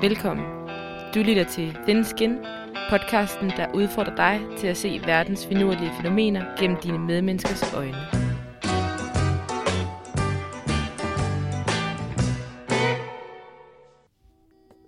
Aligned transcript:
Velkommen. 0.00 0.46
Du 1.14 1.18
lytter 1.18 1.44
til 1.44 1.78
Thin 1.86 2.04
Skin, 2.04 2.36
podcasten, 2.90 3.50
der 3.50 3.74
udfordrer 3.74 4.14
dig 4.14 4.40
til 4.58 4.66
at 4.66 4.76
se 4.76 5.00
verdens 5.06 5.46
finurlige 5.46 5.90
fænomener 6.00 6.44
gennem 6.60 6.80
dine 6.80 6.98
medmenneskers 6.98 7.74
øjne. 7.74 7.96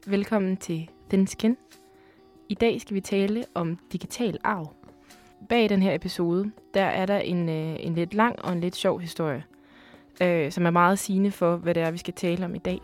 Velkommen 0.07 0.57
til 0.57 0.91
Thin 1.09 1.27
Skin. 1.27 1.57
I 2.49 2.55
dag 2.55 2.81
skal 2.81 2.95
vi 2.95 3.01
tale 3.01 3.45
om 3.55 3.79
digital 3.93 4.39
arv. 4.45 4.73
Bag 5.49 5.69
den 5.69 5.83
her 5.83 5.95
episode, 5.95 6.51
der 6.75 6.85
er 6.85 7.07
der 7.07 7.19
en, 7.19 7.49
øh, 7.49 7.77
en 7.81 7.95
lidt 7.95 8.15
lang 8.15 8.45
og 8.45 8.53
en 8.53 8.61
lidt 8.61 8.77
sjov 8.77 9.01
historie, 9.01 9.45
øh, 10.23 10.53
som 10.53 10.67
er 10.67 10.71
meget 10.71 10.99
sigende 10.99 11.31
for, 11.31 11.57
hvad 11.57 11.75
det 11.75 11.83
er, 11.83 11.91
vi 11.91 11.99
skal 11.99 12.15
tale 12.15 12.45
om 12.45 12.55
i 12.55 12.59
dag. 12.59 12.81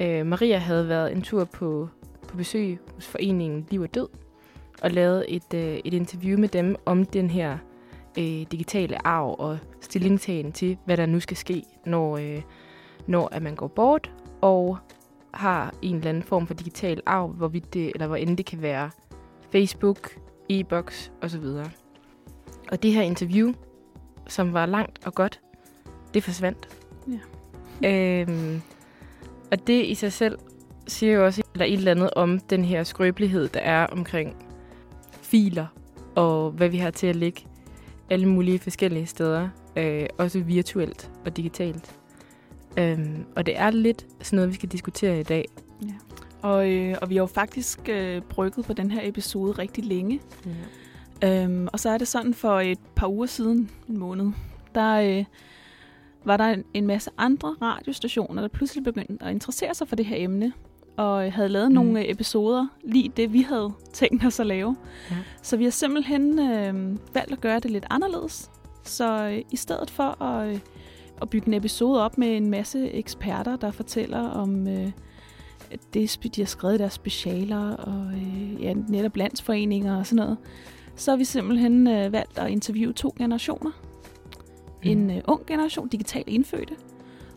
Øh, 0.00 0.26
Maria 0.26 0.58
havde 0.58 0.88
været 0.88 1.12
en 1.12 1.22
tur 1.22 1.44
på, 1.44 1.88
på 2.28 2.36
besøg 2.36 2.78
hos 2.94 3.06
foreningen 3.06 3.66
Liv 3.70 3.80
og 3.80 3.94
Død, 3.94 4.08
og 4.82 4.90
lavet 4.90 5.24
et, 5.28 5.54
øh, 5.54 5.80
et 5.84 5.94
interview 5.94 6.38
med 6.38 6.48
dem 6.48 6.76
om 6.86 7.04
den 7.04 7.30
her 7.30 7.58
øh, 8.18 8.24
digitale 8.24 9.06
arv 9.06 9.36
og 9.38 9.58
stillingtagen 9.80 10.52
til, 10.52 10.78
hvad 10.84 10.96
der 10.96 11.06
nu 11.06 11.20
skal 11.20 11.36
ske, 11.36 11.62
når, 11.86 12.16
øh, 12.16 12.42
når 13.06 13.28
at 13.32 13.42
man 13.42 13.54
går 13.54 13.68
bort, 13.68 14.12
og 14.40 14.78
har 15.34 15.74
en 15.82 15.96
eller 15.96 16.08
anden 16.08 16.22
form 16.22 16.46
for 16.46 16.54
digital 16.54 17.02
arv, 17.06 17.28
hvorvidt 17.28 17.74
det, 17.74 17.90
eller 17.94 18.06
hvor 18.06 18.16
end 18.16 18.36
det 18.36 18.46
kan 18.46 18.62
være 18.62 18.90
Facebook, 19.50 20.18
e-boks 20.48 21.12
osv. 21.22 21.44
Og 22.72 22.82
det 22.82 22.92
her 22.92 23.02
interview, 23.02 23.52
som 24.28 24.52
var 24.52 24.66
langt 24.66 25.06
og 25.06 25.14
godt, 25.14 25.40
det 26.14 26.22
forsvandt. 26.22 26.68
Ja. 27.82 28.20
Øhm, 28.22 28.62
og 29.50 29.66
det 29.66 29.84
i 29.84 29.94
sig 29.94 30.12
selv 30.12 30.38
siger 30.86 31.12
jo 31.12 31.24
også 31.24 31.42
eller 31.54 31.66
et 31.66 31.72
eller 31.72 31.90
andet 31.90 32.10
om 32.10 32.38
den 32.38 32.64
her 32.64 32.84
skrøbelighed, 32.84 33.48
der 33.48 33.60
er 33.60 33.86
omkring 33.86 34.36
filer, 35.22 35.66
og 36.14 36.50
hvad 36.50 36.68
vi 36.68 36.76
har 36.76 36.90
til 36.90 37.06
at 37.06 37.16
ligge 37.16 37.46
alle 38.10 38.28
mulige 38.28 38.58
forskellige 38.58 39.06
steder, 39.06 39.48
øh, 39.76 40.06
også 40.18 40.40
virtuelt 40.40 41.10
og 41.24 41.36
digitalt. 41.36 41.94
Øhm, 42.78 43.24
og 43.36 43.46
det 43.46 43.58
er 43.58 43.70
lidt 43.70 44.06
sådan 44.22 44.36
noget, 44.36 44.50
vi 44.50 44.54
skal 44.54 44.68
diskutere 44.68 45.20
i 45.20 45.22
dag. 45.22 45.44
Ja. 45.82 45.94
Og, 46.42 46.70
øh, 46.70 46.96
og 47.02 47.10
vi 47.10 47.16
har 47.16 47.22
jo 47.22 47.26
faktisk 47.26 47.88
øh, 47.88 48.22
brygget 48.22 48.66
på 48.66 48.72
den 48.72 48.90
her 48.90 49.00
episode 49.08 49.52
rigtig 49.52 49.84
længe. 49.84 50.20
Ja. 51.22 51.44
Øhm, 51.44 51.68
og 51.72 51.80
så 51.80 51.90
er 51.90 51.98
det 51.98 52.08
sådan 52.08 52.34
for 52.34 52.60
et 52.60 52.78
par 52.96 53.08
uger 53.08 53.26
siden, 53.26 53.70
en 53.88 53.98
måned, 53.98 54.32
der 54.74 54.94
øh, 54.94 55.24
var 56.26 56.36
der 56.36 56.44
en, 56.44 56.64
en 56.74 56.86
masse 56.86 57.10
andre 57.18 57.56
radiostationer, 57.62 58.42
der 58.42 58.48
pludselig 58.48 58.84
begyndte 58.84 59.24
at 59.24 59.30
interessere 59.30 59.74
sig 59.74 59.88
for 59.88 59.96
det 59.96 60.04
her 60.06 60.16
emne. 60.18 60.52
Og 60.96 61.32
havde 61.32 61.48
lavet 61.48 61.68
Mm. 61.68 61.74
nogle 61.74 62.10
episoder, 62.10 62.66
lige 62.84 63.08
det 63.16 63.32
vi 63.32 63.40
havde 63.42 63.72
tænkt 63.92 64.24
os 64.26 64.40
at 64.40 64.46
lave. 64.46 64.76
Ja. 65.10 65.16
Så 65.42 65.56
vi 65.56 65.64
har 65.64 65.70
simpelthen 65.70 66.38
øh, 66.38 66.96
valgt 67.14 67.32
at 67.32 67.40
gøre 67.40 67.60
det 67.60 67.70
lidt 67.70 67.86
anderledes. 67.90 68.50
Så 68.82 69.28
øh, 69.28 69.42
i 69.50 69.56
stedet 69.56 69.90
for 69.90 70.22
at, 70.22 70.48
øh, 70.54 70.58
at 71.22 71.30
bygge 71.30 71.46
en 71.48 71.54
episode 71.54 72.04
op 72.04 72.18
med 72.18 72.36
en 72.36 72.50
masse 72.50 72.90
eksperter, 72.90 73.56
der 73.56 73.70
fortæller 73.70 74.18
om 74.18 74.68
øh, 74.68 74.90
det, 75.94 76.18
de 76.36 76.40
har 76.40 76.46
skrevet 76.46 76.80
deres 76.80 76.92
specialer, 76.92 77.70
og 77.76 78.06
øh, 78.14 78.62
ja, 78.62 78.74
netop 78.88 79.16
landsforeninger 79.16 79.96
og 79.98 80.06
sådan 80.06 80.24
noget, 80.24 80.36
så 80.96 81.10
har 81.10 81.16
vi 81.16 81.24
simpelthen 81.24 81.86
øh, 81.86 82.12
valgt 82.12 82.38
at 82.38 82.50
interviewe 82.50 82.92
to 82.92 83.14
generationer. 83.18 83.70
Mm. 84.94 85.10
En 85.10 85.10
øh, 85.10 85.22
ung 85.26 85.46
generation, 85.46 85.88
digitalt 85.88 86.28
indfødte, 86.28 86.76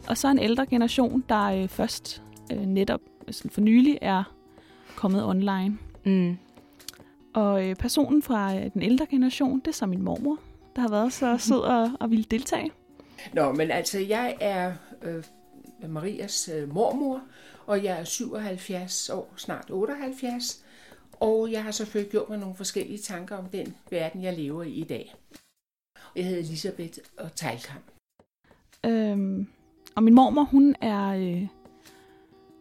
og 0.07 0.17
så 0.17 0.27
en 0.27 0.39
ældre 0.39 0.65
generation, 0.65 1.23
der 1.29 1.43
øh, 1.43 1.67
først 1.67 2.23
øh, 2.51 2.65
netop 2.65 3.01
sådan 3.31 3.51
for 3.51 3.61
nylig 3.61 3.97
er 4.01 4.23
kommet 4.95 5.25
online. 5.25 5.77
Mm. 6.05 6.37
Og 7.33 7.67
øh, 7.67 7.75
personen 7.75 8.21
fra 8.21 8.55
øh, 8.55 8.73
den 8.73 8.81
ældre 8.81 9.05
generation, 9.05 9.59
det 9.59 9.67
er 9.67 9.71
så 9.71 9.85
min 9.85 10.01
mormor, 10.01 10.39
der 10.75 10.81
har 10.81 10.89
været 10.89 11.13
så 11.13 11.37
sød 11.47 11.59
og, 11.59 11.91
og 11.99 12.09
ville 12.09 12.25
deltage. 12.31 12.71
Nå, 13.33 13.51
men 13.51 13.71
altså, 13.71 13.99
jeg 13.99 14.35
er 14.39 14.73
øh, 15.01 15.23
Marias 15.89 16.49
øh, 16.55 16.73
mormor, 16.73 17.21
og 17.65 17.83
jeg 17.83 17.99
er 17.99 18.03
77 18.03 19.09
år, 19.09 19.33
snart 19.35 19.65
78. 19.69 20.65
Og 21.19 21.51
jeg 21.51 21.63
har 21.63 21.71
selvfølgelig 21.71 22.11
gjort 22.11 22.29
mig 22.29 22.37
nogle 22.37 22.55
forskellige 22.55 22.97
tanker 22.97 23.37
om 23.37 23.45
den 23.45 23.75
verden, 23.89 24.23
jeg 24.23 24.37
lever 24.37 24.63
i 24.63 24.71
i 24.71 24.83
dag. 24.83 25.15
Jeg 26.15 26.25
hedder 26.25 26.39
Elisabeth 26.39 26.97
og 27.17 27.35
Teilkamp. 27.35 27.83
Øhm, 28.85 29.47
og 29.95 30.03
min 30.03 30.13
mormor, 30.13 30.43
hun 30.43 30.75
er, 30.81 31.07
øh, 31.07 31.47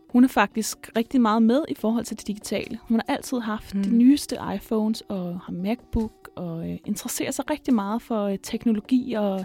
hun 0.08 0.24
er 0.24 0.28
faktisk 0.28 0.90
rigtig 0.96 1.20
meget 1.20 1.42
med 1.42 1.64
i 1.68 1.74
forhold 1.74 2.04
til 2.04 2.18
det 2.18 2.26
digitale. 2.26 2.78
Hun 2.82 3.00
har 3.06 3.14
altid 3.14 3.38
haft 3.40 3.74
Mm. 3.74 3.78
mm. 3.80 3.84
de 3.84 3.96
nyeste 3.96 4.36
iPhones 4.54 5.00
og 5.00 5.40
har 5.40 5.52
MacBook 5.52 6.30
og 6.36 6.70
øh, 6.70 6.78
interesserer 6.84 7.30
sig 7.30 7.50
rigtig 7.50 7.74
meget 7.74 8.02
for 8.02 8.24
øh, 8.24 8.38
teknologi 8.42 9.12
og 9.12 9.44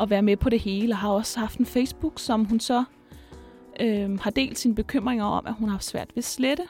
at 0.00 0.10
være 0.10 0.22
med 0.22 0.36
på 0.36 0.48
det 0.50 0.60
hele. 0.60 0.92
Og 0.94 0.98
har 0.98 1.08
også 1.10 1.40
haft 1.40 1.58
en 1.58 1.66
Facebook, 1.66 2.12
som 2.20 2.44
hun 2.44 2.60
så 2.60 2.84
øh, 3.80 4.18
har 4.18 4.30
delt 4.30 4.58
sine 4.58 4.74
bekymringer 4.74 5.24
om, 5.24 5.46
at 5.46 5.54
hun 5.54 5.68
har 5.68 5.74
haft 5.74 5.84
svært 5.84 6.08
ved 6.08 6.18
at 6.20 6.24
slette. 6.24 6.62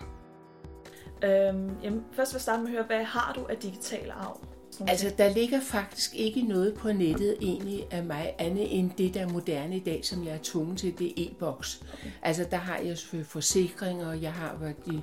Øhm, 1.24 1.70
jamen, 1.82 2.04
først 2.12 2.32
vil 2.32 2.36
jeg 2.36 2.40
starte 2.40 2.62
med 2.62 2.68
at 2.68 2.72
høre, 2.74 2.84
hvad 2.86 3.04
har 3.04 3.32
du 3.36 3.46
af 3.50 3.56
digital 3.56 4.10
arv? 4.10 4.40
Altså, 4.88 5.12
der 5.18 5.34
ligger 5.34 5.60
faktisk 5.60 6.14
ikke 6.14 6.42
noget 6.42 6.74
på 6.74 6.92
nettet 6.92 7.36
egentlig 7.40 7.86
af 7.90 8.04
mig, 8.04 8.34
andet 8.38 8.78
end 8.78 8.90
det, 8.98 9.14
der 9.14 9.20
er 9.20 9.28
moderne 9.28 9.76
i 9.76 9.80
dag, 9.80 10.00
som 10.02 10.24
jeg 10.24 10.32
er 10.32 10.38
tvunget 10.42 10.78
til, 10.78 10.98
det 10.98 11.06
er 11.06 11.12
e-boks. 11.16 11.82
Altså, 12.22 12.46
der 12.50 12.56
har 12.56 12.78
jeg 12.78 12.98
selvfølgelig 12.98 13.30
forsikringer, 13.30 14.12
jeg 14.12 14.32
har 14.32 14.56
været 14.60 14.76
i 14.86 14.98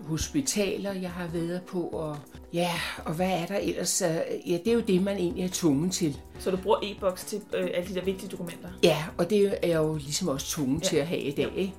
hospitaler, 0.00 0.92
jeg 0.92 1.10
har 1.10 1.26
været 1.26 1.62
på, 1.62 1.80
og 1.80 2.16
ja, 2.52 2.70
og 3.04 3.14
hvad 3.14 3.30
er 3.30 3.46
der 3.46 3.56
ellers? 3.56 4.02
Ja, 4.46 4.58
det 4.64 4.68
er 4.68 4.72
jo 4.72 4.80
det, 4.80 5.02
man 5.02 5.16
egentlig 5.16 5.44
er 5.44 5.48
tvunget 5.52 5.92
til. 5.92 6.16
Så 6.38 6.50
du 6.50 6.56
bruger 6.56 6.78
e-boks 6.82 7.24
til 7.24 7.40
øh, 7.54 7.68
alle 7.74 7.88
de 7.88 7.94
der 7.94 8.04
vigtige 8.04 8.28
dokumenter? 8.28 8.68
Ja, 8.82 9.04
og 9.18 9.30
det 9.30 9.46
er 9.62 9.68
jeg 9.68 9.76
jo 9.76 9.94
ligesom 9.94 10.28
også 10.28 10.46
tvunget 10.46 10.82
ja. 10.82 10.88
til 10.88 10.96
at 10.96 11.06
have 11.06 11.20
i 11.20 11.30
dag. 11.30 11.52
Ikke? 11.56 11.74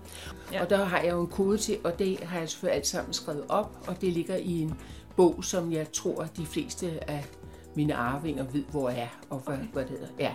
Ja. 0.53 0.63
Og 0.63 0.69
der 0.69 0.85
har 0.85 1.01
jeg 1.01 1.11
jo 1.11 1.21
en 1.21 1.27
kode 1.27 1.57
til, 1.57 1.77
og 1.83 1.99
det 1.99 2.19
har 2.19 2.39
jeg 2.39 2.49
selvfølgelig 2.49 2.75
alt 2.75 2.87
sammen 2.87 3.13
skrevet 3.13 3.43
op, 3.49 3.77
og 3.87 4.01
det 4.01 4.13
ligger 4.13 4.35
i 4.35 4.61
en 4.61 4.73
bog, 5.15 5.43
som 5.43 5.71
jeg 5.71 5.91
tror, 5.91 6.23
de 6.37 6.45
fleste 6.45 7.09
af 7.09 7.25
mine 7.75 7.95
arvinger 7.95 8.43
ved, 8.43 8.63
hvor 8.71 8.89
er, 8.89 9.07
og 9.29 9.39
hvad, 9.39 9.53
okay. 9.55 9.65
hvad 9.73 9.83
det 9.83 9.91
hedder. 9.91 10.07
Ja, 10.19 10.33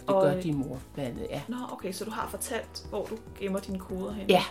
det 0.00 0.08
Og, 0.14 0.22
gør 0.22 0.36
øh, 0.36 0.42
din 0.42 0.56
mor 0.56 0.78
blandt 0.94 1.10
andet, 1.18 1.26
ja. 1.30 1.42
Nå, 1.48 1.56
okay, 1.72 1.92
så 1.92 2.04
du 2.04 2.10
har 2.10 2.28
fortalt, 2.30 2.86
hvor 2.90 3.04
du 3.04 3.16
gemmer 3.40 3.58
dine 3.60 3.78
koder 3.78 4.12
hen? 4.12 4.28
Ja, 4.30 4.42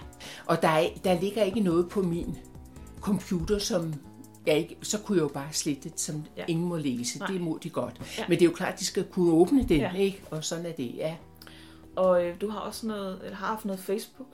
og 0.46 0.62
der, 0.62 0.68
er, 0.68 0.88
der 1.04 1.20
ligger 1.22 1.44
ikke 1.44 1.60
noget 1.60 1.90
på 1.90 2.02
min 2.02 2.38
computer, 3.02 3.60
som 3.60 3.94
jeg 4.46 4.58
ikke, 4.58 4.78
så 4.82 5.00
kunne 5.00 5.18
jeg 5.18 5.24
jo 5.24 5.28
bare 5.28 5.48
slette 5.52 5.90
det, 5.90 6.00
som 6.00 6.24
Ja. 6.38 6.44
ingen 6.48 6.68
må 6.68 6.78
læse. 6.78 7.20
Nej. 7.20 7.28
Det 7.28 7.42
må 7.42 7.60
de 7.64 7.70
godt. 7.70 8.02
Ja. 8.18 8.24
Men 8.30 8.40
det 8.40 8.46
er 8.46 8.50
jo 8.50 8.56
klart, 8.56 8.74
at 8.74 8.80
de 8.80 8.86
skal 8.86 9.04
kunne 9.04 9.32
åbne 9.34 9.64
den, 9.64 9.80
ja. 9.80 9.94
ikke? 9.94 10.22
Og 10.32 10.44
sådan 10.44 10.66
er 10.66 10.72
det, 10.72 10.92
ja. 10.96 11.16
Og 11.96 12.26
øh, 12.26 12.42
du 12.42 12.50
har 12.50 12.60
også 12.60 12.88
noget, 12.88 13.20
eller 13.24 13.36
har 13.38 13.46
haft 13.48 13.66
noget 13.66 13.80
Facebook? 13.80 14.28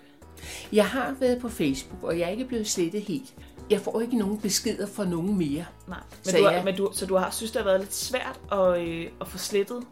Jeg 0.74 0.86
har 0.88 1.16
været 1.20 1.42
på 1.42 1.50
Facebook, 1.50 2.04
og 2.04 2.20
jeg 2.20 2.26
er 2.26 2.30
ikke 2.32 2.46
blevet 2.46 2.68
slettet 2.68 3.02
helt. 3.02 3.36
Jeg 3.70 3.82
får 3.82 4.02
ikke 4.02 4.18
nogen 4.18 4.38
beskeder 4.40 4.88
fra 4.88 5.06
nogen 5.06 5.38
mere. 5.38 5.66
Nej. 5.88 5.98
Men 6.26 6.32
Så 6.32 6.38
du 6.38 6.44
har, 6.44 6.52
jeg- 6.52 6.64
men 6.66 6.76
du, 6.76 6.90
så 6.94 7.06
du 7.06 7.16
har 7.16 7.32
synes, 7.32 7.52
det 7.52 7.62
har 7.62 7.66
været 7.66 7.80
lidt 7.80 7.94
svært 7.96 8.40
at, 8.52 8.82
øh, 8.82 9.08
at 9.22 9.28
få 9.28 9.38
slettet? 9.38 9.84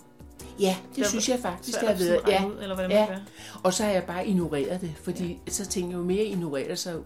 Ja, 0.60 0.76
det 0.90 0.96
Det 0.96 1.04
er 1.06 1.10
synes 1.10 1.30
jeg 1.30 1.40
faktisk, 1.40 1.80
det 1.80 1.88
har 1.90 1.96
været. 1.96 2.22
Ja. 2.28 2.46
ud, 2.46 2.54
eller 2.62 2.76
hvordan 2.76 2.92
Ja. 2.92 3.08
man. 3.10 3.20
Og 3.64 3.74
så 3.74 3.84
har 3.84 3.92
jeg 3.92 4.04
bare 4.04 4.28
ignoreret 4.28 4.82
det, 4.82 4.94
fordi 5.04 5.40
ja. 5.48 5.52
så 5.52 5.66
tænker 5.66 5.90
jeg, 5.90 5.98
jo 5.98 6.04
mere 6.04 6.18
jeg 6.18 6.26
ignorerer 6.26 6.68
det, 6.68 6.80
så 6.80 7.02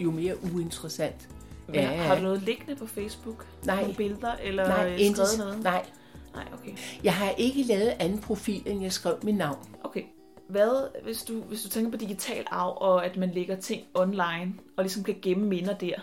jo 0.00 0.10
mere 0.10 0.34
uinteressant. 0.54 1.28
Men 1.66 1.74
Ja. 1.74 1.86
Har 1.86 2.14
du 2.16 2.22
noget 2.22 2.42
liggende 2.42 2.76
på 2.76 2.86
Facebook? 2.86 3.46
Nej. 3.64 3.80
Nogle 3.80 3.94
billeder, 3.94 4.32
eller 4.42 4.68
Nej, 4.68 4.98
skrevet 5.12 5.38
noget? 5.38 5.62
Nej, 5.62 5.86
Nej, 6.34 6.44
okay. 6.52 6.70
jeg 7.04 7.14
har 7.14 7.30
ikke 7.30 7.62
lavet 7.62 7.92
anden 7.98 8.18
profil, 8.18 8.62
end 8.66 8.82
jeg 8.82 8.92
skrev 8.92 9.14
mit 9.22 9.34
navn. 9.36 9.58
Okay. 9.84 10.02
Hvad, 10.48 10.88
hvis 11.04 11.22
du, 11.22 11.40
hvis 11.40 11.62
du 11.62 11.68
tænker 11.68 11.90
på 11.90 11.96
digital 11.96 12.44
arv, 12.50 12.76
og 12.80 13.06
at 13.06 13.16
man 13.16 13.30
lægger 13.34 13.56
ting 13.56 13.82
online, 13.94 14.52
og 14.76 14.84
ligesom 14.84 15.04
kan 15.04 15.16
gemme 15.22 15.46
minder 15.46 15.74
der, 15.74 15.94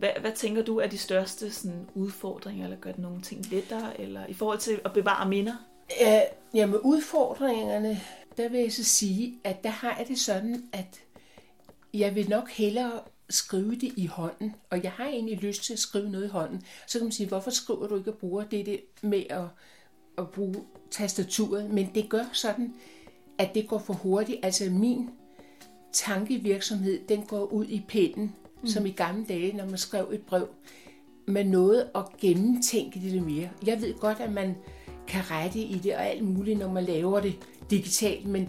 hvad, 0.00 0.10
hvad 0.20 0.32
tænker 0.32 0.62
du 0.62 0.78
er 0.78 0.86
de 0.86 0.98
største 0.98 1.50
sådan, 1.50 1.88
udfordringer, 1.94 2.64
eller 2.64 2.76
gør 2.76 2.92
det 2.92 3.00
nogle 3.00 3.22
ting 3.22 3.46
lettere, 3.50 4.00
eller 4.00 4.26
i 4.26 4.34
forhold 4.34 4.58
til 4.58 4.80
at 4.84 4.92
bevare 4.92 5.28
minder? 5.28 5.54
Ja, 6.00 6.22
ja, 6.54 6.66
med 6.66 6.78
udfordringerne, 6.82 8.00
der 8.36 8.48
vil 8.48 8.60
jeg 8.60 8.72
så 8.72 8.84
sige, 8.84 9.38
at 9.44 9.64
der 9.64 9.70
har 9.70 9.96
jeg 9.98 10.08
det 10.08 10.18
sådan, 10.18 10.64
at 10.72 11.00
jeg 11.94 12.14
vil 12.14 12.28
nok 12.28 12.50
hellere 12.50 13.00
skrive 13.30 13.74
det 13.74 13.92
i 13.96 14.06
hånden, 14.06 14.54
og 14.70 14.82
jeg 14.82 14.92
har 14.92 15.06
egentlig 15.06 15.38
lyst 15.38 15.64
til 15.64 15.72
at 15.72 15.78
skrive 15.78 16.10
noget 16.10 16.24
i 16.24 16.28
hånden. 16.28 16.62
Så 16.86 16.98
kan 16.98 17.04
man 17.06 17.12
sige, 17.12 17.28
hvorfor 17.28 17.50
skriver 17.50 17.86
du 17.86 17.96
ikke 17.98 18.12
og 18.12 18.18
bruger 18.18 18.44
det, 18.44 18.66
det 18.66 18.80
med 19.02 19.22
at, 19.30 19.44
at 20.18 20.30
bruge 20.30 20.54
tastaturet? 20.90 21.70
Men 21.70 21.90
det 21.94 22.08
gør 22.08 22.24
sådan, 22.32 22.74
at 23.38 23.54
det 23.54 23.68
går 23.68 23.78
for 23.78 23.94
hurtigt. 23.94 24.40
Altså 24.42 24.70
min 24.70 25.10
tankevirksomhed, 25.92 27.00
den 27.08 27.22
går 27.22 27.44
ud 27.44 27.66
i 27.66 27.84
pinden, 27.88 28.34
mm. 28.62 28.66
som 28.68 28.86
i 28.86 28.90
gamle 28.90 29.24
dage, 29.28 29.56
når 29.56 29.64
man 29.64 29.78
skrev 29.78 30.08
et 30.12 30.22
brev. 30.22 30.48
Man 31.26 31.46
nåede 31.46 31.88
at 31.94 32.04
gennemtænke 32.20 33.00
det 33.00 33.12
lidt 33.12 33.26
mere. 33.26 33.48
Jeg 33.66 33.82
ved 33.82 33.94
godt, 33.94 34.20
at 34.20 34.32
man 34.32 34.56
kan 35.08 35.30
rette 35.30 35.58
i 35.58 35.78
det 35.78 35.94
og 35.94 36.06
alt 36.06 36.24
muligt, 36.24 36.58
når 36.58 36.72
man 36.72 36.84
laver 36.84 37.20
det 37.20 37.34
digitalt, 37.70 38.26
men 38.26 38.48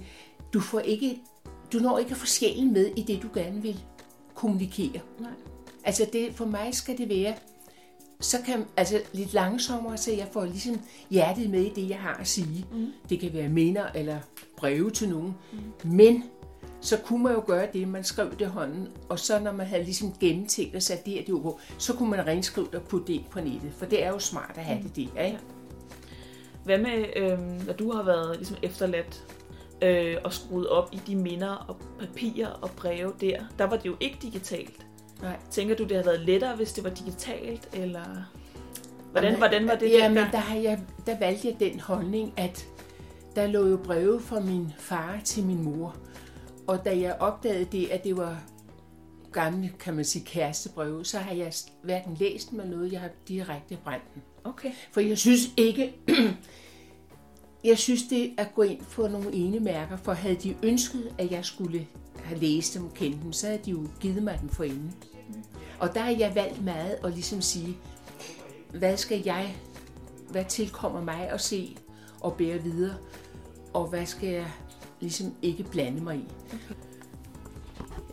du 0.54 0.60
får 0.60 0.80
ikke, 0.80 1.20
du 1.74 1.80
når 1.80 1.98
ikke 1.98 2.12
at 2.12 2.18
få 2.18 2.26
sjælen 2.26 2.74
med 2.74 2.92
i 2.96 3.02
det, 3.02 3.22
du 3.24 3.28
gerne 3.34 3.62
vil. 3.62 3.80
kommunikere. 4.36 5.02
Nej. 5.20 5.32
Altså 5.84 6.10
det, 6.14 6.34
for 6.34 6.46
mig 6.46 6.74
skal 6.74 6.98
det 6.98 7.10
være, 7.10 7.34
så 8.20 8.38
kan, 8.46 8.66
altså 8.78 9.02
lidt 9.14 9.34
langsommere, 9.34 9.98
så 9.98 10.12
jeg 10.12 10.28
får 10.32 10.46
ligesom 10.46 10.80
hjertet 11.10 11.50
med 11.50 11.62
i 11.62 11.70
det, 11.70 11.90
jeg 11.90 12.00
har 12.00 12.14
at 12.14 12.28
sige. 12.28 12.66
Mm. 12.72 12.88
Det 13.10 13.20
kan 13.20 13.34
være 13.34 13.50
minder 13.50 13.88
eller 13.96 14.20
breve 14.58 14.92
til 14.92 15.10
nogen. 15.10 15.36
Mm. 15.54 15.92
Men 15.92 16.24
så 16.82 16.98
kunne 16.98 17.24
man 17.24 17.34
jo 17.34 17.44
gøre 17.48 17.68
det, 17.74 17.88
man 17.88 18.04
skrev 18.04 18.36
det 18.40 18.48
hånden, 18.48 18.88
og 19.10 19.20
så 19.20 19.40
når 19.40 19.52
man 19.52 19.66
havde 19.66 19.84
ligesom 19.84 20.14
gennemtænkt 20.20 20.76
og 20.76 20.82
sat 20.82 21.06
det 21.06 21.14
her 21.14 21.26
det 21.26 21.42
på, 21.42 21.60
så 21.78 21.94
kunne 21.94 22.10
man 22.10 22.28
renskrive 22.28 22.66
det 22.66 22.76
og 22.76 22.84
putte 22.84 23.08
det 23.08 23.14
ind 23.14 23.26
på 23.32 23.40
nettet, 23.40 23.72
for 23.78 23.86
det 23.86 24.04
er 24.04 24.10
jo 24.10 24.20
smart 24.20 24.54
at 24.56 24.64
have 24.64 24.80
mm. 24.80 24.90
det 24.90 25.10
der, 25.16 25.24
ikke? 25.24 25.40
Hvad 26.64 26.78
med, 26.78 27.06
øh, 27.16 27.68
når 27.68 27.74
du 27.74 27.92
har 27.92 28.04
været 28.04 28.38
ligesom 28.38 28.58
efterladt 28.64 29.24
øh, 29.82 30.18
og 30.24 30.34
skruet 30.34 30.68
op 30.68 30.90
i 30.94 31.02
de 31.08 31.16
minder 31.16 31.66
og 31.68 31.78
papirer 32.00 32.48
og 32.48 32.72
breve 32.72 33.14
der, 33.22 33.40
der 33.58 33.66
var 33.66 33.78
det 33.78 33.86
jo 33.86 33.96
ikke 34.00 34.18
digitalt. 34.22 34.86
Nej. 35.22 35.38
Tænker 35.52 35.76
du, 35.76 35.84
det 35.84 35.92
havde 35.92 36.06
været 36.06 36.20
lettere, 36.20 36.56
hvis 36.56 36.74
det 36.74 36.84
var 36.84 36.90
digitalt, 36.90 37.70
eller 37.74 38.06
hvordan, 39.12 39.38
hvordan 39.38 39.68
var 39.68 39.76
det 39.76 39.92
Ja, 39.92 40.10
men 40.10 40.24
der, 40.32 40.38
har 40.38 40.56
jeg, 40.56 40.80
der 41.06 41.20
valgte 41.20 41.48
jeg 41.48 41.60
den 41.60 41.80
holdning, 41.80 42.34
at 42.38 42.66
der 43.36 43.48
lå 43.48 43.68
jo 43.68 43.78
breve 43.78 44.20
fra 44.20 44.40
min 44.40 44.74
far 44.78 45.20
til 45.24 45.46
min 45.46 45.64
mor. 45.64 45.96
Og 46.72 46.86
da 46.86 47.00
jeg 47.00 47.16
opdagede 47.20 47.66
det, 47.66 47.88
at 47.88 48.04
det 48.04 48.18
var 48.18 48.44
gamle, 49.32 49.74
kan 49.80 49.94
man 49.94 50.06
sige, 50.06 50.26
kærestebreve, 50.26 51.06
så 51.06 51.18
har 51.20 51.34
jeg 51.34 51.54
hverken 51.84 52.18
læst 52.20 52.52
dem 52.52 52.60
eller 52.60 52.76
noget, 52.78 52.92
jeg 52.92 53.02
har 53.02 53.10
direkte 53.28 53.78
brændt 53.84 54.14
dem. 54.14 54.22
Okay. 54.44 54.72
For 54.92 55.02
jeg 55.02 55.18
synes 55.18 55.42
ikke, 55.58 55.94
jeg 57.70 57.78
synes 57.78 58.04
det 58.04 58.34
at 58.38 58.56
gå 58.56 58.62
ind 58.62 58.82
på 58.82 59.08
nogle 59.08 59.34
ene 59.34 59.60
mærker, 59.60 59.98
for 59.98 60.14
havde 60.14 60.36
de 60.36 60.56
ønsket, 60.64 61.16
at 61.18 61.32
jeg 61.32 61.46
skulle 61.46 61.88
have 62.24 62.40
læst 62.40 62.74
dem 62.74 62.86
og 62.86 62.94
kendt 62.94 63.24
dem, 63.24 63.34
så 63.34 63.48
havde 63.48 63.60
de 63.66 63.72
jo 63.72 63.88
givet 64.00 64.24
mig 64.24 64.38
dem 64.42 64.50
for 64.50 64.64
inden. 64.64 64.94
Og 65.80 65.94
der 65.94 66.00
har 66.02 66.12
jeg 66.12 66.36
valgt 66.36 66.64
meget 66.64 66.98
at 67.04 67.14
ligesom 67.14 67.42
sige, 67.42 67.78
hvad 68.74 68.98
skal 68.98 69.22
jeg, 69.26 69.56
hvad 70.30 70.46
tilkommer 70.46 71.02
mig 71.02 71.30
at 71.30 71.42
se 71.42 71.78
og 72.20 72.34
bære 72.38 72.64
videre, 72.64 72.96
og 73.74 73.88
hvad 73.88 74.06
skal 74.06 74.30
jeg 74.30 74.52
ligesom 75.02 75.36
ikke 75.42 75.64
blande 75.64 76.02
mig 76.02 76.16
i. 76.16 76.26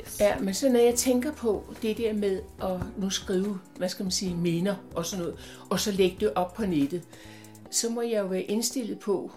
Yes. 0.00 0.20
Ja, 0.20 0.38
men 0.38 0.54
så 0.54 0.68
når 0.68 0.78
jeg 0.78 0.94
tænker 0.94 1.32
på 1.32 1.64
det 1.82 1.98
der 1.98 2.12
med 2.12 2.42
at 2.62 2.80
nu 2.98 3.10
skrive, 3.10 3.58
hvad 3.76 3.88
skal 3.88 4.04
man 4.04 4.12
sige, 4.12 4.36
minder 4.36 4.76
og 4.94 5.06
sådan 5.06 5.24
noget, 5.24 5.38
og 5.70 5.80
så 5.80 5.92
lægge 5.92 6.16
det 6.20 6.34
op 6.34 6.54
på 6.54 6.66
nettet, 6.66 7.02
så 7.70 7.90
må 7.90 8.02
jeg 8.02 8.22
jo 8.22 8.26
være 8.26 8.42
indstillet 8.42 8.98
på, 8.98 9.32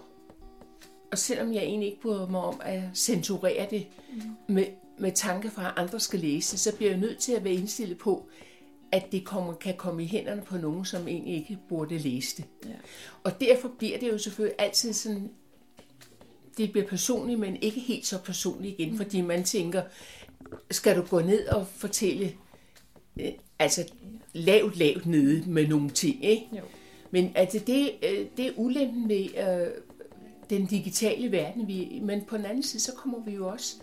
og 1.12 1.18
selvom 1.18 1.52
jeg 1.52 1.62
egentlig 1.62 1.88
ikke 1.88 2.02
bryder 2.02 2.28
mig 2.28 2.40
om 2.40 2.60
at 2.64 2.82
censurere 2.94 3.66
det 3.70 3.86
mm. 4.12 4.54
med, 4.54 4.66
med 4.98 5.12
tanke 5.12 5.50
fra, 5.50 5.66
at 5.66 5.72
andre 5.76 6.00
skal 6.00 6.20
læse 6.20 6.58
så 6.58 6.76
bliver 6.76 6.90
jeg 6.90 7.00
nødt 7.00 7.18
til 7.18 7.32
at 7.32 7.44
være 7.44 7.54
indstillet 7.54 7.98
på, 7.98 8.28
at 8.92 9.12
det 9.12 9.24
kommer, 9.24 9.52
kan 9.54 9.76
komme 9.76 10.02
i 10.02 10.06
hænderne 10.06 10.42
på 10.42 10.56
nogen, 10.56 10.84
som 10.84 11.08
egentlig 11.08 11.34
ikke 11.34 11.58
burde 11.68 11.98
læse 11.98 12.36
det. 12.36 12.44
Ja. 12.64 12.74
Og 13.24 13.40
derfor 13.40 13.68
bliver 13.78 13.98
det 13.98 14.08
jo 14.08 14.18
selvfølgelig 14.18 14.56
altid 14.58 14.92
sådan, 14.92 15.30
det 16.58 16.72
bliver 16.72 16.86
personligt, 16.86 17.40
men 17.40 17.56
ikke 17.56 17.80
helt 17.80 18.06
så 18.06 18.18
personligt 18.18 18.80
igen, 18.80 18.96
fordi 18.96 19.20
man 19.20 19.44
tænker, 19.44 19.82
skal 20.70 20.96
du 20.96 21.02
gå 21.02 21.20
ned 21.20 21.46
og 21.46 21.66
fortælle, 21.66 22.32
øh, 23.20 23.32
altså 23.58 23.92
lavt, 24.32 24.76
lavt 24.76 25.06
nede 25.06 25.50
med 25.50 25.68
nogle 25.68 25.90
ting, 25.90 26.24
ikke? 26.24 26.48
Jo. 26.52 26.62
Men 27.10 27.32
altså 27.34 27.58
det, 27.66 27.90
øh, 28.02 28.26
det 28.36 28.46
er 28.46 28.52
ulempen 28.56 29.08
ved 29.08 29.24
øh, 29.24 29.68
den 30.50 30.66
digitale 30.66 31.32
verden, 31.32 31.68
vi, 31.68 32.00
men 32.02 32.24
på 32.24 32.36
den 32.36 32.44
anden 32.44 32.62
side, 32.62 32.82
så 32.82 32.92
kommer 32.94 33.18
vi 33.24 33.34
jo 33.34 33.48
også, 33.48 33.76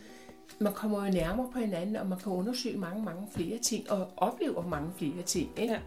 man 0.59 0.73
kommer 0.73 1.05
jo 1.05 1.11
nærmere 1.11 1.49
på 1.53 1.59
hinanden, 1.59 1.95
og 1.95 2.07
man 2.07 2.19
kan 2.19 2.31
undersøge 2.31 2.77
mange, 2.77 3.03
mange 3.03 3.27
flere 3.35 3.57
ting, 3.57 3.91
og 3.91 4.07
oplever 4.17 4.67
mange 4.67 4.91
flere 4.97 5.21
ting, 5.25 5.49
ikke? 5.57 5.73
Ja. 5.73 5.79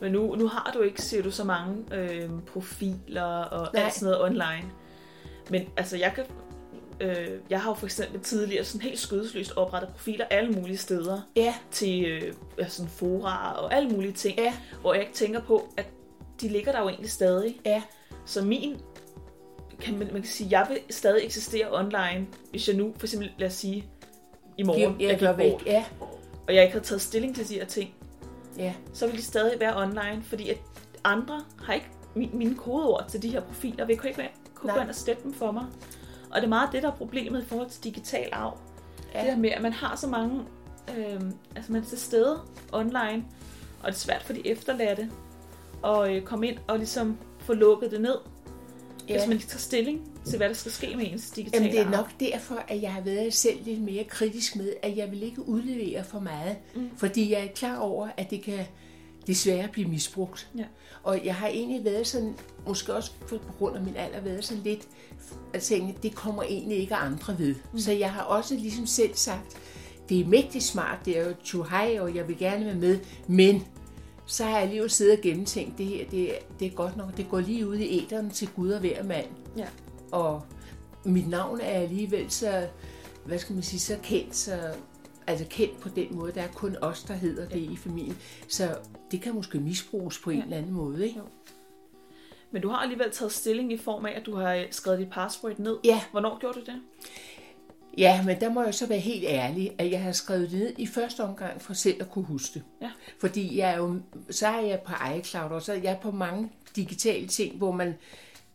Men 0.00 0.12
nu, 0.12 0.34
nu 0.34 0.46
har 0.46 0.70
du 0.74 0.80
ikke, 0.80 1.02
siger 1.02 1.22
du, 1.22 1.30
så 1.30 1.44
mange 1.44 1.84
øh, 1.92 2.30
profiler 2.46 3.22
og 3.22 3.70
Nej. 3.74 3.82
alt 3.82 3.94
sådan 3.94 4.12
noget 4.12 4.22
online. 4.22 4.70
Men 5.50 5.68
altså, 5.76 5.96
jeg 5.96 6.12
kan... 6.14 6.24
Øh, 7.00 7.28
jeg 7.50 7.60
har 7.60 7.70
jo 7.70 7.74
for 7.74 7.86
eksempel 7.86 8.20
tidligere 8.20 8.64
sådan 8.64 8.80
helt 8.80 8.98
skødesløst 8.98 9.52
oprettet 9.56 9.90
profiler 9.90 10.24
alle 10.24 10.50
mulige 10.52 10.76
steder. 10.76 11.20
Ja, 11.36 11.54
Til 11.70 12.04
øh, 12.04 12.32
ja, 12.58 12.68
sådan 12.68 12.90
fora 12.90 13.62
og 13.62 13.74
alle 13.74 13.88
mulige 13.88 14.12
ting. 14.12 14.38
ja, 14.38 14.54
Hvor 14.80 14.94
jeg 14.94 15.02
ikke 15.02 15.14
tænker 15.14 15.40
på, 15.40 15.68
at 15.76 15.86
de 16.40 16.48
ligger 16.48 16.72
der 16.72 16.80
jo 16.80 16.88
egentlig 16.88 17.10
stadig. 17.10 17.60
ja, 17.66 17.82
Så 18.24 18.42
min... 18.44 18.76
Kan 19.80 19.98
man, 19.98 20.06
man 20.12 20.22
kan 20.22 20.30
sige, 20.30 20.58
jeg 20.58 20.66
vil 20.68 20.78
stadig 20.90 21.24
eksistere 21.24 21.66
online, 21.78 22.26
hvis 22.50 22.68
jeg 22.68 22.76
nu, 22.76 22.94
for 22.98 23.06
eksempel, 23.06 23.30
lad 23.38 23.48
os 23.48 23.54
sige, 23.54 23.84
i 24.58 24.62
morgen, 24.62 25.00
jeg, 25.00 25.08
jeg 25.08 25.18
gik 25.18 25.38
væk, 25.38 25.66
ja, 25.66 25.84
og 26.46 26.54
jeg 26.54 26.62
ikke 26.62 26.72
havde 26.72 26.84
taget 26.84 27.00
stilling 27.00 27.36
til 27.36 27.48
de 27.48 27.54
her 27.54 27.64
ting, 27.64 27.94
ja, 28.58 28.74
så 28.92 29.06
vil 29.06 29.16
de 29.16 29.22
stadig 29.22 29.60
være 29.60 29.76
online, 29.76 30.22
fordi 30.22 30.50
at 30.50 30.58
andre 31.04 31.44
har 31.62 31.72
ikke 31.74 31.86
min, 32.14 32.30
mine 32.32 32.54
kodeord 32.56 33.04
til 33.08 33.22
de 33.22 33.28
her 33.28 33.40
profiler, 33.40 33.84
vil 33.84 33.92
ikke 33.92 34.18
være, 34.18 34.28
kunne 34.64 34.72
Nej. 34.72 34.76
gå 34.76 34.82
ind 34.82 34.90
og 34.90 34.94
slette 34.94 35.22
dem 35.22 35.34
for 35.34 35.52
mig. 35.52 35.66
Og 36.30 36.36
det 36.36 36.44
er 36.44 36.48
meget 36.48 36.68
det, 36.72 36.82
der 36.82 36.88
er 36.88 36.96
problemet 36.96 37.42
i 37.42 37.46
forhold 37.46 37.70
til 37.70 37.84
digital 37.84 38.28
arv. 38.32 38.58
Ja. 39.14 39.18
Det 39.18 39.28
her 39.28 39.36
med, 39.36 39.50
at 39.50 39.62
man 39.62 39.72
har 39.72 39.96
så 39.96 40.06
mange, 40.06 40.40
øh, 40.96 41.20
altså 41.56 41.72
man 41.72 41.82
er 41.82 41.86
til 41.86 41.98
stede 41.98 42.40
online, 42.72 43.24
og 43.80 43.86
det 43.86 43.94
er 43.94 44.00
svært 44.00 44.22
for 44.22 44.32
de 44.32 44.46
efterladte 44.46 45.10
at 45.84 46.10
øh, 46.10 46.22
komme 46.22 46.48
ind 46.48 46.58
og 46.66 46.78
ligesom 46.78 47.18
få 47.38 47.54
lukket 47.54 47.90
det 47.90 48.00
ned, 48.00 48.16
ja. 49.08 49.14
hvis 49.16 49.28
man 49.28 49.36
ikke 49.36 49.46
tager 49.46 49.58
stilling 49.58 50.10
til, 50.24 50.36
hvad 50.36 50.48
der 50.48 50.54
skal 50.54 50.72
ske 50.72 50.96
med 50.96 51.12
ens 51.12 51.30
digitale 51.30 51.64
Jamen, 51.64 51.78
det 51.78 51.86
er 51.86 51.98
nok 51.98 52.10
derfor, 52.20 52.64
at 52.68 52.82
jeg 52.82 52.92
har 52.92 53.00
været 53.00 53.34
selv 53.34 53.58
lidt 53.64 53.82
mere 53.82 54.04
kritisk 54.04 54.56
med, 54.56 54.72
at 54.82 54.96
jeg 54.96 55.10
vil 55.10 55.22
ikke 55.22 55.48
udlevere 55.48 56.04
for 56.04 56.18
meget, 56.18 56.56
mm. 56.74 56.90
fordi 56.96 57.32
jeg 57.32 57.44
er 57.44 57.48
klar 57.54 57.78
over, 57.78 58.08
at 58.16 58.30
det 58.30 58.42
kan 58.42 58.66
desværre 59.26 59.68
blive 59.68 59.88
misbrugt. 59.88 60.50
Ja. 60.58 60.64
Og 61.02 61.24
jeg 61.24 61.34
har 61.34 61.48
egentlig 61.48 61.84
været 61.84 62.06
sådan, 62.06 62.34
måske 62.66 62.94
også 62.94 63.10
på 63.28 63.38
grund 63.58 63.76
af 63.76 63.82
min 63.82 63.96
alder, 63.96 64.20
været 64.20 64.44
sådan 64.44 64.62
lidt 64.62 64.88
at 65.54 65.62
tænke, 65.62 65.98
det 66.02 66.14
kommer 66.14 66.42
egentlig 66.42 66.78
ikke 66.78 66.94
andre 66.94 67.38
ved. 67.38 67.54
Mm. 67.72 67.78
Så 67.78 67.92
jeg 67.92 68.12
har 68.12 68.22
også 68.22 68.54
ligesom 68.54 68.86
selv 68.86 69.14
sagt, 69.14 69.56
det 70.08 70.20
er 70.20 70.26
mægtig 70.26 70.62
smart, 70.62 70.98
det 71.04 71.18
er 71.18 71.32
jo 71.54 71.62
high, 71.62 72.02
og 72.02 72.14
jeg 72.14 72.28
vil 72.28 72.38
gerne 72.38 72.66
være 72.66 72.74
med, 72.74 72.98
men 73.26 73.64
så 74.26 74.44
har 74.44 74.50
jeg 74.50 74.62
alligevel 74.62 74.90
siddet 74.90 75.16
og 75.16 75.22
gennemtænkt, 75.22 75.78
det 75.78 75.86
her, 75.86 76.04
det, 76.10 76.30
det 76.60 76.66
er 76.66 76.70
godt 76.70 76.96
nok, 76.96 77.16
det 77.16 77.28
går 77.30 77.40
lige 77.40 77.68
ud 77.68 77.76
i 77.76 78.04
æderen 78.04 78.30
til 78.30 78.48
Gud 78.56 78.70
og 78.70 78.80
hver 78.80 79.02
mand. 79.02 79.26
Ja. 79.56 79.66
Og 80.12 80.42
mit 81.04 81.28
navn 81.28 81.60
er 81.60 81.80
alligevel 81.80 82.30
så, 82.30 82.66
hvad 83.24 83.38
skal 83.38 83.54
man 83.54 83.62
sige, 83.62 83.80
så 83.80 83.96
kendt, 84.02 84.36
så, 84.36 84.58
altså 85.26 85.44
kendt 85.50 85.80
på 85.80 85.88
den 85.88 86.16
måde. 86.16 86.32
Der 86.32 86.42
er 86.42 86.48
kun 86.48 86.76
os, 86.80 87.02
der 87.02 87.14
hedder 87.14 87.48
det 87.48 87.58
i 87.70 87.76
familien. 87.76 88.16
Så 88.48 88.76
det 89.10 89.20
kan 89.20 89.34
måske 89.34 89.58
misbruges 89.58 90.18
på 90.18 90.30
en 90.30 90.36
Ja. 90.38 90.42
eller 90.44 90.56
anden 90.56 90.72
måde, 90.72 91.06
ikke? 91.06 91.18
Jo. 91.18 91.24
Men 92.50 92.62
du 92.62 92.68
har 92.68 92.76
alligevel 92.76 93.10
taget 93.10 93.32
stilling 93.32 93.72
i 93.72 93.76
form 93.76 94.06
af, 94.06 94.12
at 94.16 94.26
du 94.26 94.36
har 94.36 94.54
øh, 94.54 94.64
skrevet 94.70 94.98
dit 94.98 95.10
password 95.10 95.58
ned. 95.58 95.76
Ja. 95.84 96.00
Hvornår 96.10 96.38
gjorde 96.38 96.60
du 96.60 96.64
det? 96.64 96.80
Ja, 97.98 98.22
men 98.24 98.40
der 98.40 98.48
må 98.50 98.62
jeg 98.62 98.74
så 98.74 98.86
være 98.86 98.98
helt 98.98 99.24
ærlig, 99.28 99.72
at 99.78 99.90
jeg 99.90 100.02
har 100.02 100.12
skrevet 100.12 100.50
det 100.50 100.58
ned 100.58 100.72
i 100.78 100.86
første 100.86 101.24
omgang 101.24 101.62
for 101.62 101.74
selv 101.74 101.96
at 102.02 102.10
kunne 102.10 102.24
huske 102.24 102.54
det. 102.54 102.62
Ja. 102.82 102.90
Fordi 103.20 103.58
jeg 103.58 103.70
er 103.70 103.76
jo, 103.76 103.96
så 104.30 104.46
er 104.48 104.60
jeg 104.60 104.80
på 104.80 104.92
iCloud, 105.18 105.50
og 105.50 105.62
så 105.62 105.72
er 105.72 105.76
jeg 105.76 105.98
på 106.02 106.10
mange 106.10 106.50
digitale 106.76 107.26
ting, 107.26 107.56
hvor 107.56 107.72
man 107.72 107.94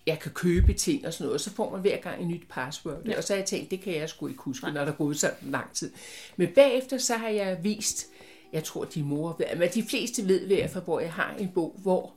jeg 0.07 0.19
kan 0.19 0.31
købe 0.31 0.73
ting 0.73 1.07
og 1.07 1.13
sådan 1.13 1.23
noget, 1.25 1.33
og 1.33 1.39
så 1.39 1.49
får 1.51 1.71
man 1.71 1.81
hver 1.81 1.97
gang 1.97 2.21
et 2.21 2.27
nyt 2.27 2.43
password. 2.49 2.97
Ja. 3.05 3.17
Og 3.17 3.23
så 3.23 3.33
har 3.33 3.37
jeg 3.37 3.45
tænkt, 3.47 3.71
det 3.71 3.81
kan 3.81 3.93
jeg 3.95 4.09
sgu 4.09 4.27
ikke 4.27 4.41
huske, 4.41 4.63
Nej. 4.65 4.73
når 4.73 4.85
der 4.85 4.91
er 4.91 4.95
gået 4.95 5.19
så 5.19 5.31
lang 5.41 5.73
tid. 5.73 5.91
Men 6.37 6.47
bagefter 6.55 6.97
så 6.97 7.13
har 7.13 7.29
jeg 7.29 7.57
vist, 7.63 8.07
jeg 8.53 8.63
tror 8.63 8.83
de 8.83 9.03
mor, 9.03 9.35
ved- 9.39 9.57
men 9.57 9.69
de 9.73 9.83
fleste 9.83 10.27
ved 10.27 10.41
i 10.41 10.55
hvert 10.55 10.69
fald, 10.69 10.83
hvor 10.83 10.99
jeg 10.99 11.13
har 11.13 11.35
en 11.39 11.49
bog, 11.55 11.75
hvor, 11.81 12.13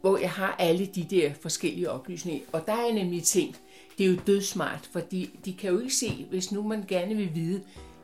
hvor 0.00 0.18
jeg 0.18 0.30
har 0.30 0.56
alle 0.58 0.86
de 0.86 1.04
der 1.10 1.32
forskellige 1.40 1.90
oplysninger. 1.90 2.40
Og 2.52 2.62
der 2.66 2.72
er 2.72 2.94
nemlig 2.94 3.22
ting, 3.22 3.56
det 3.98 4.06
er 4.06 4.10
jo 4.10 4.16
dødsmart, 4.26 4.88
for 4.92 5.00
de, 5.00 5.28
de 5.44 5.52
kan 5.52 5.70
jo 5.70 5.78
ikke 5.78 5.94
se, 5.94 6.26
hvis 6.30 6.52
nu 6.52 6.62
man 6.62 6.84
gerne 6.88 7.14
vil 7.14 7.34
vide, 7.34 7.62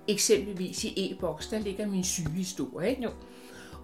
eksempelvis 0.09 0.85
i 0.85 0.93
e-boks, 1.13 1.47
der 1.47 1.59
ligger 1.59 1.87
min 1.87 2.05
sygehistorie, 2.05 2.91
ikke? 2.91 3.03
Jo. 3.03 3.11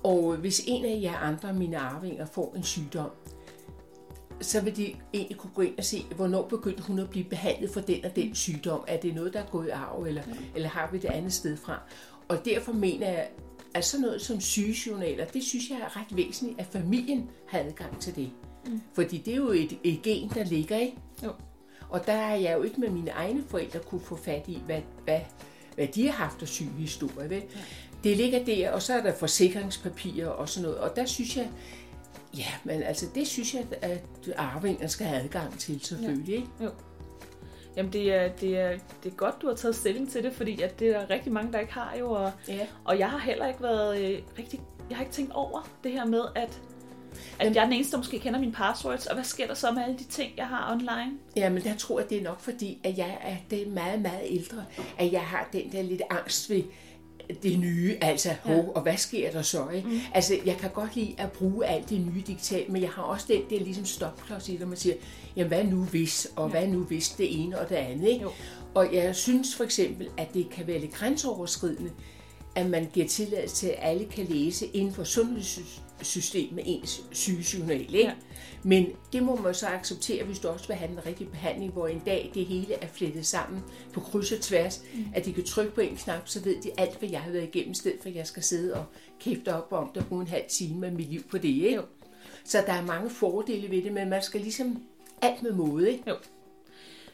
Og 0.05 0.37
hvis 0.37 0.62
en 0.67 0.85
af 0.85 0.99
jer 1.02 1.17
andre 1.17 1.52
mine 1.52 1.79
arvinger 1.79 2.26
får 2.26 2.55
en 2.57 2.62
sygdom, 2.62 3.11
så 4.42 4.61
vil 4.61 4.76
de 4.76 4.94
egentlig 5.14 5.37
kunne 5.37 5.52
gå 5.54 5.62
ind 5.62 5.78
og 5.78 5.84
se, 5.84 6.04
hvornår 6.16 6.42
begyndte 6.49 6.82
hun 6.82 6.99
at 6.99 7.11
blive 7.11 7.25
behandlet 7.25 7.70
for 7.70 7.80
den 7.80 8.04
og 8.04 8.16
den 8.16 8.34
sygdom. 8.34 8.84
Er 8.88 8.96
det 8.96 9.14
noget, 9.14 9.32
der 9.32 9.40
er 9.40 9.46
gået 9.46 9.66
i 9.66 9.70
arv, 9.70 10.02
eller, 10.02 10.22
ja. 10.26 10.32
eller 10.54 10.68
har 10.68 10.88
vi 10.92 10.99
det 10.99 11.08
andet 11.08 11.32
sted 11.32 11.56
fra? 11.56 11.80
Og 12.28 12.44
derfor 12.44 12.72
mener 12.72 13.08
jeg, 13.08 13.28
at 13.75 13.84
sådan 13.84 14.06
noget 14.06 14.22
som 14.22 14.40
sygejournaler, 14.40 15.25
det 15.25 15.42
synes 15.42 15.70
jeg 15.70 15.78
er 15.78 15.96
ret 15.96 16.16
væsentligt, 16.16 16.61
at 16.61 16.66
familien 16.66 17.30
har 17.49 17.58
adgang 17.58 18.00
til 18.00 18.16
det. 18.16 18.30
Mm. 18.66 18.80
Fordi 18.94 19.18
det 19.18 19.32
er 19.32 19.37
jo 19.37 19.50
et, 19.50 19.78
et 19.84 20.02
gen, 20.02 20.28
der 20.28 20.44
ligger, 20.44 20.76
ikke? 20.76 20.96
Jo. 21.25 21.32
Og 21.88 22.06
der 22.06 22.16
har 22.16 22.34
jeg 22.34 22.56
jo 22.58 22.62
ikke 22.62 22.80
med 22.80 22.90
mine 22.90 23.11
egne 23.11 23.44
forældre 23.49 23.78
kunne 23.78 24.00
få 24.00 24.16
fat 24.16 24.44
i, 24.49 24.58
hvad, 24.66 24.80
hvad, 25.04 25.20
hvad 25.75 25.87
de 25.87 26.06
har 26.06 26.25
haft 26.25 26.42
af 26.42 26.49
sygehistorie. 26.49 27.30
Vel? 27.30 27.42
Ja. 27.54 27.61
Det 28.04 28.16
ligger 28.16 28.44
der, 28.44 28.70
og 28.70 28.82
så 28.82 28.94
er 28.94 29.02
der 29.02 29.14
forsikringspapirer 29.14 30.28
og 30.28 30.49
sådan 30.49 30.68
noget. 30.68 30.78
Og 30.78 30.96
der 30.96 31.04
synes 31.04 31.37
jeg, 31.37 31.49
ja, 32.39 32.47
men 32.65 32.83
altså 32.83 33.07
det 33.15 33.27
synes 33.27 33.55
jeg, 33.55 33.65
at 33.83 34.01
arvingerne 34.37 34.89
skal 34.89 35.07
have 35.07 35.23
adgang 35.23 35.59
til 35.59 35.81
selvfølgelig. 35.85 36.35
Ikke? 36.35 36.49
Jamen, 37.77 37.93
det 37.93 38.15
er, 38.15 38.29
det, 38.33 38.59
er, 38.59 38.71
det 39.05 39.12
er 39.12 39.17
godt, 39.17 39.43
du 39.43 39.47
har 39.49 39.55
taget 39.55 39.77
stilling 39.77 40.11
til 40.12 40.23
det, 40.23 40.33
fordi 40.33 40.62
at 40.62 40.79
det 40.79 40.89
er 40.89 41.01
der 41.01 41.11
rigtig 41.11 41.33
mange, 41.33 41.53
der 41.53 41.59
ikke 41.59 41.73
har 41.73 41.97
jo. 42.01 42.11
Og, 42.11 42.33
Ja. 42.49 42.67
og 42.85 42.99
jeg 42.99 43.11
har 43.11 43.19
heller 43.19 43.49
ikke 43.49 43.62
været 43.62 44.01
øh, 44.01 44.19
rigtig... 44.39 44.61
Jeg 44.89 44.97
har 44.97 45.05
ikke 45.05 45.15
tænkt 45.15 45.33
over 45.33 45.69
det 45.85 45.93
her 45.93 46.05
med, 46.05 46.21
at, 46.35 46.43
at 46.43 46.59
Jamen- 47.41 47.55
jeg 47.55 47.61
er 47.61 47.65
den 47.65 47.73
eneste, 47.73 47.93
der 47.93 47.99
måske 47.99 48.19
kender 48.19 48.41
mine 48.41 48.53
passwords, 48.53 49.07
og 49.07 49.15
hvad 49.15 49.25
sker 49.25 49.47
der 49.47 49.55
så 49.55 49.71
med 49.73 49.83
alle 49.83 49.99
de 49.99 50.05
ting, 50.05 50.33
jeg 50.37 50.47
har 50.47 50.73
online? 50.73 51.12
Jamen, 51.37 51.62
der 51.65 51.77
tror 51.77 52.01
jeg, 52.01 52.11
det 52.11 52.19
er 52.19 52.23
nok 52.23 52.41
fordi, 52.41 52.79
at 52.85 52.99
jeg 52.99 53.19
er 53.23 53.37
det 53.51 53.62
er 53.67 53.71
meget, 53.71 54.03
meget 54.03 54.21
ældre, 54.25 54.65
at 54.99 55.12
jeg 55.12 55.21
har 55.23 55.49
den 55.53 55.73
der 55.73 55.83
lidt 55.83 56.03
angst 56.11 56.51
ved 56.51 56.62
det 57.43 57.59
nye, 57.59 57.97
altså, 58.01 58.35
ja. 58.47 58.62
og 58.75 58.83
hvad 58.83 58.97
sker 58.97 59.31
der 59.31 59.43
så, 59.43 59.69
ikke? 59.69 59.89
Mm. 59.89 60.01
Altså, 60.15 60.39
jeg 60.47 60.57
kan 60.57 60.71
godt 60.71 60.97
lide 60.97 61.15
at 61.19 61.33
bruge 61.33 61.67
alt 61.67 61.91
det 61.91 62.01
nye 62.01 62.23
digitalt, 62.27 62.69
men 62.69 62.83
jeg 62.83 62.91
har 62.91 63.03
også 63.03 63.27
den 63.29 63.43
der 63.51 63.65
ligesom 63.65 63.85
stopklods 63.85 64.49
i, 64.49 64.57
når 64.57 64.67
man 64.67 64.77
siger, 64.77 64.95
jamen, 65.37 65.49
hvad 65.49 65.65
nu 65.65 65.85
hvis, 65.85 66.29
og 66.37 66.49
ja. 66.49 66.51
hvad 66.51 66.69
nu 66.69 66.79
hvis 66.79 67.09
det 67.09 67.43
ene 67.43 67.61
og 67.61 67.69
det 67.69 67.75
andet, 67.75 68.09
ikke? 68.09 68.23
Jo. 68.23 68.31
Og 68.75 68.95
jeg 68.95 69.17
synes 69.17 69.55
for 69.55 69.65
eksempel, 69.65 70.09
at 70.19 70.35
det 70.35 70.51
kan 70.51 70.67
være 70.67 70.79
lidt 70.79 70.93
grænseoverskridende, 70.93 71.91
at 72.55 72.71
man 72.71 72.89
giver 72.93 73.09
tilladelse 73.09 73.57
til, 73.57 73.67
at 73.67 73.77
alle 73.79 74.05
kan 74.05 74.27
læse 74.29 74.67
inden 74.67 74.95
for 74.95 75.05
sundhedssystemet 75.05 76.62
ens 76.67 77.01
sygejournal. 77.11 77.81
Ikke? 77.81 77.99
Ja. 77.99 78.12
Men 78.64 78.87
det 79.12 79.23
må 79.23 79.37
man 79.37 79.54
så 79.54 79.66
acceptere, 79.66 80.25
hvis 80.25 80.38
du 80.38 80.49
også 80.49 80.66
vil 80.66 80.76
have 80.76 80.90
den 80.90 81.07
rigtige 81.07 81.31
behandling, 81.31 81.73
hvor 81.73 81.87
en 81.87 82.02
dag 82.07 82.31
det 82.35 82.47
hele 82.47 82.75
er 82.75 82.87
flettet 82.87 83.26
sammen 83.26 83.62
på 83.92 84.00
kryds 84.00 84.33
og 84.33 84.40
tværs, 84.40 84.83
mm. 84.95 85.04
at 85.14 85.25
de 85.25 85.33
kan 85.33 85.45
trykke 85.45 85.75
på 85.75 85.81
en 85.81 85.97
knap, 85.97 86.28
så 86.28 86.40
ved 86.40 86.62
de 86.62 86.71
alt, 86.78 86.99
hvad 86.99 87.09
jeg 87.09 87.21
har 87.21 87.31
været 87.31 87.45
igennem, 87.54 87.71
i 87.73 87.75
stedet 87.75 87.99
for 88.02 88.09
at 88.09 88.14
jeg 88.14 88.26
skal 88.26 88.42
sidde 88.42 88.75
og 88.75 88.85
kæfte 89.21 89.54
op 89.54 89.73
om 89.73 89.90
det 89.95 90.02
og 90.02 90.09
bruge 90.09 90.23
en 90.23 90.28
halv 90.28 90.45
time 90.49 90.87
af 90.87 90.92
mit 90.92 91.11
liv 91.11 91.23
på 91.31 91.38
det. 91.38 91.49
Ikke? 91.49 91.75
Jo. 91.75 91.83
Så 92.45 92.62
der 92.66 92.73
er 92.73 92.83
mange 92.83 93.11
fordele 93.11 93.71
ved 93.71 93.83
det, 93.83 93.92
men 93.92 94.09
man 94.09 94.23
skal 94.23 94.40
ligesom 94.40 94.83
alt 95.23 95.42
med 95.42 95.52
måde. 95.52 95.92
Ikke? 95.92 96.14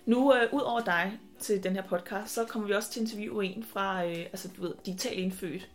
Nu, 0.07 0.35
øh, 0.35 0.55
ud 0.55 0.61
over 0.61 0.81
dig 0.81 1.19
til 1.38 1.62
den 1.64 1.75
her 1.75 1.83
podcast, 1.83 2.35
så 2.35 2.45
kommer 2.45 2.69
vi 2.69 2.75
også 2.75 2.90
til 2.90 3.00
at 3.00 3.07
interviewe 3.07 3.47
en 3.47 3.64
fra, 3.64 4.05
øh, 4.05 4.19
altså 4.19 4.49
du 4.57 4.62
ved, 4.62 4.75
digital 4.87 5.19
indfødt. 5.19 5.69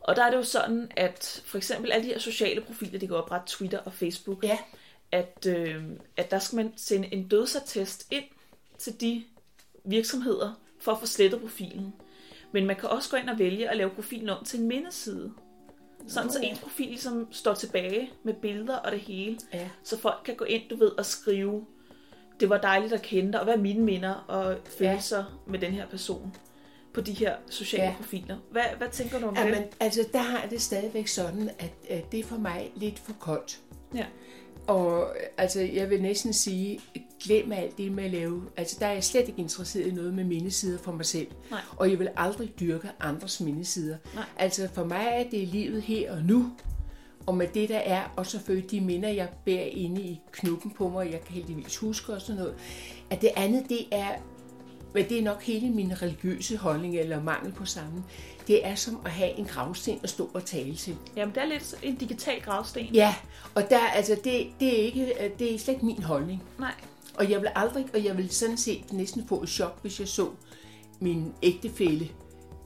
Og 0.00 0.16
der 0.16 0.24
er 0.24 0.30
det 0.30 0.36
jo 0.36 0.42
sådan, 0.42 0.90
at 0.96 1.42
for 1.46 1.58
eksempel 1.58 1.92
alle 1.92 2.06
de 2.06 2.12
her 2.12 2.18
sociale 2.18 2.60
profiler, 2.60 2.98
de 2.98 3.06
kan 3.06 3.16
oprette 3.16 3.46
Twitter 3.46 3.78
og 3.78 3.92
Facebook, 3.92 4.44
Ja. 4.44 4.58
At, 5.12 5.46
øh, 5.46 5.84
at 6.16 6.30
der 6.30 6.38
skal 6.38 6.56
man 6.56 6.72
sende 6.76 7.14
en 7.14 7.28
dødsattest 7.28 8.06
ind 8.10 8.24
til 8.78 9.00
de 9.00 9.24
virksomheder 9.84 10.60
for 10.80 10.92
at 10.92 10.98
få 11.00 11.06
slettet 11.06 11.40
profilen. 11.40 11.94
Men 12.52 12.66
man 12.66 12.76
kan 12.76 12.88
også 12.88 13.10
gå 13.10 13.16
ind 13.16 13.28
og 13.28 13.38
vælge 13.38 13.70
at 13.70 13.76
lave 13.76 13.90
profilen 13.90 14.28
om 14.28 14.44
til 14.44 14.60
en 14.60 14.68
mindeside. 14.68 15.32
Sådan 16.06 16.30
så 16.30 16.40
ens 16.42 16.58
profil 16.58 16.86
ligesom 16.86 17.28
står 17.32 17.54
tilbage 17.54 18.10
med 18.22 18.34
billeder 18.34 18.76
og 18.76 18.92
det 18.92 19.00
hele. 19.00 19.38
Ja. 19.52 19.68
Så 19.84 19.98
folk 19.98 20.20
kan 20.24 20.34
gå 20.34 20.44
ind, 20.44 20.62
du 20.70 20.76
ved, 20.76 20.88
og 20.88 21.06
skrive, 21.06 21.66
det 22.40 22.48
var 22.48 22.58
dejligt 22.58 22.92
at 22.92 23.02
kende 23.02 23.32
dig, 23.32 23.40
og 23.40 23.44
hvad 23.44 23.54
er 23.54 23.58
mine 23.58 23.84
minder 23.84 24.14
og 24.14 24.56
følelser 24.78 25.18
ja. 25.18 25.50
med 25.50 25.58
den 25.58 25.72
her 25.72 25.86
person 25.86 26.36
på 26.92 27.00
de 27.00 27.12
her 27.12 27.36
sociale 27.50 27.84
ja. 27.84 27.94
Profiler. 27.96 28.36
Hvad, 28.50 28.62
hvad 28.78 28.88
tænker 28.88 29.18
du 29.18 29.26
om 29.26 29.34
det? 29.34 29.42
Jamen, 29.42 29.62
altså, 29.80 30.08
der 30.12 30.18
har 30.18 30.46
det 30.46 30.62
stadigvæk 30.62 31.06
sådan, 31.06 31.50
at, 31.58 31.72
at 31.88 32.12
det 32.12 32.20
er 32.20 32.24
for 32.24 32.36
mig 32.36 32.72
lidt 32.76 32.98
for 32.98 33.12
koldt. 33.12 33.60
Ja. 33.94 34.06
Og 34.70 35.16
altså, 35.36 35.60
jeg 35.60 35.90
vil 35.90 36.02
næsten 36.02 36.32
sige, 36.32 36.80
glem 37.24 37.52
alt 37.52 37.78
det 37.78 37.92
med 37.92 38.04
at 38.04 38.10
lave. 38.10 38.42
Altså, 38.56 38.76
der 38.80 38.86
er 38.86 38.92
jeg 38.92 39.04
slet 39.04 39.28
ikke 39.28 39.40
interesseret 39.40 39.86
i 39.86 39.90
noget 39.90 40.14
med 40.14 40.24
mindesider 40.24 40.78
for 40.78 40.92
mig 40.92 41.06
selv. 41.06 41.26
Nej. 41.50 41.60
Og 41.76 41.90
jeg 41.90 41.98
vil 41.98 42.08
aldrig 42.16 42.52
dyrke 42.60 42.88
andres 43.00 43.40
mindesider. 43.40 43.96
Nej. 44.14 44.24
Altså, 44.36 44.68
for 44.74 44.84
mig 44.84 45.06
er 45.12 45.30
det 45.30 45.48
livet 45.48 45.82
her 45.82 46.12
og 46.12 46.22
nu. 46.22 46.52
Og 47.26 47.36
med 47.36 47.48
det, 47.54 47.68
der 47.68 47.78
er, 47.78 48.12
og 48.16 48.26
selvfølgelig 48.26 48.70
de 48.70 48.80
minder, 48.80 49.08
jeg 49.08 49.28
bærer 49.44 49.66
inde 49.66 50.02
i 50.02 50.20
knuppen 50.32 50.70
på 50.70 50.88
mig, 50.88 51.12
jeg 51.12 51.20
kan 51.20 51.34
heldigvis 51.34 51.76
huske 51.76 52.12
og 52.12 52.20
sådan 52.20 52.40
noget. 52.40 52.54
At 53.10 53.20
det 53.20 53.30
andet, 53.36 53.68
det 53.68 53.86
er, 53.92 54.10
men 54.94 55.08
det 55.08 55.18
er 55.18 55.22
nok 55.22 55.42
hele 55.42 55.70
min 55.70 56.02
religiøse 56.02 56.56
holdning, 56.56 56.96
eller 56.96 57.22
mangel 57.22 57.52
på 57.52 57.64
samme. 57.64 58.04
Det 58.50 58.66
er 58.66 58.74
som 58.74 59.00
at 59.04 59.10
have 59.10 59.38
en 59.38 59.44
gravsten 59.44 60.00
at 60.02 60.10
stå 60.10 60.30
og 60.34 60.44
tale 60.44 60.76
til. 60.76 60.96
Jamen, 61.16 61.34
det 61.34 61.42
er 61.42 61.46
lidt 61.46 61.74
en 61.82 61.94
digital 61.94 62.40
gravsten. 62.40 62.84
Ja, 62.84 63.14
og 63.54 63.70
der, 63.70 63.78
altså, 63.78 64.14
det, 64.24 64.46
det, 64.60 64.80
er 64.80 64.84
ikke, 64.84 65.32
det 65.38 65.54
er 65.54 65.58
slet 65.58 65.74
ikke 65.74 65.86
min 65.86 66.02
holdning. 66.02 66.42
Nej. 66.58 66.74
Og 67.14 67.30
jeg 67.30 67.40
vil 67.40 67.48
aldrig, 67.54 67.86
og 67.94 68.04
jeg 68.04 68.16
vil 68.16 68.30
sådan 68.30 68.56
set 68.56 68.92
næsten 68.92 69.28
få 69.28 69.42
et 69.42 69.48
chok, 69.48 69.78
hvis 69.82 70.00
jeg 70.00 70.08
så 70.08 70.28
min 71.00 71.32
ægtefælle, 71.42 72.08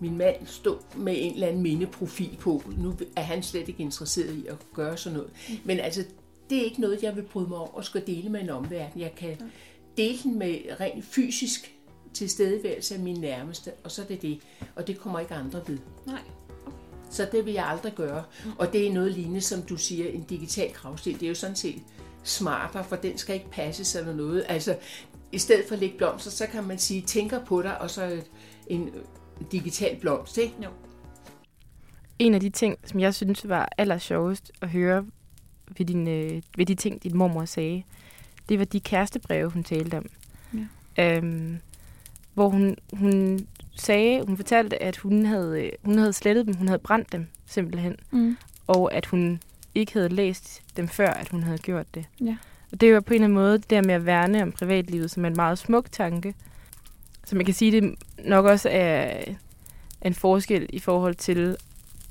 min 0.00 0.18
mand, 0.18 0.46
stå 0.46 0.78
med 0.96 1.14
en 1.18 1.34
eller 1.34 1.46
anden 1.46 1.62
mindeprofil 1.62 2.36
på. 2.40 2.62
Nu 2.76 2.94
er 3.16 3.22
han 3.22 3.42
slet 3.42 3.68
ikke 3.68 3.82
interesseret 3.82 4.34
i 4.34 4.46
at 4.46 4.56
gøre 4.74 4.96
sådan 4.96 5.18
noget. 5.18 5.30
Men 5.64 5.80
altså, 5.80 6.04
det 6.50 6.58
er 6.58 6.64
ikke 6.64 6.80
noget, 6.80 7.02
jeg 7.02 7.16
vil 7.16 7.22
bryde 7.22 7.48
mig 7.48 7.58
om 7.58 7.68
at 7.78 7.84
skal 7.84 8.06
dele 8.06 8.28
med 8.28 8.40
en 8.40 8.50
omverden. 8.50 9.00
Jeg 9.00 9.14
kan 9.16 9.36
dele 9.96 10.18
den 10.22 10.38
med 10.38 10.58
rent 10.80 11.04
fysisk 11.04 11.73
tilstedeværelse 12.14 12.94
af 12.94 13.00
min 13.00 13.20
nærmeste, 13.20 13.70
og 13.84 13.90
så 13.90 14.02
er 14.02 14.06
det 14.06 14.22
det. 14.22 14.40
Og 14.76 14.86
det 14.86 14.98
kommer 14.98 15.20
ikke 15.20 15.34
andre 15.34 15.60
ved. 15.66 15.78
Nej. 16.06 16.20
Så 17.10 17.28
det 17.32 17.46
vil 17.46 17.54
jeg 17.54 17.66
aldrig 17.66 17.92
gøre. 17.94 18.24
Og 18.58 18.72
det 18.72 18.86
er 18.86 18.92
noget 18.92 19.12
lignende, 19.12 19.40
som 19.40 19.62
du 19.62 19.76
siger, 19.76 20.08
en 20.08 20.22
digital 20.22 20.72
gravsten. 20.72 21.14
Det 21.14 21.22
er 21.22 21.28
jo 21.28 21.34
sådan 21.34 21.56
set 21.56 21.82
smartere, 22.22 22.84
for 22.84 22.96
den 22.96 23.18
skal 23.18 23.34
ikke 23.34 23.50
passes 23.50 23.94
eller 23.94 24.14
noget. 24.14 24.44
Altså, 24.48 24.76
i 25.32 25.38
stedet 25.38 25.64
for 25.68 25.74
at 25.74 25.80
lægge 25.80 25.96
blomster, 25.98 26.30
så 26.30 26.46
kan 26.46 26.64
man 26.64 26.78
sige, 26.78 27.02
tænker 27.02 27.44
på 27.44 27.62
dig, 27.62 27.80
og 27.80 27.90
så 27.90 28.22
en 28.66 28.88
øh, 28.88 29.02
digital 29.52 29.96
blomst, 30.00 30.38
ikke? 30.38 30.54
Jo. 30.64 30.68
En 32.18 32.34
af 32.34 32.40
de 32.40 32.50
ting, 32.50 32.78
som 32.84 33.00
jeg 33.00 33.14
synes 33.14 33.48
var 33.48 33.68
aller 33.78 33.98
sjovest 33.98 34.52
at 34.60 34.68
høre 34.68 35.06
ved, 35.78 35.86
din, 35.86 36.08
øh, 36.08 36.42
ved 36.56 36.66
de 36.66 36.74
ting, 36.74 37.02
din 37.02 37.16
mormor 37.16 37.44
sagde, 37.44 37.82
det 38.48 38.58
var 38.58 38.64
de 38.64 38.80
kærestebreve, 38.80 39.50
hun 39.50 39.64
talte 39.64 39.98
om. 39.98 40.06
Ja. 40.96 41.16
Øhm, 41.16 41.58
hvor 42.34 42.48
hun, 42.48 42.76
hun 42.92 43.46
sagde, 43.76 44.24
hun 44.26 44.36
fortalte, 44.36 44.82
at 44.82 44.96
hun 44.96 45.26
havde, 45.26 45.62
øh, 45.64 45.70
hun 45.84 45.98
havde 45.98 46.12
slettet 46.12 46.46
dem, 46.46 46.54
hun 46.54 46.68
havde 46.68 46.78
brændt 46.78 47.12
dem 47.12 47.26
simpelthen, 47.46 47.96
Mm. 48.10 48.36
og 48.66 48.94
at 48.94 49.06
hun 49.06 49.40
ikke 49.74 49.92
havde 49.92 50.08
læst 50.08 50.62
dem 50.76 50.88
før, 50.88 51.08
at 51.10 51.28
hun 51.28 51.42
havde 51.42 51.58
gjort 51.58 51.94
det. 51.94 52.04
Ja. 52.20 52.36
Og 52.72 52.80
det 52.80 52.94
var 52.94 53.00
på 53.00 53.10
en 53.10 53.14
eller 53.14 53.24
anden 53.24 53.34
måde 53.38 53.58
det 53.58 53.70
der 53.70 53.82
med 53.82 53.94
at 53.94 54.06
værne 54.06 54.42
om 54.42 54.52
privatlivet, 54.52 55.10
som 55.10 55.24
en 55.24 55.32
meget 55.36 55.58
smuk 55.58 55.92
tanke. 55.92 56.34
Så 57.26 57.36
man 57.36 57.44
kan 57.44 57.54
sige, 57.54 57.80
det 57.80 57.94
nok 58.24 58.44
også 58.44 58.68
er 58.72 59.24
en 60.02 60.14
forskel 60.14 60.66
i 60.72 60.78
forhold 60.78 61.14
til 61.14 61.56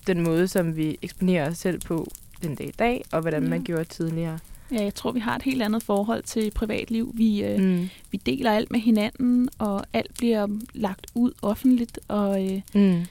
den 0.07 0.21
måde, 0.23 0.47
som 0.47 0.75
vi 0.75 0.97
eksponerer 1.01 1.49
os 1.49 1.57
selv 1.57 1.79
på 1.81 2.07
den 2.43 2.55
dag 2.55 2.67
i 2.67 2.71
dag, 2.71 3.03
og 3.11 3.21
hvordan 3.21 3.43
Ja. 3.43 3.49
man 3.49 3.63
gjorde 3.63 3.83
tidligere. 3.85 4.39
Ja, 4.73 4.83
jeg 4.83 4.95
tror, 4.95 5.11
vi 5.11 5.19
har 5.19 5.35
et 5.35 5.41
helt 5.41 5.61
andet 5.61 5.83
forhold 5.83 6.23
til 6.23 6.51
privatliv. 6.51 7.11
Vi, 7.15 7.43
øh, 7.43 7.59
Mm. 7.59 7.89
vi 8.11 8.17
deler 8.25 8.51
alt 8.51 8.71
med 8.71 8.79
hinanden, 8.79 9.49
og 9.59 9.83
alt 9.93 10.13
bliver 10.17 10.47
lagt 10.73 11.07
ud 11.15 11.31
offentligt, 11.41 11.99
og, 12.07 12.45
øh, 12.53 12.61
Mm. 12.75 13.05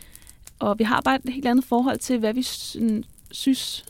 og 0.58 0.78
vi 0.78 0.84
har 0.84 1.00
bare 1.00 1.14
et 1.26 1.32
helt 1.32 1.46
andet 1.46 1.64
forhold 1.64 1.98
til, 1.98 2.18
hvad 2.18 2.34
vi 2.34 2.42
sådan, 2.42 3.04
synes, 3.30 3.84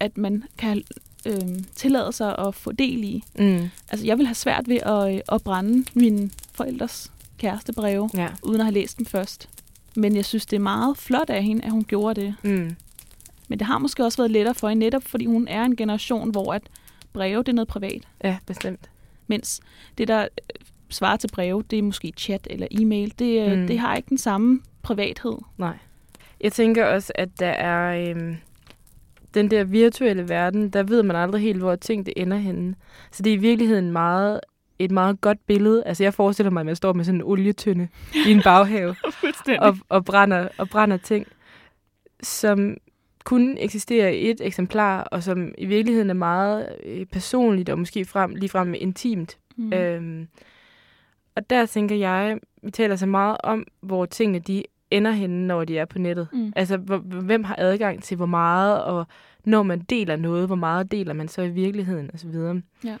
at 0.00 0.18
man 0.18 0.44
kan 0.58 0.82
øh, 1.26 1.40
tillade 1.74 2.12
sig 2.12 2.38
at 2.38 2.54
få 2.54 2.72
del 2.72 3.04
i. 3.04 3.24
Mm. 3.38 3.68
Altså, 3.90 4.06
jeg 4.06 4.18
vil 4.18 4.26
have 4.26 4.34
svært 4.34 4.68
ved 4.68 4.76
at, 4.82 5.14
øh, 5.14 5.20
at 5.32 5.42
brænde 5.42 5.84
mine 5.94 6.30
forældres 6.52 7.12
kærestebreve, 7.38 8.10
Ja. 8.14 8.28
uden 8.42 8.60
at 8.60 8.66
have 8.66 8.74
læst 8.74 8.98
dem 8.98 9.06
først. 9.06 9.48
Men 9.94 10.16
jeg 10.16 10.24
synes, 10.24 10.46
det 10.46 10.56
er 10.56 10.60
meget 10.60 10.96
flot 10.98 11.30
af 11.30 11.42
hende, 11.44 11.64
at 11.64 11.70
hun 11.70 11.84
gjorde 11.84 12.20
det. 12.20 12.34
Mm. 12.42 12.76
Men 13.48 13.58
det 13.58 13.66
har 13.66 13.78
måske 13.78 14.04
også 14.04 14.18
været 14.18 14.30
lettere 14.30 14.54
for 14.54 14.68
hende, 14.68 14.80
netop 14.86 15.02
fordi 15.04 15.24
hun 15.26 15.48
er 15.48 15.62
en 15.64 15.76
generation, 15.76 16.30
hvor 16.30 16.52
at 16.54 16.62
breve 17.16 17.38
det 17.42 17.48
er 17.48 17.52
noget 17.52 17.68
privat. 17.68 18.08
Ja, 18.24 18.36
bestemt. 18.46 18.90
Mens 19.26 19.60
det, 19.98 20.08
der 20.08 20.20
øh, 20.22 20.26
svarer 20.90 21.16
til 21.16 21.28
breve, 21.32 21.62
det 21.70 21.78
er 21.78 21.82
måske 21.82 22.12
chat 22.16 22.46
eller 22.50 22.66
e-mail. 22.70 23.12
Det, 23.18 23.52
Mm. 23.52 23.58
mm. 23.60 23.66
det 23.66 23.78
har 23.78 23.96
ikke 23.96 24.08
den 24.08 24.18
samme 24.18 24.60
privathed. 24.82 25.32
Nej. 25.58 25.76
Jeg 26.40 26.52
tænker 26.52 26.84
også, 26.86 27.12
at 27.14 27.28
der 27.40 27.48
er 27.48 28.10
øhm, 28.10 28.36
den 29.34 29.50
der 29.50 29.64
virtuelle 29.64 30.28
verden, 30.28 30.68
der 30.70 30.82
ved 30.82 31.02
man 31.02 31.16
aldrig 31.16 31.42
helt, 31.42 31.58
hvor 31.58 31.76
ting 31.76 32.06
det 32.06 32.14
ender 32.16 32.36
henne. 32.36 32.74
Så 33.12 33.22
det 33.22 33.30
er 33.32 33.36
i 33.36 33.40
virkeligheden 33.40 33.90
meget, 33.92 34.40
et 34.78 34.90
meget 34.90 35.20
godt 35.20 35.46
billede. 35.46 35.82
Altså 35.86 36.02
jeg 36.02 36.14
forestiller 36.14 36.50
mig, 36.50 36.60
at 36.60 36.66
man 36.66 36.76
står 36.76 36.92
med 36.92 37.04
sådan 37.04 37.20
en 37.20 37.24
olietønde 37.26 37.88
i 38.26 38.30
en 38.30 38.42
baghave 38.42 38.96
og, 39.60 39.76
og, 39.88 40.04
brænder, 40.04 40.48
og 40.58 40.68
brænder 40.68 40.96
ting, 40.96 41.26
som 42.22 42.76
kun 43.26 43.56
eksisterer 43.60 44.08
i 44.08 44.30
et 44.30 44.40
eksemplar, 44.40 45.00
og 45.02 45.22
som 45.22 45.54
i 45.58 45.66
virkeligheden 45.66 46.10
er 46.10 46.14
meget 46.14 46.76
øh, 46.84 47.06
personligt 47.06 47.68
og 47.68 47.78
måske 47.78 48.04
frem, 48.04 48.34
ligefrem 48.34 48.74
intimt. 48.74 49.38
Mm. 49.56 49.72
Øhm, 49.72 50.28
og 51.36 51.50
der 51.50 51.66
tænker 51.66 51.96
jeg, 51.96 52.38
vi 52.62 52.70
taler 52.70 52.96
så 52.96 53.06
meget 53.06 53.36
om, 53.42 53.66
hvor 53.80 54.06
tingene 54.06 54.38
de 54.38 54.62
ender 54.90 55.10
henne, 55.10 55.46
når 55.46 55.64
de 55.64 55.78
er 55.78 55.84
på 55.84 55.98
nettet. 55.98 56.28
Mm. 56.32 56.52
Altså, 56.56 56.76
hvor, 56.76 56.98
hvem 56.98 57.44
har 57.44 57.56
adgang 57.58 58.02
til 58.02 58.16
hvor 58.16 58.26
meget, 58.26 58.84
og 58.84 59.06
når 59.44 59.62
man 59.62 59.80
deler 59.80 60.16
noget, 60.16 60.46
hvor 60.46 60.56
meget 60.56 60.90
deler 60.90 61.12
man 61.12 61.28
så 61.28 61.42
i 61.42 61.50
virkeligheden, 61.50 62.10
osv. 62.14 62.34
Ja. 62.84 62.96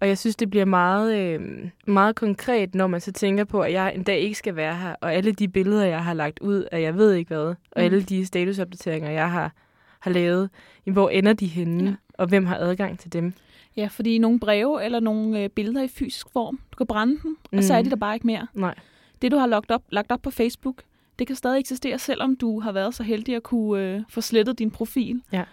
Og 0.00 0.08
jeg 0.08 0.18
synes, 0.18 0.36
det 0.36 0.50
bliver 0.50 0.64
meget, 0.64 1.16
øh, 1.18 1.40
meget 1.86 2.16
konkret, 2.16 2.74
når 2.74 2.86
man 2.86 3.00
så 3.00 3.12
tænker 3.12 3.44
på, 3.44 3.60
at 3.60 3.72
jeg 3.72 3.94
en 3.94 4.02
dag 4.02 4.18
ikke 4.20 4.34
skal 4.34 4.56
være 4.56 4.76
her, 4.76 4.94
og 5.00 5.14
alle 5.14 5.32
de 5.32 5.48
billeder, 5.48 5.84
jeg 5.84 6.04
har 6.04 6.14
lagt 6.14 6.38
ud, 6.38 6.64
af 6.72 6.80
jeg 6.82 6.96
ved 6.96 7.12
ikke 7.12 7.28
hvad, 7.28 7.38
og 7.46 7.56
Mm. 7.76 7.82
alle 7.82 8.02
de 8.02 8.26
statusopdateringer, 8.26 9.10
jeg 9.10 9.30
har, 9.30 9.52
har 10.00 10.10
lavet, 10.10 10.50
hvor 10.84 11.08
ender 11.08 11.32
de 11.32 11.46
henne, 11.46 11.90
Ja. 11.90 11.94
og 12.22 12.26
hvem 12.26 12.46
har 12.46 12.56
adgang 12.56 12.98
til 12.98 13.12
dem. 13.12 13.32
Ja, 13.76 13.86
fordi 13.86 14.18
nogle 14.18 14.40
breve 14.40 14.84
eller 14.84 15.00
nogle 15.00 15.42
øh, 15.42 15.48
billeder 15.48 15.82
i 15.82 15.88
fysisk 15.88 16.26
form, 16.32 16.60
du 16.72 16.76
kan 16.76 16.86
brænde 16.86 17.18
dem, 17.22 17.36
mm. 17.52 17.58
og 17.58 17.64
så 17.64 17.74
er 17.74 17.78
de 17.78 17.82
Mhm. 17.82 17.90
der 17.90 17.96
bare 17.96 18.14
ikke 18.14 18.26
mere. 18.26 18.46
Nej. 18.54 18.74
Det, 19.22 19.32
du 19.32 19.36
har 19.36 19.46
lagt 19.46 19.70
op, 19.70 19.82
lagt 19.90 20.12
op 20.12 20.22
på 20.22 20.30
Facebook, 20.30 20.82
det 21.18 21.26
kan 21.26 21.36
stadig 21.36 21.60
eksistere, 21.60 21.98
selvom 21.98 22.36
du 22.36 22.60
har 22.60 22.72
været 22.72 22.94
så 22.94 23.02
heldig 23.02 23.36
at 23.36 23.42
kunne 23.42 23.82
øh, 23.82 24.00
få 24.08 24.20
slettet 24.20 24.58
din 24.58 24.70
profil. 24.70 25.22
Ja. 25.32 25.44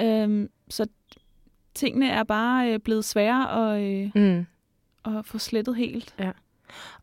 Øhm, 0.00 0.48
så 0.68 0.86
tingene 1.74 2.08
er 2.08 2.22
bare 2.24 2.72
øh, 2.72 2.78
blevet 2.78 3.04
svære 3.04 3.74
at, 3.74 3.82
øh, 3.82 4.10
Mm. 4.14 4.46
at 5.04 5.26
få 5.26 5.38
slettet 5.38 5.76
helt. 5.76 6.14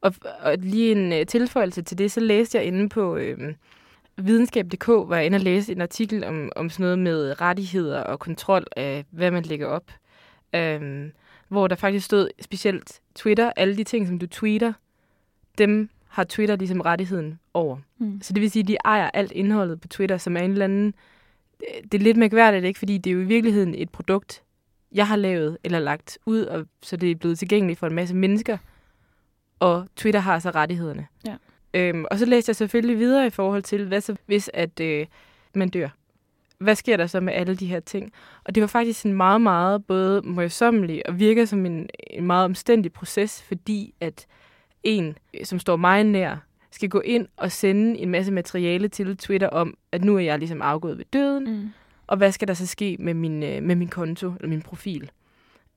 Og, 0.02 0.14
og 0.42 0.58
lige 0.58 0.92
en 0.92 1.12
uh, 1.20 1.26
tilføjelse 1.28 1.82
til 1.82 1.98
det, 1.98 2.12
så 2.12 2.20
læste 2.20 2.58
jeg 2.58 2.66
inde 2.66 2.90
på 2.90 3.16
øh, 3.16 3.54
videnskab.dk, 4.18 4.88
var 4.88 5.16
jeg 5.16 5.26
inde 5.26 5.36
og 5.36 5.42
læse 5.42 5.72
en 5.72 5.82
artikel 5.82 6.24
om, 6.24 6.52
om 6.56 6.70
sådan 6.70 6.84
noget 6.84 7.00
med 7.00 7.42
rettigheder 7.42 8.02
og 8.04 8.20
kontrol 8.20 8.66
af, 8.78 9.06
hvad 9.10 9.32
man 9.32 9.44
lægger 9.44 9.68
op. 9.68 9.92
Um, 10.58 11.12
hvor 11.48 11.68
der 11.68 11.76
faktisk 11.76 12.06
stod 12.06 12.30
specielt 12.42 13.00
Twitter, 13.16 13.52
alle 13.56 13.78
de 13.78 13.84
ting, 13.84 14.08
som 14.08 14.20
du 14.20 14.28
tweeter, 14.28 14.74
dem 15.58 15.90
har 16.08 16.24
Twitter 16.24 16.56
ligesom 16.56 16.82
rettigheden 16.82 17.40
over. 17.54 17.78
Mm. 17.98 18.22
Så 18.22 18.34
det 18.34 18.42
vil 18.42 18.52
sige, 18.52 18.64
at 18.64 18.68
de 18.68 18.78
ejer 18.86 19.10
alt 19.14 19.32
indholdet 19.32 19.82
på 19.82 19.88
Twitter, 19.88 20.18
som 20.18 20.38
er 20.38 20.42
en 20.42 20.52
eller 20.52 20.66
anden... 20.66 20.94
Det 21.92 21.94
er 21.94 22.04
lidt 22.04 22.18
mærkværdigt, 22.18 22.66
ikke? 22.66 22.80
Fordi 22.80 22.98
det 22.98 23.10
er 23.10 23.14
jo 23.14 23.20
i 23.22 23.24
virkeligheden 23.24 23.76
et 23.76 23.90
produkt, 23.90 24.44
jeg 24.92 25.08
har 25.08 25.16
lavet 25.16 25.58
eller 25.64 25.80
lagt 25.80 26.18
ud, 26.26 26.42
og 26.42 26.66
så 26.82 26.98
det 26.98 27.12
er 27.12 27.16
blevet 27.16 27.40
tilgængeligt 27.40 27.80
for 27.80 27.88
en 27.88 27.96
masse 27.96 28.16
mennesker, 28.16 28.58
og 29.60 29.88
Twitter 29.96 30.20
har 30.20 30.40
så 30.40 30.50
rettighederne. 30.50 31.08
Ja. 31.28 31.36
Øhm, 31.74 32.06
og 32.12 32.20
så 32.20 32.26
læste 32.26 32.50
jeg 32.50 32.56
selvfølgelig 32.56 32.98
videre 32.98 33.28
i 33.28 33.30
forhold 33.30 33.64
til, 33.64 33.88
hvad 33.88 34.02
så 34.02 34.16
hvis 34.26 34.50
at 34.54 34.80
øh, 34.80 35.06
man 35.56 35.70
dør? 35.70 35.90
Hvad 36.60 36.76
sker 36.76 36.98
der 36.98 37.08
så 37.08 37.20
med 37.20 37.34
alle 37.34 37.56
de 37.56 37.66
her 37.66 37.80
ting? 37.80 38.12
Og 38.44 38.56
det 38.56 38.62
var 38.62 38.68
faktisk 38.68 39.06
en 39.06 39.14
meget, 39.14 39.42
meget 39.42 39.86
både 39.86 40.22
møjsommelig 40.22 41.10
og 41.10 41.20
virker 41.20 41.46
som 41.46 41.66
en, 41.66 41.90
en 42.10 42.26
meget 42.28 42.46
omstændig 42.46 42.94
proces, 42.94 43.44
fordi 43.44 43.94
at 44.00 44.26
en, 44.84 45.18
som 45.44 45.60
står 45.60 45.76
mig 45.76 46.04
nær, 46.04 46.36
skal 46.72 46.90
gå 46.90 47.00
ind 47.00 47.28
og 47.38 47.52
sende 47.52 48.00
en 48.00 48.10
masse 48.10 48.32
materiale 48.32 48.88
til 48.88 49.18
Twitter 49.18 49.48
om, 49.48 49.78
at 49.92 50.04
nu 50.04 50.16
er 50.16 50.20
jeg 50.20 50.40
ligesom 50.40 50.62
afgået 50.62 50.98
ved 50.98 51.06
døden, 51.14 51.44
Mm. 51.62 51.70
Og 52.10 52.18
hvad 52.18 52.32
skal 52.32 52.48
der 52.48 52.54
så 52.54 52.66
ske 52.68 52.98
med 53.00 53.14
min, 53.14 53.44
øh, 53.44 53.64
med 53.64 53.76
min 53.76 53.88
konto 53.88 54.34
eller 54.36 54.48
min 54.50 54.62
profil? 54.62 55.12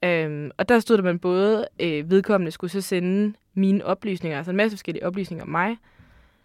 Øhm, 0.04 0.50
og 0.58 0.68
der 0.68 0.80
stod 0.80 0.96
der, 0.96 1.02
man 1.02 1.18
både 1.18 1.66
øh, 1.80 2.10
vedkommende 2.10 2.50
skulle 2.50 2.70
så 2.70 2.80
sende 2.80 3.34
mine 3.54 3.84
oplysninger, 3.84 4.36
altså 4.38 4.50
en 4.50 4.56
masse 4.56 4.76
forskellige 4.76 5.06
oplysninger 5.06 5.44
om 5.44 5.50
mig, 5.50 5.76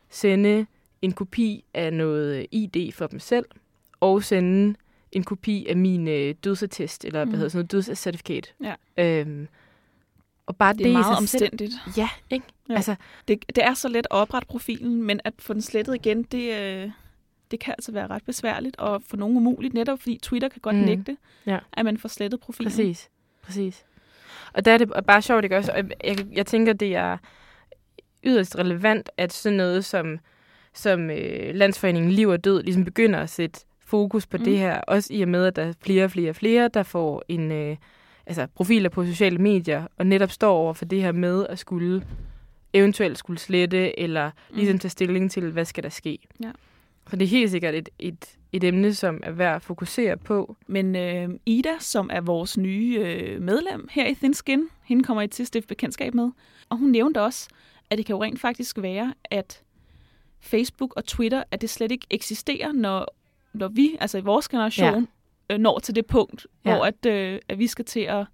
sende 0.10 0.66
en 1.02 1.12
kopi 1.12 1.64
af 1.74 1.94
noget 1.94 2.46
ID 2.52 2.92
for 2.94 3.08
dem 3.08 3.20
selv, 3.20 3.46
og 4.00 4.24
sende 4.24 4.76
en 5.12 5.24
kopi 5.24 5.66
af 5.70 5.78
min 5.78 6.08
øh, 6.08 6.36
dødsattest, 6.44 7.06
eller 7.06 7.24
Mm. 7.26 7.30
hvad 7.30 7.38
hedder 7.38 7.50
sådan 7.50 7.58
noget, 7.60 7.72
dødscertifikat. 7.72 8.54
Ja. 8.64 8.74
Øhm, 9.22 9.48
og 10.46 10.56
bare 10.56 10.74
det, 10.74 10.80
Det 10.80 10.88
er 10.88 10.92
meget 10.94 11.06
sig 11.20 11.30
selv- 11.30 11.44
omstændigt. 11.44 11.74
Ja, 11.98 12.10
ikke? 12.30 12.46
Ja. 12.70 12.76
Altså, 12.76 12.96
Det, 13.28 13.46
det 13.56 13.64
er 13.64 13.74
så 13.74 13.88
let 13.90 13.98
at 13.98 14.08
oprette 14.12 14.48
profilen, 14.48 15.04
men 15.04 15.20
at 15.24 15.34
få 15.40 15.54
den 15.54 15.62
slettet 15.62 15.96
igen, 15.96 16.24
det, 16.24 16.54
øh, 16.62 16.90
det 17.52 17.60
kan 17.60 17.74
altså 17.78 17.92
være 17.92 18.08
ret 18.08 18.24
besværligt, 18.26 18.76
og 18.76 19.02
for 19.08 19.18
nogen 19.18 19.38
umuligt, 19.38 19.74
netop 19.74 20.00
fordi 20.00 20.20
Twitter 20.24 20.50
kan 20.50 20.62
godt 20.62 20.76
mm. 20.76 20.82
Nægte, 20.82 21.18
Ja. 21.46 21.60
at 21.74 21.86
man 21.86 21.98
får 21.98 22.10
slettet 22.10 22.40
profilen. 22.40 22.72
Præcis. 22.72 23.10
Præcis. 23.44 23.86
Og 24.54 24.66
der 24.66 24.72
er 24.74 24.78
det 24.78 24.92
bare 25.08 25.22
sjovt, 25.22 25.44
ikke 25.44 25.58
også? 25.58 25.72
Og 25.72 25.78
jeg, 26.04 26.18
jeg 26.32 26.46
tænker, 26.46 26.74
det 26.74 26.96
er 26.96 27.18
yderst 28.24 28.58
relevant, 28.58 29.10
at 29.18 29.34
sådan 29.34 29.58
noget 29.58 29.86
som, 29.86 30.20
som 30.74 31.10
øh, 31.10 31.56
Landsforeningen 31.56 32.12
Liv 32.12 32.28
og 32.28 32.44
Død 32.44 32.64
ligesom 32.64 32.86
begynder 32.86 33.20
at 33.20 33.30
sætte 33.30 33.60
fokus 33.80 34.28
på 34.28 34.38
Mm. 34.38 34.42
mm. 34.42 34.46
det 34.46 34.58
her. 34.58 34.82
Også 34.82 35.14
i 35.14 35.22
og 35.22 35.30
med, 35.30 35.46
at 35.46 35.56
der 35.56 35.64
er 35.64 35.74
flere 35.82 36.04
og 36.04 36.12
flere 36.12 36.30
og 36.30 36.36
flere, 36.36 36.68
der 36.68 36.84
får 36.84 37.24
en, 37.28 37.52
øh, 37.52 37.78
altså 38.26 38.48
profiler 38.56 38.90
på 38.90 39.06
sociale 39.06 39.38
medier, 39.38 39.88
og 39.98 40.08
netop 40.08 40.32
står 40.32 40.54
over 40.58 40.74
for 40.74 40.86
det 40.86 41.02
her 41.02 41.12
med 41.12 41.46
at 41.50 41.60
skulle 41.60 42.04
eventuelt 42.74 43.18
skulle 43.18 43.40
slette, 43.40 44.00
eller 44.00 44.32
ligesom 44.50 44.74
Mm. 44.76 44.80
tage 44.80 44.90
stilling 44.90 45.32
til, 45.32 45.52
hvad 45.52 45.66
skal 45.66 45.84
der 45.84 45.90
ske. 45.90 46.20
Ja. 46.44 46.52
Så 47.10 47.16
det 47.16 47.26
er 47.26 47.30
helt 47.30 47.52
sikkert 47.52 47.76
et, 47.76 47.90
et, 48.00 48.26
et 48.52 48.64
emne, 48.64 48.94
som 48.94 49.20
er 49.24 49.32
værd 49.32 49.56
at 49.56 49.62
fokusere 49.62 50.18
på. 50.18 50.56
Men 50.68 50.96
øh, 50.96 51.30
Ida, 51.46 51.74
som 51.80 52.10
er 52.14 52.22
vores 52.22 52.58
nye 52.58 53.00
øh, 53.00 53.42
medlem 53.42 53.88
her 53.92 54.08
i 54.08 54.16
Thin 54.16 54.34
Skin, 54.34 54.64
hende 54.84 55.04
kommer 55.04 55.22
I 55.22 55.28
til 55.28 55.44
at 55.44 55.48
stifte 55.48 55.68
bekendtskab 55.68 56.14
med. 56.14 56.32
Og 56.70 56.78
hun 56.78 56.90
nævnte 56.90 57.22
også, 57.22 57.50
at 57.90 57.98
det 57.98 58.06
kan 58.06 58.16
jo 58.16 58.24
rent 58.24 58.40
faktisk 58.40 58.78
være, 58.82 59.14
at 59.24 59.62
Facebook 60.40 60.94
og 60.96 61.06
Twitter, 61.06 61.44
at 61.52 61.62
det 61.62 61.70
slet 61.70 61.92
ikke 61.92 62.08
eksisterer, 62.10 62.72
når, 62.72 63.06
når 63.54 63.68
vi, 63.68 63.98
altså 64.00 64.18
i 64.18 64.22
vores 64.22 64.48
generation, 64.48 65.08
ja. 65.50 65.56
øh, 65.56 65.60
når 65.60 65.80
til 65.80 65.96
det 65.96 66.06
punkt, 66.06 66.48
ja. 66.66 66.70
Ja. 66.70 66.76
hvor 66.76 66.86
at, 66.86 67.06
øh, 67.06 67.40
at 67.50 67.60
vi 67.60 67.68
skal 67.68 67.86
til 67.86 68.00
at 68.00 68.26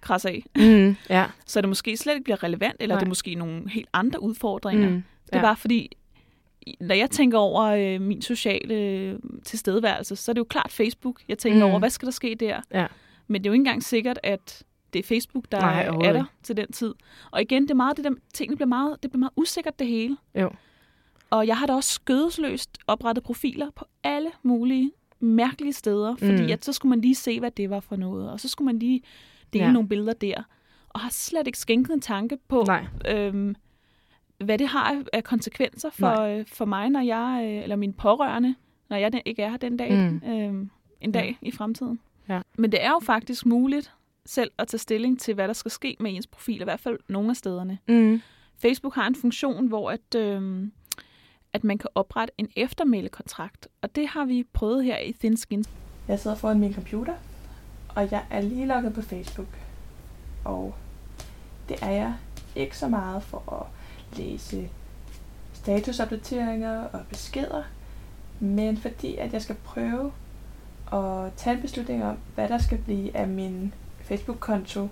krasse 0.00 0.28
af. 0.28 0.44
Mm, 0.56 0.96
ja. 1.10 1.26
Så 1.46 1.60
det 1.60 1.68
måske 1.68 1.96
slet 1.96 2.14
ikke 2.14 2.24
bliver 2.24 2.42
relevant, 2.42 2.76
eller 2.80 2.94
Nej. 2.94 3.00
det 3.00 3.06
er 3.06 3.08
måske 3.08 3.34
nogle 3.34 3.70
helt 3.70 3.88
andre 3.92 4.22
udfordringer. 4.22 4.88
Mm. 4.88 4.94
Mm, 4.94 5.02
Det 5.26 5.34
er 5.34 5.42
bare 5.42 5.56
fordi, 5.56 5.96
når 6.80 6.94
jeg 6.94 7.10
tænker 7.10 7.38
over 7.38 7.62
øh, 7.62 8.00
min 8.00 8.22
sociale 8.22 8.74
øh, 8.74 9.18
tilstedeværelse, 9.44 10.16
så 10.16 10.30
er 10.30 10.34
det 10.34 10.38
jo 10.38 10.44
klart 10.44 10.72
Facebook. 10.72 11.20
Jeg 11.28 11.38
tænker 11.38 11.58
mm. 11.66 11.70
Over, 11.70 11.78
hvad 11.78 11.90
skal 11.90 12.06
der 12.06 12.12
ske 12.12 12.34
der? 12.40 12.60
Ja. 12.74 12.86
Men 13.26 13.40
det 13.44 13.46
er 13.48 13.50
jo 13.50 13.52
ikke 13.52 13.60
engang 13.60 13.82
sikkert, 13.82 14.18
at 14.22 14.62
det 14.92 14.98
er 14.98 15.02
Facebook, 15.02 15.44
der 15.52 15.60
Nej, 15.60 15.82
er 15.84 16.12
der 16.12 16.24
til 16.42 16.56
den 16.56 16.72
tid. 16.72 16.94
Og 17.30 17.42
igen, 17.42 17.62
det 17.62 17.70
er 17.70 17.74
meget 17.74 17.96
det 17.96 18.04
der, 18.04 18.10
tingene 18.34 18.56
bliver 18.56 18.68
meget, 18.68 19.02
det 19.02 19.10
bliver 19.10 19.18
meget 19.20 19.32
usikkert 19.36 19.78
det 19.78 19.86
hele. 19.86 20.16
Jo. 20.40 20.50
Og 21.30 21.46
jeg 21.46 21.56
har 21.58 21.66
da 21.66 21.72
også 21.74 21.90
skødesløst 21.94 22.78
oprettet 22.86 23.24
profiler 23.24 23.70
på 23.76 23.84
alle 24.04 24.30
mulige 24.42 24.90
mærkelige 25.20 25.72
steder, 25.72 26.16
fordi 26.16 26.42
Mm. 26.42 26.52
at 26.52 26.64
så 26.64 26.72
skulle 26.72 26.90
man 26.90 27.00
lige 27.00 27.14
se, 27.14 27.40
hvad 27.40 27.50
det 27.50 27.70
var 27.70 27.80
for 27.80 27.96
noget, 27.96 28.30
og 28.30 28.40
så 28.40 28.48
skulle 28.48 28.66
man 28.66 28.78
lige 28.78 29.02
dele. 29.52 29.64
Ja. 29.64 29.72
nogle 29.72 29.88
billeder 29.88 30.12
der. 30.12 30.42
Og 30.88 31.00
har 31.00 31.10
slet 31.10 31.46
ikke 31.46 31.58
skænket 31.58 31.92
en 31.94 32.00
tanke 32.00 32.38
på, 32.48 32.64
Nej. 32.66 32.84
øhm, 33.08 33.54
hvad 34.44 34.58
det 34.58 34.68
har 34.68 35.02
af- 35.12 35.24
konsekvenser 35.24 35.90
for, 35.90 36.20
øh, 36.20 36.44
for 36.46 36.64
mig, 36.64 36.90
når 36.90 37.00
jeg, 37.00 37.40
øh, 37.44 37.62
eller 37.62 37.76
mine 37.76 37.92
pårørende, 37.92 38.54
når 38.90 38.96
jeg 38.96 39.22
ikke 39.24 39.42
er 39.42 39.50
her 39.50 39.56
den 39.56 39.76
dag, 39.76 39.92
mm. 39.92 40.22
Øhm, 40.30 40.70
en 41.00 41.12
dag 41.12 41.38
i 41.42 41.50
fremtiden. 41.50 42.00
Ja. 42.28 42.40
Men 42.58 42.72
det 42.72 42.84
er 42.84 42.90
jo 42.90 43.00
faktisk 43.02 43.46
muligt 43.46 43.92
selv 44.26 44.50
at 44.58 44.68
tage 44.68 44.78
stilling 44.78 45.20
til, 45.20 45.34
hvad 45.34 45.48
der 45.48 45.54
skal 45.54 45.70
ske 45.70 45.96
med 46.00 46.14
ens 46.14 46.26
profil, 46.26 46.60
i 46.60 46.64
hvert 46.64 46.80
fald 46.80 46.98
nogle 47.08 47.30
af 47.30 47.36
stederne. 47.36 47.78
Mm. 47.88 48.22
Facebook 48.58 48.94
har 48.94 49.06
en 49.06 49.14
funktion, 49.14 49.66
hvor 49.66 49.90
at, 49.90 50.14
øhm, 50.16 50.72
at 51.52 51.64
man 51.64 51.78
kan 51.78 51.90
oprette 51.94 52.34
en 52.38 52.48
eftermælekontrakt, 52.56 53.68
og 53.82 53.96
det 53.96 54.08
har 54.08 54.24
vi 54.24 54.44
prøvet 54.52 54.84
her 54.84 54.98
i 54.98 55.12
Thin 55.12 55.36
Skin. 55.36 55.64
Jeg 56.08 56.18
sidder 56.20 56.36
foran 56.36 56.58
min 56.60 56.74
computer, 56.74 57.14
og 57.88 58.10
jeg 58.10 58.24
er 58.30 58.40
lige 58.40 58.66
logget 58.66 58.94
på 58.94 59.02
Facebook. 59.02 59.58
Og 60.44 60.74
det 61.68 61.76
er 61.82 61.90
jeg 61.90 62.14
ikke 62.56 62.78
så 62.78 62.88
meget 62.88 63.22
for 63.22 63.52
at 63.60 63.66
læse 64.16 64.68
statusopdateringer 65.52 66.84
og 66.84 67.00
beskeder, 67.08 67.62
men 68.40 68.76
fordi 68.76 69.16
at 69.16 69.32
jeg 69.32 69.42
skal 69.42 69.56
prøve 69.64 70.12
at 70.92 71.32
tage 71.36 71.56
en 71.56 71.62
beslutning 71.62 72.04
om, 72.04 72.18
hvad 72.34 72.48
der 72.48 72.58
skal 72.58 72.78
blive 72.78 73.16
af 73.16 73.28
min 73.28 73.74
Facebook-konto, 74.00 74.88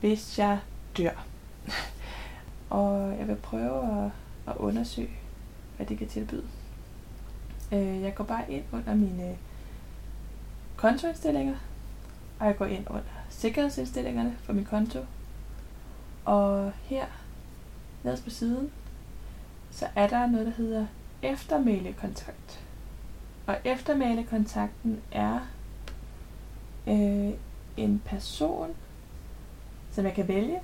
hvis 0.00 0.38
jeg 0.38 0.58
dør. 0.98 1.26
og 2.70 3.18
jeg 3.18 3.28
vil 3.28 3.36
prøve 3.36 4.04
at, 4.04 4.10
at 4.46 4.56
undersøge, 4.56 5.10
hvad 5.76 5.86
det 5.86 5.98
kan 5.98 6.08
tilbyde. 6.08 6.44
Øh, 7.72 8.02
jeg 8.02 8.14
går 8.14 8.24
bare 8.24 8.50
ind 8.50 8.64
under 8.72 8.94
mine 8.94 9.36
kontoindstillinger, 10.76 11.56
og 12.38 12.46
jeg 12.46 12.56
går 12.56 12.66
ind 12.66 12.90
under 12.90 13.02
sikkerhedsindstillingerne 13.28 14.36
for 14.42 14.52
min 14.52 14.64
konto. 14.64 15.04
Og 16.24 16.72
her, 16.82 17.04
nederst 18.02 18.24
på 18.24 18.30
siden, 18.30 18.70
så 19.70 19.86
er 19.96 20.08
der 20.08 20.26
noget, 20.26 20.46
der 20.46 20.52
hedder 20.52 20.86
eftermælekontakt. 21.22 22.60
Og 23.46 23.56
eftermælekontakten 23.64 25.00
er 25.12 25.40
øh, 26.86 27.30
en 27.76 28.02
person, 28.04 28.74
som 29.92 30.04
jeg 30.04 30.14
kan 30.14 30.28
vælge, 30.28 30.60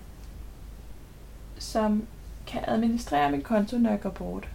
som 1.58 2.06
kan 2.46 2.64
administrere 2.66 3.30
min 3.30 3.42
konto, 3.42 3.78
når 3.78 3.90
jeg 3.90 4.00
går 4.00 4.10
bort. 4.10 4.48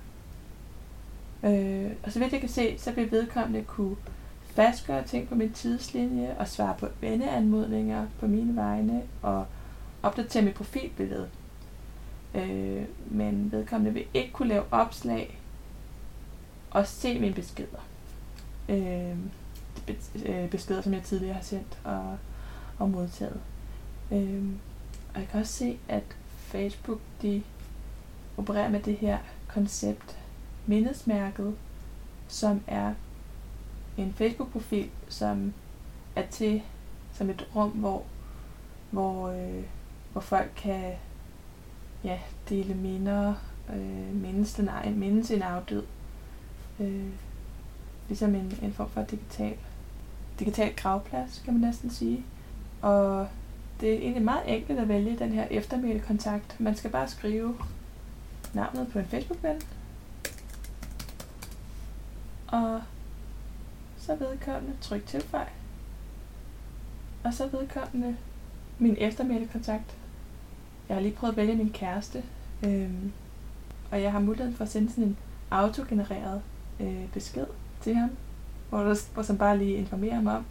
Øh, 1.44 1.92
og 2.04 2.12
så 2.12 2.20
vidt 2.20 2.34
jeg 2.34 2.40
kan 2.40 2.50
se, 2.50 2.78
så 2.78 2.92
vil 2.92 3.12
vedkommende 3.12 3.64
kunne 3.64 3.96
fastgøre 4.46 5.04
ting 5.04 5.30
på 5.30 5.36
min 5.36 5.54
tidslinje 5.54 6.36
og 6.40 6.48
svare 6.48 6.76
på 6.80 6.88
venneanmodninger 7.02 8.08
på 8.20 8.28
mine 8.28 8.56
vegne 8.56 9.04
og 9.22 9.46
opdatere 10.04 10.44
mit 10.44 10.54
profilbillede. 10.54 11.30
Øh, 12.36 12.84
men 13.06 13.52
vedkommende 13.52 13.94
vil 13.94 14.06
ikke 14.14 14.32
kunne 14.32 14.48
lave 14.48 14.64
opslag 14.72 15.40
og 16.72 16.88
se 16.88 17.20
mine 17.20 17.34
beskeder. 17.34 17.88
Øh, 18.70 19.18
øh, 20.26 20.50
beskeder, 20.50 20.82
som 20.82 20.94
jeg 20.94 21.04
tidligere 21.04 21.34
har 21.34 21.42
sendt 21.42 21.80
og, 21.84 22.18
og 22.80 22.90
modtaget. 22.90 23.42
Øh, 24.12 24.44
og 25.14 25.20
jeg 25.20 25.28
kan 25.28 25.40
også 25.40 25.54
se, 25.54 25.80
at 25.88 26.04
Facebook 26.38 27.00
de 27.22 27.44
opererer 28.38 28.70
med 28.70 28.80
det 28.80 28.96
her 28.96 29.18
koncept 29.48 30.18
mindesmærket, 30.66 31.56
som 32.28 32.62
er 32.68 32.94
en 33.98 34.14
Facebook-profil, 34.14 34.90
som 35.10 35.54
er 36.16 36.26
til 36.26 36.62
som 37.14 37.30
et 37.30 37.48
rum, 37.56 37.70
hvor, 37.70 38.04
hvor, 38.92 39.30
øh, 39.30 39.64
hvor 40.12 40.22
folk 40.22 40.52
kan 40.56 40.94
ja, 42.04 42.20
dele 42.50 42.74
minder, 42.74 43.34
øh, 43.74 44.16
mindes, 44.22 44.54
den, 44.54 44.68
egen- 44.68 45.00
mindes 45.00 45.32
en 45.32 45.42
afdød. 45.42 45.84
Øh, 46.80 47.06
ligesom 48.08 48.36
en, 48.36 48.60
en 48.62 48.74
form 48.74 48.90
for 48.90 49.02
digital, 49.04 49.58
digital 50.40 50.74
gravplads, 50.76 51.42
kan 51.46 51.54
man 51.54 51.62
næsten 51.62 51.90
sige. 51.90 52.24
Og 52.82 53.28
det 53.82 53.94
er 53.94 53.98
egentlig 53.98 54.24
meget 54.24 54.58
enkelt 54.58 54.80
at 54.80 54.88
vælge 54.88 55.20
den 55.20 55.32
her 55.32 55.48
eftermælekontakt. 55.52 56.60
Man 56.60 56.76
skal 56.76 56.92
bare 56.92 57.08
skrive 57.08 57.56
navnet 58.54 58.88
på 58.88 59.00
en 59.00 59.06
Facebook-ven. 59.06 59.62
Og 62.48 62.82
så 63.98 64.16
vedkommende 64.16 64.76
tryk 64.82 65.06
tilføj. 65.06 65.46
Og 67.24 67.34
så 67.34 67.48
vedkommende 67.48 68.18
min 68.80 68.96
eftermælekontakt. 69.00 69.96
Jeg 70.92 70.98
har 70.98 71.02
lige 71.02 71.16
prøvet 71.16 71.34
at 71.34 71.38
vælge 71.38 71.56
min 71.56 71.70
kæreste. 71.70 72.24
øh, 72.66 72.90
og 73.92 74.02
jeg 74.02 74.12
har 74.12 74.20
muligheden 74.20 74.56
for 74.56 74.64
at 74.64 74.70
sende 74.70 74.90
sådan 74.90 75.04
en 75.04 75.18
autogenereret 75.52 76.42
øh, 76.80 77.08
besked 77.14 77.46
til 77.82 77.96
ham. 77.96 78.10
Hvor, 78.70 78.80
der, 78.80 78.96
hvor 79.14 79.24
som 79.24 79.38
bare 79.38 79.58
lige 79.58 79.74
informerer 79.76 80.16
ham 80.16 80.28
om, 80.28 80.46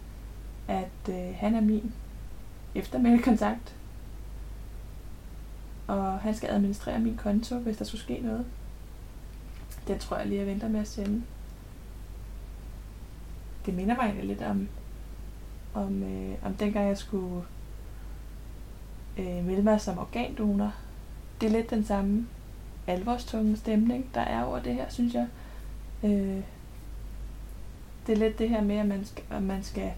at 0.67 1.09
øh, 1.09 1.35
han 1.35 1.55
er 1.55 1.61
min 1.61 1.93
eftermælekontakt. 2.75 3.75
Og 5.87 6.19
han 6.19 6.35
skal 6.35 6.49
administrere 6.49 6.99
min 6.99 7.17
konto, 7.17 7.57
hvis 7.57 7.77
der 7.77 7.85
skulle 7.85 8.01
ske 8.01 8.19
noget. 8.23 8.45
Den 9.87 9.99
tror 9.99 10.17
jeg 10.17 10.27
lige, 10.27 10.39
jeg 10.39 10.47
venter 10.47 10.69
med 10.69 10.79
at 10.79 10.87
sende. 10.87 11.23
Det 13.65 13.73
minder 13.73 13.95
mig 13.95 14.03
egentlig 14.03 14.25
lidt 14.25 14.41
om, 14.41 14.67
om, 15.73 16.03
øh, 16.03 16.35
om 16.43 16.53
dengang 16.53 16.87
jeg 16.87 16.97
skulle 16.97 17.43
øh, 19.17 19.45
melde 19.45 19.63
mig 19.63 19.81
som 19.81 19.97
organdonor. 19.97 20.73
Det 21.41 21.47
er 21.47 21.51
lidt 21.51 21.69
den 21.69 21.85
samme 21.85 22.27
alvorstunge 22.87 23.57
stemning, 23.57 24.09
der 24.13 24.21
er 24.21 24.43
over 24.43 24.59
det 24.59 24.73
her, 24.73 24.85
synes 24.89 25.13
jeg. 25.13 25.27
Øh, 26.03 26.41
det 28.07 28.13
er 28.13 28.17
lidt 28.17 28.39
det 28.39 28.49
her 28.49 28.61
med, 28.61 28.75
at 28.75 28.85
man 28.85 29.05
skal, 29.05 29.23
at 29.31 29.43
man 29.43 29.63
skal, 29.63 29.91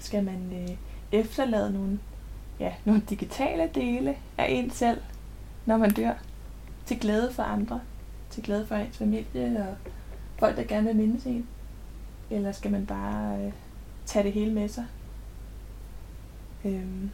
skal 0.00 0.24
man 0.24 0.52
øh, 0.52 0.76
efterlade 1.12 1.72
nogle, 1.72 1.98
ja, 2.60 2.74
nogle 2.84 3.02
digitale 3.10 3.70
dele 3.74 4.16
af 4.38 4.46
en 4.50 4.70
selv, 4.70 5.00
når 5.66 5.76
man 5.76 5.90
dør, 5.90 6.14
til 6.86 7.00
glæde 7.00 7.32
for 7.32 7.42
andre, 7.42 7.80
til 8.30 8.42
glæde 8.42 8.66
for 8.66 8.74
ens 8.74 8.98
familie 8.98 9.66
og 9.68 9.76
folk, 10.38 10.56
der 10.56 10.64
gerne 10.64 10.86
vil 10.86 10.96
mindes 10.96 11.26
en. 11.26 11.48
Eller 12.30 12.52
skal 12.52 12.70
man 12.70 12.86
bare 12.86 13.44
øh, 13.44 13.52
tage 14.06 14.22
det 14.22 14.32
hele 14.32 14.52
med 14.52 14.68
sig? 14.68 14.84
Øhm. 16.64 17.10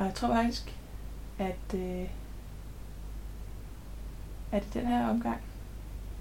Og 0.00 0.06
jeg 0.06 0.14
tror 0.14 0.28
faktisk, 0.28 0.74
at, 1.38 1.74
øh, 1.74 2.08
at 4.52 4.64
i 4.64 4.78
den 4.78 4.86
her 4.86 5.08
omgang 5.08 5.40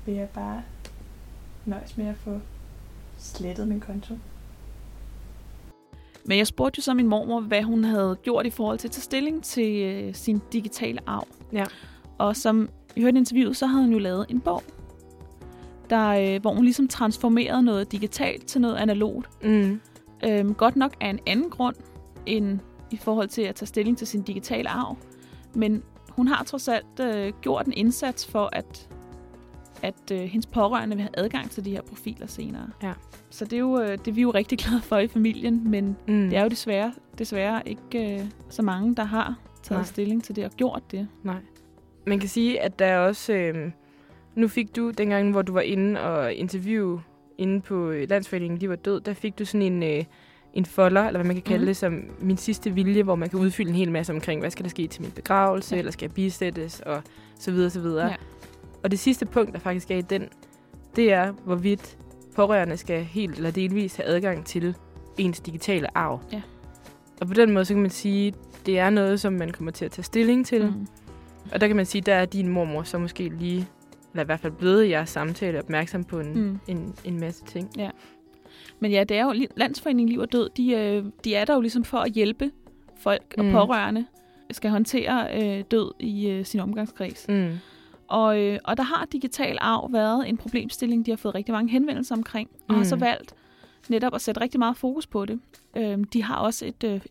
vil 0.05 0.15
jeg 0.15 0.29
bare 0.29 0.63
nøjes 1.65 1.97
med 1.97 2.05
at 2.05 2.15
få 2.15 2.39
slettet 3.17 3.67
min 3.67 3.79
konto. 3.79 4.17
Men 6.25 6.37
jeg 6.37 6.47
spurgte 6.47 6.77
jo 6.77 6.81
så 6.81 6.93
min 6.93 7.07
mormor, 7.07 7.39
hvad 7.41 7.63
hun 7.63 7.83
havde 7.83 8.17
gjort 8.23 8.45
i 8.45 8.49
forhold 8.49 8.79
til 8.79 8.87
at 8.87 8.91
tage 8.91 9.01
stilling 9.01 9.43
til 9.43 9.83
øh, 9.83 10.15
sin 10.15 10.41
digitale 10.53 10.99
arv. 11.07 11.27
Ja. 11.53 11.65
Og 12.17 12.35
som 12.35 12.69
I 12.95 13.01
hørte 13.01 13.15
i 13.15 13.19
interviewet, 13.19 13.57
så 13.57 13.65
havde 13.67 13.83
hun 13.83 13.93
jo 13.93 13.99
lavet 13.99 14.25
en 14.29 14.39
bog, 14.39 14.63
der, 15.89 16.09
øh, 16.09 16.41
hvor 16.41 16.53
hun 16.53 16.63
ligesom 16.63 16.87
transformerede 16.87 17.63
noget 17.63 17.91
digitalt 17.91 18.45
til 18.45 18.61
noget 18.61 18.75
analogt. 18.75 19.43
Mm. 19.43 19.81
Øhm, 20.25 20.53
godt 20.53 20.75
nok 20.75 20.95
af 20.99 21.09
en 21.09 21.19
anden 21.27 21.49
grund 21.49 21.75
end 22.25 22.59
i 22.91 22.97
forhold 22.97 23.27
til 23.27 23.41
at 23.41 23.55
tage 23.55 23.67
stilling 23.67 23.97
til 23.97 24.07
sin 24.07 24.21
digitale 24.21 24.69
arv. 24.69 24.97
Men 25.55 25.83
hun 26.09 26.27
har 26.27 26.43
trods 26.43 26.67
alt 26.67 26.99
øh, 27.01 27.33
gjort 27.41 27.65
en 27.65 27.73
indsats 27.73 28.27
for, 28.27 28.49
at, 28.53 28.89
at 29.81 30.11
øh, 30.11 30.19
hendes 30.19 30.45
pårørende 30.45 30.95
vil 30.95 31.01
have 31.03 31.11
adgang 31.17 31.49
til 31.51 31.65
de 31.65 31.71
her 31.71 31.81
profiler 31.81 32.27
senere. 32.27 32.67
Ja. 32.83 32.93
Så 33.29 33.45
det 33.45 33.53
er, 33.53 33.59
jo, 33.59 33.81
øh, 33.81 33.91
det 33.97 34.07
er 34.07 34.11
vi 34.11 34.21
jo 34.21 34.31
rigtig 34.31 34.57
glade 34.57 34.81
for 34.81 34.97
i 34.97 35.07
familien, 35.07 35.69
men 35.71 35.97
Mm. 36.07 36.29
det 36.29 36.37
er 36.37 36.43
jo 36.43 36.49
desværre, 36.49 36.93
desværre 37.17 37.61
ikke 37.65 38.19
øh, 38.19 38.25
så 38.49 38.61
mange, 38.61 38.95
der 38.95 39.03
har 39.03 39.35
taget 39.63 39.79
Nej. 39.79 39.85
Stilling 39.85 40.23
til 40.23 40.35
det 40.35 40.45
og 40.45 40.51
gjort 40.51 40.83
det. 40.91 41.07
Nej. 41.23 41.35
Man 42.07 42.19
kan 42.19 42.29
sige, 42.29 42.61
at 42.61 42.79
der 42.79 42.85
er 42.85 42.99
også... 42.99 43.33
Øh, 43.33 43.71
nu 44.35 44.47
fik 44.47 44.75
du, 44.75 44.89
dengang 44.89 45.31
hvor 45.31 45.41
du 45.41 45.53
var 45.53 45.61
inde 45.61 46.01
og 46.01 46.33
interviewe 46.33 47.01
inde 47.37 47.61
på 47.61 47.89
øh, 47.89 48.09
Landsforeningen 48.09 48.59
Liv 48.59 48.69
og 48.69 48.85
Død, 48.85 49.01
der 49.01 49.13
fik 49.13 49.39
du 49.39 49.45
sådan 49.45 49.61
en, 49.61 49.83
øh, 49.83 50.03
en 50.53 50.65
folder, 50.65 51.01
eller 51.01 51.17
hvad 51.19 51.27
man 51.27 51.35
kan 51.35 51.43
kalde 51.43 51.59
Mhm. 51.59 51.65
det, 51.67 51.77
som 51.77 52.03
min 52.21 52.37
sidste 52.37 52.71
vilje, 52.71 53.03
hvor 53.03 53.15
man 53.15 53.29
kan 53.29 53.39
udfylde 53.39 53.69
en 53.69 53.75
hel 53.75 53.91
masse 53.91 54.13
omkring, 54.13 54.39
hvad 54.41 54.51
skal 54.51 54.63
der 54.63 54.69
ske 54.69 54.87
til 54.87 55.01
min 55.01 55.11
begravelse, 55.11 55.75
Ja. 55.75 55.79
eller 55.79 55.91
skal 55.91 56.05
jeg 56.05 56.13
bisættes, 56.13 56.79
og 56.79 57.01
så 57.39 57.51
videre, 57.51 57.69
så 57.69 57.79
videre. 57.79 58.07
Ja. 58.07 58.15
Og 58.83 58.91
det 58.91 58.99
sidste 58.99 59.25
punkt, 59.25 59.53
der 59.53 59.59
faktisk 59.59 59.91
er 59.91 59.95
i 59.95 60.01
den, 60.01 60.27
det 60.95 61.13
er, 61.13 61.31
hvorvidt 61.31 61.97
pårørende 62.35 62.77
skal 62.77 63.03
helt 63.03 63.35
eller 63.37 63.51
delvis 63.51 63.95
have 63.95 64.05
adgang 64.07 64.45
til 64.45 64.75
ens 65.17 65.39
digitale 65.39 65.97
arv. 65.97 66.19
Ja. 66.31 66.41
Og 67.21 67.27
på 67.27 67.33
den 67.33 67.51
måde, 67.53 67.65
så 67.65 67.73
kan 67.73 67.81
man 67.81 67.91
sige, 67.91 68.33
det 68.65 68.79
er 68.79 68.89
noget, 68.89 69.19
som 69.19 69.33
man 69.33 69.49
kommer 69.51 69.71
til 69.71 69.85
at 69.85 69.91
tage 69.91 70.03
stilling 70.03 70.45
til. 70.45 70.65
Mm. 70.65 70.87
Og 71.51 71.61
der 71.61 71.67
kan 71.67 71.75
man 71.75 71.85
sige, 71.85 72.01
der 72.01 72.13
er 72.13 72.25
din 72.25 72.47
mormor 72.47 72.83
så 72.83 72.97
måske 72.97 73.29
lige, 73.39 73.67
eller 74.13 74.23
i 74.23 74.25
hvert 74.25 74.39
fald 74.39 74.53
blevet 74.53 74.85
i 74.85 74.89
jeres 74.89 75.09
samtale, 75.09 75.59
opmærksom 75.59 76.03
på 76.03 76.19
en, 76.19 76.33
mm. 76.33 76.39
Mm. 76.41 76.59
en, 76.67 76.93
en 77.05 77.19
masse 77.19 77.45
ting. 77.45 77.69
Men 78.79 78.91
ja, 78.91 79.03
det 79.03 79.17
er 79.17 79.23
jo 79.23 79.33
Landsforeningen 79.57 80.09
Liv 80.09 80.19
og 80.19 80.31
Død, 80.31 80.49
de, 80.57 80.71
øh, 80.71 81.05
de 81.23 81.35
er 81.35 81.45
der 81.45 81.53
jo 81.53 81.61
ligesom 81.61 81.83
for 81.83 81.97
at 81.97 82.11
hjælpe 82.11 82.51
folk 82.99 83.35
og 83.37 83.45
Mm. 83.45 83.51
pårørende 83.51 84.05
skal 84.51 84.71
håndtere 84.71 85.27
øh, 85.43 85.63
død 85.71 85.91
i 85.99 86.27
øh, 86.29 86.45
sin 86.45 86.59
omgangskreds. 86.59 87.25
Mm. 87.29 87.49
Og, 88.07 88.39
øh, 88.39 88.59
og 88.63 88.77
der 88.77 88.83
har 88.83 89.07
digital 89.11 89.57
arv 89.61 89.93
været 89.93 90.29
en 90.29 90.37
problemstilling, 90.37 91.05
de 91.05 91.11
har 91.11 91.15
fået 91.17 91.35
rigtig 91.35 91.51
mange 91.53 91.71
henvendelser 91.71 92.15
omkring, 92.15 92.49
og 92.67 92.75
har 92.75 92.83
så 92.83 92.95
Mm. 92.95 93.01
valgt 93.01 93.33
netop 93.89 94.15
at 94.15 94.21
sætte 94.21 94.41
rigtig 94.41 94.59
meget 94.59 94.77
fokus 94.77 95.07
på 95.07 95.25
det. 95.25 95.39
Øhm, 95.77 96.03
de 96.03 96.23
har 96.23 96.35
også 96.35 96.65
et, 96.65 96.83
øh, 96.83 97.01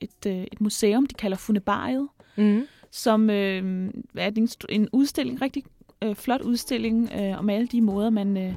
et, 0.00 0.26
øh, 0.26 0.32
et 0.52 0.60
museum, 0.60 1.06
de 1.06 1.14
kalder 1.14 1.36
Funebariet, 1.36 2.08
Mm. 2.36 2.62
som 2.90 3.30
øh, 3.30 3.88
er 4.16 4.30
en, 4.36 4.48
en 4.68 4.88
udstilling, 4.92 5.42
rigtig 5.42 5.62
øh, 6.04 6.14
flot 6.14 6.40
udstilling 6.40 7.10
øh, 7.20 7.38
om 7.38 7.50
alle 7.50 7.66
de 7.66 7.80
måder, 7.80 8.10
man 8.10 8.36
øh, 8.36 8.54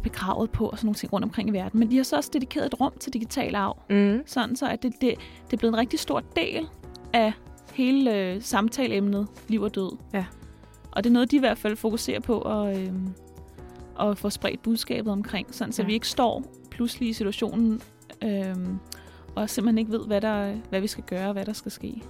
bliver 0.00 0.12
begravet 0.12 0.50
på 0.50 0.68
og 0.68 0.78
sådan 0.78 0.86
nogle 0.86 0.94
ting 0.94 1.12
rundt 1.12 1.24
omkring 1.24 1.48
i 1.48 1.52
verden. 1.52 1.80
Men 1.80 1.90
de 1.90 1.96
har 1.96 2.02
så 2.04 2.16
også 2.16 2.30
dedikeret 2.32 2.66
et 2.66 2.80
rum 2.80 2.92
til 3.00 3.12
digital 3.12 3.54
arv, 3.54 3.78
Mm. 3.90 4.22
sådan 4.26 4.56
så 4.56 4.66
at 4.68 4.82
det, 4.82 4.92
det, 5.00 5.14
det 5.46 5.52
er 5.52 5.56
blevet 5.56 5.72
en 5.72 5.78
rigtig 5.78 5.98
stor 5.98 6.22
del 6.36 6.68
af 7.12 7.32
hele 7.72 8.16
øh, 8.16 8.42
samtaleemnet 8.42 9.26
liv 9.48 9.62
og 9.62 9.74
død. 9.74 9.96
Ja. 10.14 10.24
Og 10.92 11.04
det 11.04 11.10
er 11.10 11.14
noget, 11.14 11.30
de 11.30 11.36
i 11.36 11.38
hvert 11.38 11.58
fald 11.58 11.76
fokuserer 11.76 12.20
på 12.20 12.40
at, 12.40 12.78
øh, 12.78 12.92
at 14.00 14.18
få 14.18 14.30
spredt 14.30 14.62
budskabet 14.62 15.12
omkring, 15.12 15.54
sådan 15.54 15.72
så 15.72 15.82
Ja. 15.82 15.86
vi 15.86 15.92
ikke 15.92 16.08
står 16.08 16.42
pludselig 16.70 17.08
i 17.08 17.12
situationen 17.12 17.80
øh, 18.24 18.54
og 19.36 19.50
simpelthen 19.50 19.78
ikke 19.78 19.92
ved, 19.92 20.06
hvad, 20.06 20.20
der, 20.20 20.54
hvad 20.70 20.80
vi 20.80 20.86
skal 20.86 21.04
gøre 21.04 21.26
og 21.26 21.32
hvad 21.32 21.44
der 21.44 21.52
skal 21.52 21.72
ske. 21.72 22.02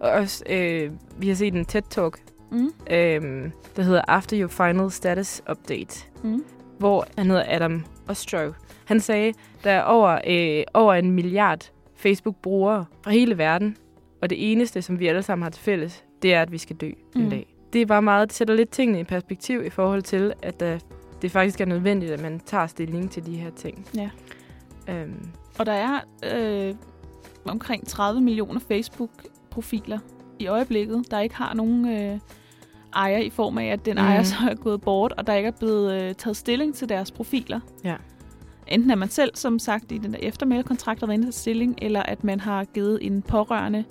Og 0.00 0.10
også, 0.10 0.44
øh, 0.50 0.90
vi 1.18 1.28
har 1.28 1.34
set 1.34 1.54
en 1.54 1.66
TED-talk, 1.72 2.20
Mm. 2.50 2.72
øh, 2.90 3.50
der 3.76 3.82
hedder 3.82 4.02
After 4.08 4.40
Your 4.40 4.48
Final 4.48 4.90
Status 4.90 5.42
Update, 5.50 6.06
Mm. 6.22 6.44
Hvor 6.84 7.06
han 7.18 7.26
hedder 7.26 7.44
Adam 7.48 7.84
Ostrow. 8.08 8.52
Han 8.84 9.00
sagde, 9.00 9.32
der 9.64 9.70
er 9.70 9.82
over, 9.82 10.18
øh, 10.26 10.64
over 10.74 10.94
en 10.94 11.10
milliard 11.10 11.70
Facebook-brugere 11.94 12.84
fra 13.02 13.10
hele 13.10 13.38
verden, 13.38 13.76
og 14.22 14.30
det 14.30 14.52
eneste, 14.52 14.82
som 14.82 14.98
vi 14.98 15.06
alle 15.06 15.22
sammen 15.22 15.42
har 15.42 15.50
til 15.50 15.62
fælles, 15.62 16.04
det 16.22 16.34
er, 16.34 16.42
at 16.42 16.52
vi 16.52 16.58
skal 16.58 16.76
dø 16.76 16.90
mm. 17.14 17.20
en 17.20 17.30
dag. 17.30 17.46
Det 17.72 17.82
er 17.82 17.86
bare 17.86 18.02
meget, 18.02 18.28
det 18.28 18.36
sætter 18.36 18.54
lidt 18.54 18.70
tingene 18.70 19.00
i 19.00 19.04
perspektiv 19.04 19.64
i 19.64 19.70
forhold 19.70 20.02
til, 20.02 20.32
at 20.42 20.60
der, 20.60 20.78
det 21.22 21.30
faktisk 21.30 21.60
er 21.60 21.64
nødvendigt, 21.64 22.12
at 22.12 22.22
man 22.22 22.40
tager 22.46 22.66
stilling 22.66 23.10
til 23.10 23.26
de 23.26 23.36
her 23.36 23.50
ting. 23.50 23.86
Ja. 23.96 24.10
Øhm, 24.88 25.28
Og 25.58 25.66
der 25.66 25.72
er 25.72 26.00
øh, 26.34 26.74
omkring 27.44 27.86
30 27.86 28.20
millioner 28.20 28.60
Facebook-profiler 28.60 29.98
i 30.38 30.46
øjeblikket, 30.46 31.10
der 31.10 31.20
ikke 31.20 31.34
har 31.34 31.54
nogen 31.54 31.88
øh, 31.88 32.18
ejer 32.96 33.18
i 33.18 33.30
form 33.30 33.58
af, 33.58 33.66
at 33.66 33.84
den 33.84 33.94
Mhm. 33.94 34.04
ejer 34.06 34.22
så 34.22 34.34
er 34.50 34.54
gået 34.54 34.80
bort, 34.80 35.12
og 35.12 35.26
der 35.26 35.34
ikke 35.34 35.46
er 35.46 35.50
blevet 35.58 36.02
øh, 36.02 36.14
taget 36.14 36.36
stilling 36.36 36.74
til 36.74 36.88
deres 36.88 37.10
profiler. 37.10 37.60
Ja. 37.84 37.96
Enten 38.68 38.90
er 38.90 38.94
man 38.94 39.08
selv, 39.08 39.30
som 39.34 39.58
sagt, 39.58 39.92
i 39.92 39.98
den 39.98 40.12
der 40.12 40.18
eftermælekontrakt 40.22 41.00
har 41.00 41.06
været 41.06 41.34
stilling, 41.34 41.78
eller 41.82 42.02
at 42.02 42.24
man 42.24 42.40
har 42.40 42.64
givet 42.64 42.98
en 43.06 43.22
pårørende 43.22 43.84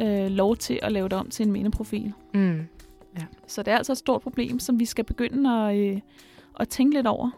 øh, 0.00 0.26
lov 0.30 0.56
til 0.56 0.78
at 0.82 0.92
lave 0.92 1.08
det 1.08 1.18
om 1.18 1.30
til 1.30 1.46
en 1.46 1.52
mindeprofil. 1.52 2.12
mm. 2.34 2.60
Så 3.46 3.62
det 3.62 3.72
er 3.72 3.76
altså 3.76 3.92
et 3.92 3.98
stort 3.98 4.22
problem, 4.22 4.58
som 4.58 4.80
vi 4.80 4.84
skal 4.84 5.04
begynde 5.04 5.50
at, 5.50 5.76
øh, 5.76 5.98
at 6.60 6.68
tænke 6.68 6.94
lidt 6.96 7.06
over. 7.06 7.30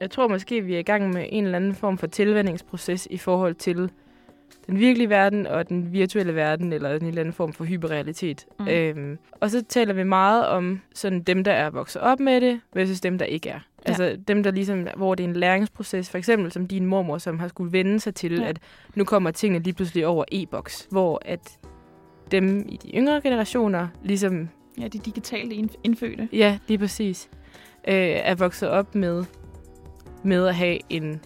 Jeg 0.00 0.10
tror 0.10 0.28
måske, 0.28 0.60
vi 0.60 0.74
er 0.74 0.78
i 0.78 0.82
gang 0.82 1.10
med 1.12 1.26
en 1.28 1.44
eller 1.44 1.56
anden 1.56 1.74
form 1.74 1.98
for 1.98 2.06
tilvændingsproces 2.06 3.08
i 3.10 3.18
forhold 3.18 3.54
til 3.54 3.90
den 4.66 4.78
virkelige 4.78 5.08
verden 5.08 5.46
og 5.46 5.68
den 5.68 5.92
virtuelle 5.92 6.34
verden, 6.34 6.72
eller 6.72 6.90
en 6.94 7.06
eller 7.06 7.20
anden 7.20 7.32
form 7.34 7.52
for 7.52 7.64
hyperrealitet. 7.64 8.46
Mm. 8.60 8.68
Øhm, 8.68 9.18
og 9.40 9.50
så 9.50 9.64
taler 9.68 9.94
vi 9.94 10.02
meget 10.02 10.46
om 10.46 10.80
sådan 10.94 11.22
dem, 11.22 11.44
der 11.44 11.52
er 11.52 11.70
vokset 11.70 12.02
op 12.02 12.20
med 12.20 12.40
det, 12.40 12.60
versus 12.74 13.00
dem, 13.00 13.18
der 13.18 13.24
ikke 13.24 13.48
er. 13.48 13.54
Ja. 13.54 13.60
Altså 13.88 14.16
dem, 14.28 14.42
der 14.42 14.50
ligesom, 14.50 14.86
hvor 14.96 15.14
det 15.14 15.24
er 15.24 15.28
en 15.28 15.36
læringsproces, 15.36 16.10
for 16.10 16.18
eksempel 16.18 16.52
som 16.52 16.66
din 16.66 16.86
mormor, 16.86 17.18
som 17.18 17.38
har 17.38 17.48
skulle 17.48 17.72
vende 17.72 18.00
sig 18.00 18.14
til, 18.14 18.32
Ja. 18.38 18.44
at 18.48 18.58
nu 18.94 19.04
kommer 19.04 19.30
tingene 19.30 19.64
lige 19.64 19.74
pludselig 19.74 20.06
over 20.06 20.24
e-boks, 20.32 20.86
hvor 20.90 21.22
at 21.24 21.58
dem 22.30 22.66
i 22.68 22.76
de 22.76 22.90
yngre 22.96 23.20
generationer 23.20 23.88
ligesom 24.02 24.48
Ja, 24.80 24.88
de 24.88 24.98
digitalt 24.98 25.52
ind- 25.52 25.70
indfødte. 25.84 26.28
Ja, 26.32 26.58
lige 26.68 26.78
præcis. 26.78 27.28
Øh, 27.88 27.94
er 28.24 28.34
vokset 28.34 28.68
op 28.68 28.94
med, 28.94 29.24
med 30.22 30.46
at 30.46 30.54
have 30.54 30.78
en 30.90 31.20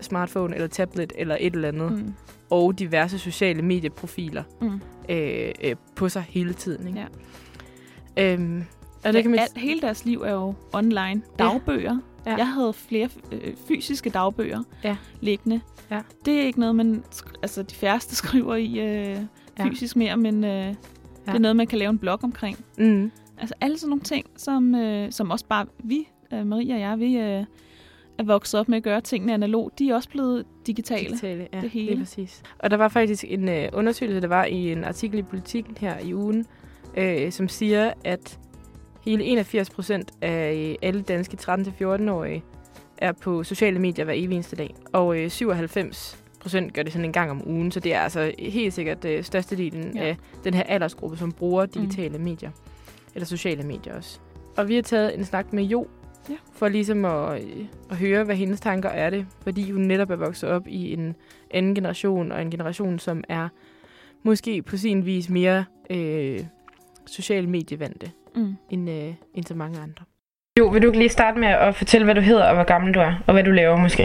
smartphone 0.00 0.54
eller 0.54 0.68
tablet 0.68 1.12
eller 1.18 1.36
et 1.40 1.54
eller 1.54 1.68
andet, 1.68 1.92
mm. 1.92 2.14
Og 2.54 2.78
diverse 2.78 3.18
sociale 3.18 3.62
medieprofiler 3.62 4.42
Mm. 4.60 4.80
øh, 5.08 5.48
øh, 5.64 5.76
på 5.96 6.08
sig 6.08 6.22
hele 6.28 6.52
tiden. 6.52 6.86
Ikke? 6.88 7.06
Ja. 8.16 8.32
Øhm, 8.34 8.64
og 9.04 9.12
det 9.12 9.22
kan 9.22 9.30
man... 9.30 9.40
alt, 9.40 9.58
hele 9.58 9.80
deres 9.80 10.04
liv 10.04 10.22
er 10.22 10.32
jo 10.32 10.54
online. 10.72 11.22
Dagbøger. 11.38 11.98
Ja. 12.26 12.30
Ja. 12.30 12.36
Jeg 12.36 12.48
havde 12.48 12.72
flere 12.72 13.08
øh, 13.32 13.54
fysiske 13.68 14.10
dagbøger 14.10 14.62
Ja. 14.84 14.96
liggende. 15.20 15.60
Ja. 15.90 16.00
Det 16.24 16.34
er 16.40 16.42
ikke 16.46 16.60
noget, 16.60 16.76
man... 16.76 17.04
Altså, 17.42 17.62
de 17.62 17.74
færreste 17.74 18.16
skriver 18.26 18.54
i 18.54 18.78
øh, 18.78 19.18
Ja. 19.58 19.64
fysisk 19.64 19.96
mere, 19.96 20.16
men 20.16 20.44
øh, 20.44 20.50
ja. 20.50 20.68
det 21.26 21.34
er 21.34 21.38
noget, 21.38 21.56
man 21.56 21.66
kan 21.66 21.78
lave 21.78 21.90
en 21.90 21.98
blog 21.98 22.18
omkring. 22.22 22.64
Mm, 22.78 23.10
Altså, 23.38 23.54
alle 23.60 23.78
sådan 23.78 23.88
nogle 23.90 24.02
ting, 24.02 24.26
som, 24.36 24.74
øh, 24.74 25.12
som 25.12 25.30
også 25.30 25.46
bare 25.46 25.66
vi, 25.78 26.08
øh, 26.32 26.46
Maria 26.46 26.74
og 26.74 26.80
jeg, 26.80 26.98
vi 26.98 27.16
øh, 27.16 27.44
er 28.18 28.22
vokset 28.24 28.60
op 28.60 28.68
med 28.68 28.76
at 28.76 28.82
gøre 28.82 29.00
tingene 29.00 29.34
analog. 29.34 29.72
De 29.78 29.90
er 29.90 29.94
også 29.94 30.08
blevet 30.08 30.44
digitale. 30.66 31.08
digitale, 31.08 31.48
ja, 31.52 31.60
det 31.60 31.70
hele. 31.70 31.86
lige 31.86 31.98
præcis. 31.98 32.42
Og 32.58 32.70
der 32.70 32.76
var 32.76 32.88
faktisk 32.88 33.24
en 33.28 33.48
øh, 33.48 33.68
undersøgelse, 33.72 34.20
der 34.20 34.28
var 34.28 34.44
i 34.44 34.72
en 34.72 34.84
artikel 34.84 35.18
i 35.18 35.22
Politiken 35.22 35.76
her 35.80 35.98
i 35.98 36.14
ugen, 36.14 36.46
øh, 36.96 37.32
som 37.32 37.48
siger, 37.48 37.92
at 38.04 38.38
hele 39.04 39.24
81 39.24 39.70
procent 39.70 40.12
af 40.22 40.54
øh, 40.54 40.74
alle 40.82 41.02
danske 41.02 41.36
13-14-årige 41.40 42.44
er 42.98 43.12
på 43.12 43.44
sociale 43.44 43.78
medier 43.78 44.04
hver 44.04 44.14
evig 44.16 44.34
eneste 44.34 44.56
dag. 44.56 44.74
Og 44.92 45.18
øh, 45.18 45.30
97 45.30 46.18
procent 46.40 46.72
gør 46.72 46.82
det 46.82 46.92
sådan 46.92 47.04
en 47.04 47.12
gang 47.12 47.30
om 47.30 47.48
ugen, 47.48 47.70
så 47.70 47.80
det 47.80 47.94
er 47.94 48.00
altså 48.00 48.32
helt 48.38 48.74
sikkert 48.74 49.04
øh, 49.04 49.24
størstedelen 49.24 49.96
Ja. 49.96 50.02
ja. 50.02 50.08
af 50.08 50.16
den 50.44 50.54
her 50.54 50.62
aldersgruppe, 50.62 51.16
som 51.16 51.32
bruger 51.32 51.66
digitale 51.66 52.18
mm. 52.18 52.24
medier. 52.24 52.50
Eller 53.14 53.26
sociale 53.26 53.62
medier 53.62 53.96
også. 53.96 54.18
Og 54.56 54.68
vi 54.68 54.74
har 54.74 54.82
taget 54.82 55.18
en 55.18 55.24
snak 55.24 55.52
med 55.52 55.64
Jo, 55.64 55.86
Ja. 56.28 56.34
for 56.58 56.68
ligesom 56.68 57.04
at, 57.04 57.42
øh, 57.42 57.64
at 57.90 57.96
høre, 57.96 58.24
hvad 58.24 58.36
hendes 58.36 58.60
tanker 58.60 58.88
er 58.88 59.10
det, 59.10 59.26
fordi 59.42 59.70
hun 59.70 59.82
netop 59.82 60.10
er 60.10 60.16
vokset 60.16 60.50
op 60.50 60.62
i 60.66 60.92
en 60.92 61.14
anden 61.50 61.74
generation, 61.74 62.32
og 62.32 62.42
en 62.42 62.50
generation, 62.50 62.98
som 62.98 63.24
er 63.28 63.48
måske 64.22 64.62
på 64.62 64.76
sin 64.76 65.06
vis 65.06 65.28
mere 65.30 65.64
øh, 65.90 66.40
social 67.06 67.48
medievante 67.48 68.10
Mm. 68.36 68.56
end, 68.70 68.90
øh, 68.90 69.14
end 69.34 69.44
så 69.44 69.54
mange 69.54 69.78
andre. 69.80 70.04
Jo, 70.58 70.66
vil 70.66 70.82
du 70.82 70.90
lige 70.90 71.08
starte 71.08 71.38
med 71.38 71.48
at 71.48 71.74
fortælle, 71.76 72.04
hvad 72.04 72.14
du 72.14 72.20
hedder 72.20 72.48
og 72.48 72.54
hvor 72.54 72.64
gammel 72.64 72.94
du 72.94 73.00
er, 73.00 73.14
og 73.26 73.32
hvad 73.32 73.44
du 73.44 73.50
laver 73.50 73.76
måske? 73.76 74.02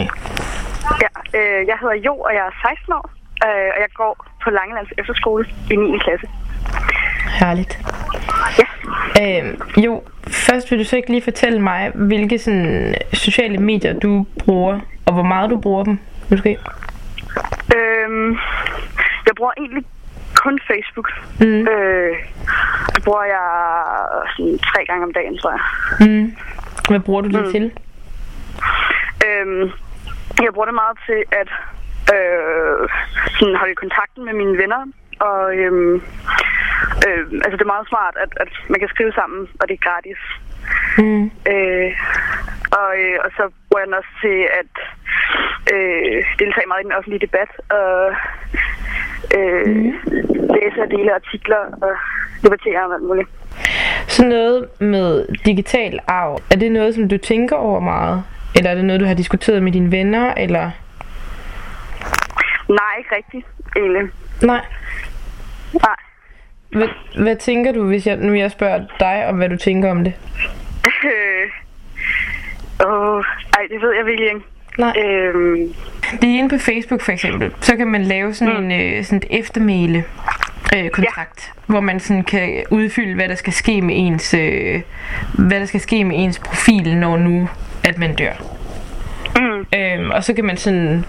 Ja, 1.04 1.40
øh, 1.40 1.68
jeg 1.68 1.78
hedder 1.82 1.96
Jo, 2.06 2.16
og 2.16 2.34
jeg 2.34 2.44
er 2.48 2.68
16 2.70 2.94
år, 2.94 3.10
øh, 3.46 3.70
og 3.76 3.80
jeg 3.84 3.90
går 3.94 4.26
på 4.44 4.50
Langelands 4.50 4.90
Efterskole 4.98 5.46
i 5.72 5.76
9. 5.76 5.98
klasse. 5.98 6.28
Herligt. 7.40 7.74
Øh, 9.22 9.84
jo, 9.86 10.04
først 10.28 10.72
vil 10.72 10.80
du 10.80 10.84
så 10.84 10.96
ikke 10.96 11.10
lige 11.10 11.22
fortælle 11.22 11.62
mig, 11.62 11.92
hvilke 11.96 12.40
sådan, 12.40 12.96
sociale 13.14 13.58
medier 13.58 13.94
du 14.00 14.26
bruger, 14.40 14.80
og 15.06 15.14
hvor 15.14 15.24
meget 15.24 15.50
du 15.50 15.58
bruger 15.58 15.84
dem, 15.84 16.00
måske? 16.30 16.58
Øh, 17.76 18.38
jeg 19.28 19.34
bruger 19.38 19.52
egentlig 19.58 19.86
kun 20.36 20.60
Facebook. 20.68 21.10
Mm. 21.40 21.68
Øh, 21.68 22.16
det 22.96 23.04
bruger 23.04 23.24
jeg 23.24 23.46
sådan 24.38 24.60
tre 24.60 24.86
gange 24.86 25.04
om 25.04 25.14
dagen, 25.14 25.38
tror 25.38 25.52
jeg. 25.52 25.64
Mm. 26.00 26.36
Hvad 26.90 27.00
bruger 27.00 27.22
du 27.22 27.30
det 27.30 27.46
mm. 27.46 27.52
til? 27.52 27.72
Øhm, 29.28 29.72
jeg 30.44 30.54
bruger 30.54 30.66
det 30.66 30.76
meget 30.84 30.98
til 31.08 31.20
at 31.42 31.50
øh, 32.16 32.90
sådan 33.40 33.56
holde 33.56 33.76
kontakten 33.76 34.26
med 34.26 34.34
mine 34.34 34.58
venner. 34.58 34.82
Og 35.20 35.56
øhm, 35.56 35.96
øh, 37.08 37.24
altså 37.44 37.56
det 37.58 37.66
er 37.66 37.76
meget 37.76 37.88
smart, 37.90 38.16
at, 38.24 38.32
at 38.44 38.52
man 38.70 38.80
kan 38.80 38.90
skrive 38.94 39.14
sammen, 39.20 39.42
og 39.60 39.68
det 39.68 39.74
er 39.76 39.86
gratis. 39.90 40.22
Mm. 40.98 41.24
Øh, 41.54 41.92
og, 42.82 42.90
øh, 43.04 43.18
og 43.24 43.30
så 43.38 43.44
bruger 43.66 43.82
jeg 43.82 43.88
den 43.88 44.00
også 44.02 44.14
til 44.24 44.38
at 44.60 44.72
øh, 45.74 46.18
deltage 46.40 46.68
meget 46.68 46.82
i 46.82 46.88
den 46.88 46.98
offentlige 46.98 47.26
debat 47.28 47.52
og 47.80 47.92
øh, 49.38 49.68
Mm. 49.68 49.94
læse 50.56 50.82
og 50.86 50.90
dele 50.92 51.16
artikler 51.16 51.62
og 51.86 51.94
debattere 52.44 52.86
om 52.86 52.92
alt 52.92 53.04
muligt. 53.04 53.30
Sådan 54.08 54.30
noget 54.30 54.82
med 54.82 55.26
digital 55.46 56.00
arv, 56.08 56.40
er 56.52 56.56
det 56.56 56.72
noget, 56.72 56.96
som 56.96 57.10
du 57.10 57.18
tænker 57.18 57.56
over 57.56 57.80
meget? 57.80 58.24
Eller 58.56 58.70
er 58.72 58.76
det 58.76 58.86
noget, 58.86 59.00
du 59.02 59.06
har 59.06 59.14
diskuteret 59.14 59.64
med 59.64 59.72
dine 59.72 59.92
venner, 59.92 60.34
eller? 60.34 60.72
Nej, 62.70 62.94
ikke 62.98 63.16
rigtigt, 63.16 63.46
egentlig. 63.76 64.10
Nej. 64.44 64.62
Nej. 65.74 65.96
Hvad, 66.72 66.88
hvad 67.24 67.36
tænker 67.36 67.72
du, 67.72 67.88
hvis 67.88 68.08
jeg, 68.08 68.18
nu 68.18 68.34
jeg 68.34 68.52
spørger 68.52 68.84
dig 69.00 69.28
om, 69.28 69.36
hvad 69.36 69.50
du 69.50 69.58
tænker 69.58 69.92
om 69.92 70.04
det? 70.04 70.14
Øh, 70.86 71.50
åh, 72.88 73.24
ej, 73.58 73.62
det 73.72 73.82
ved 73.82 73.96
jeg 73.98 74.06
virkelig 74.06 74.28
ikke. 74.30 74.42
Nej. 74.78 74.94
Øhm, 74.98 75.74
Det 76.22 76.30
er 76.30 76.38
inde 76.40 76.50
på 76.50 76.58
Facebook 76.58 77.02
for 77.02 77.12
eksempel, 77.12 77.52
så 77.62 77.76
kan 77.76 77.88
man 77.88 78.02
lave 78.04 78.34
sådan 78.34 78.58
Mm. 78.64 78.72
en 78.72 78.98
øh, 78.98 79.04
sådan 79.04 79.18
et 79.18 79.40
eftermæle 79.40 80.04
øh, 80.76 80.90
kontrakt, 80.90 81.54
ja. 81.58 81.62
hvor 81.74 81.80
man 81.80 82.00
sådan 82.00 82.24
kan 82.24 82.64
udfylde, 82.72 83.16
hvad 83.16 83.28
der 83.30 83.36
skal 83.36 83.54
ske 83.54 83.82
med 83.82 83.96
ens 83.98 84.34
øh, 84.34 84.82
hvad 85.34 85.60
der 85.60 85.66
skal 85.66 85.80
ske 85.80 86.04
med 86.04 86.16
ens 86.20 86.40
profil, 86.40 86.98
når 86.98 87.18
nu 87.18 87.50
at 87.84 87.98
man 87.98 88.16
dør. 88.16 88.34
mm, 89.36 89.66
Øhm, 89.80 90.12
og 90.12 90.24
så 90.24 90.34
kan 90.34 90.46
man 90.46 90.58
sådan 90.58 91.06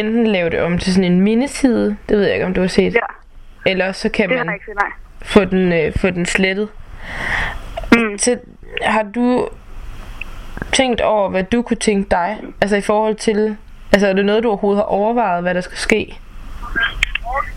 enten 0.00 0.26
lave 0.26 0.50
det 0.50 0.60
om 0.60 0.78
til 0.78 0.94
sådan 0.94 1.12
en 1.12 1.20
mindeside, 1.20 1.96
det 2.08 2.16
ved 2.16 2.24
jeg 2.24 2.34
ikke, 2.34 2.46
om 2.46 2.54
du 2.54 2.60
har 2.60 2.68
set. 2.68 2.94
ja, 2.94 3.00
Eller 3.66 3.92
så 3.92 4.08
kan 4.08 4.28
det 4.28 4.36
man 4.36 4.46
nej. 4.46 4.58
få 5.22 5.44
den, 5.44 5.72
øh, 5.72 5.92
få 5.96 6.10
den 6.10 6.26
slettet. 6.26 6.68
Mm. 7.92 8.18
Så 8.18 8.38
har 8.82 9.02
du 9.02 9.48
tænkt 10.72 11.00
over, 11.00 11.28
hvad 11.28 11.44
du 11.44 11.62
kunne 11.62 11.76
tænke 11.76 12.10
dig? 12.10 12.38
Altså 12.60 12.76
i 12.76 12.80
forhold 12.80 13.14
til... 13.14 13.56
Altså 13.92 14.06
er 14.08 14.12
det 14.12 14.24
noget, 14.24 14.42
du 14.42 14.48
overhovedet 14.48 14.78
har 14.78 14.84
overvejet, 14.84 15.42
hvad 15.42 15.54
der 15.54 15.60
skal 15.60 15.78
ske? 15.78 16.18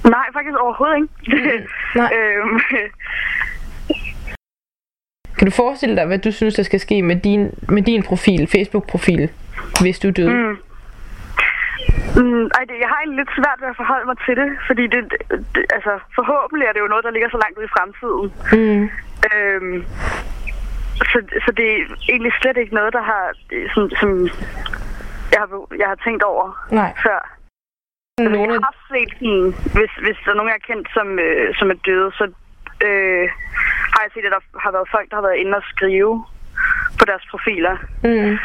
Nej, 0.03 0.25
faktisk 0.33 0.55
overhovedet 0.61 0.95
ikke. 0.95 1.67
Nej. 1.95 2.11
øhm, 2.17 2.59
Kan 5.37 5.47
du 5.47 5.51
forestille 5.51 5.95
dig, 5.95 6.05
hvad 6.05 6.19
du 6.19 6.31
synes, 6.31 6.55
der 6.55 6.63
skal 6.63 6.79
ske 6.79 7.01
med 7.01 7.15
din, 7.15 7.51
med 7.69 7.81
din 7.81 8.03
profil, 8.03 8.47
Facebook-profil, 8.47 9.29
hvis 9.81 9.99
du 9.99 10.09
døde? 10.09 10.29
mm. 10.29 10.57
Mm, 12.19 12.45
ej, 12.57 12.63
det, 12.67 12.75
jeg 12.83 12.89
har 12.91 12.99
egentlig 12.99 13.21
lidt 13.21 13.37
svært 13.39 13.59
ved 13.61 13.69
at 13.73 13.79
forholde 13.81 14.07
mig 14.09 14.17
til 14.25 14.35
det, 14.41 14.49
fordi 14.67 14.83
det, 14.93 15.01
det, 15.55 15.63
altså, 15.77 15.93
forhåbentlig 16.17 16.65
er 16.65 16.73
det 16.73 16.83
jo 16.83 16.91
noget, 16.93 17.05
der 17.07 17.15
ligger 17.15 17.29
så 17.29 17.39
langt 17.43 17.57
ud 17.59 17.65
i 17.67 17.75
fremtiden. 17.75 18.27
Mm. 18.55 18.83
Øhm, 19.29 19.77
så, 21.11 21.17
så 21.45 21.49
det 21.59 21.67
er 21.71 21.79
egentlig 22.13 22.33
slet 22.41 22.57
ikke 22.57 22.77
noget, 22.79 22.93
der 22.97 23.03
har, 23.11 23.23
som, 23.73 23.83
som 23.99 24.09
jeg, 25.33 25.39
har, 25.43 25.49
jeg 25.81 25.87
har 25.91 25.99
tænkt 26.05 26.23
over 26.23 26.45
Nej. 26.71 26.91
før. 27.05 27.19
Altså, 28.17 28.35
Nogle 28.35 28.53
jeg 28.53 28.67
har 28.69 28.77
set 28.91 29.11
sådan, 29.19 29.45
hvis, 29.75 29.93
hvis 30.05 30.17
der 30.23 30.31
er 30.31 30.37
nogen, 30.39 30.51
jeg 30.51 30.59
har 30.59 30.69
kendt, 30.71 30.87
som, 30.97 31.07
øh, 31.19 31.55
som 31.59 31.67
er 31.73 31.79
døde, 31.87 32.11
så 32.19 32.23
øh, 32.87 33.25
har 33.93 34.01
jeg 34.03 34.11
set, 34.13 34.25
at 34.27 34.35
der 34.35 34.43
har 34.65 34.71
været 34.71 34.91
folk, 34.95 35.07
der 35.09 35.15
har 35.17 35.27
været 35.27 35.41
inde 35.43 35.57
og 35.57 35.65
skrive 35.73 36.13
på 36.99 37.05
deres 37.05 37.23
profiler. 37.31 37.75
mm. 38.03 38.37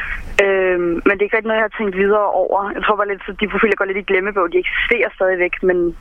Øh, 0.45 0.81
men 0.81 1.13
det 1.15 1.21
er 1.21 1.27
ikke 1.29 1.37
rigtig 1.37 1.51
noget, 1.51 1.61
jeg 1.63 1.69
har 1.71 1.79
tænkt 1.79 1.97
videre 1.97 2.27
over. 2.43 2.71
Jeg 2.75 2.83
tror 2.85 2.97
bare 2.97 3.09
lidt, 3.09 3.23
så 3.27 3.33
de 3.41 3.49
profiler 3.49 3.77
går 3.77 3.85
lidt 3.85 3.99
i 3.99 4.09
glemmebog. 4.11 4.53
De 4.53 4.59
eksisterer 4.59 5.09
stadigvæk, 5.15 5.63
men 5.63 5.97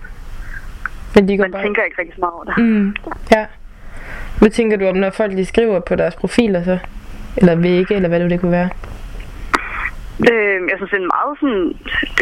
Men 1.15 1.27
de 1.27 1.37
går 1.37 1.43
man 1.43 1.51
bare... 1.51 1.63
tænker 1.63 1.83
ikke 1.83 1.99
rigtig 2.01 2.15
så 2.15 2.21
meget 2.21 2.33
over 2.33 2.43
det. 2.43 2.57
Mm. 2.57 2.95
Ja. 3.35 3.45
Hvad 4.39 4.49
tænker 4.49 4.77
du 4.77 4.85
om, 4.87 4.95
når 4.95 5.09
folk 5.09 5.31
de 5.31 5.45
skriver 5.45 5.79
på 5.79 5.95
deres 5.95 6.15
profiler 6.15 6.63
så? 6.63 6.77
Eller 7.37 7.55
vægge, 7.55 7.95
eller 7.95 8.09
hvad 8.09 8.19
det, 8.19 8.29
det 8.31 8.39
kunne 8.39 8.51
være? 8.51 8.69
Øh, 10.31 10.59
jeg 10.69 10.75
synes, 10.77 10.91
det 10.91 10.97
er 10.99 11.05
en 11.07 11.13
meget 11.17 11.33
sådan, 11.39 11.65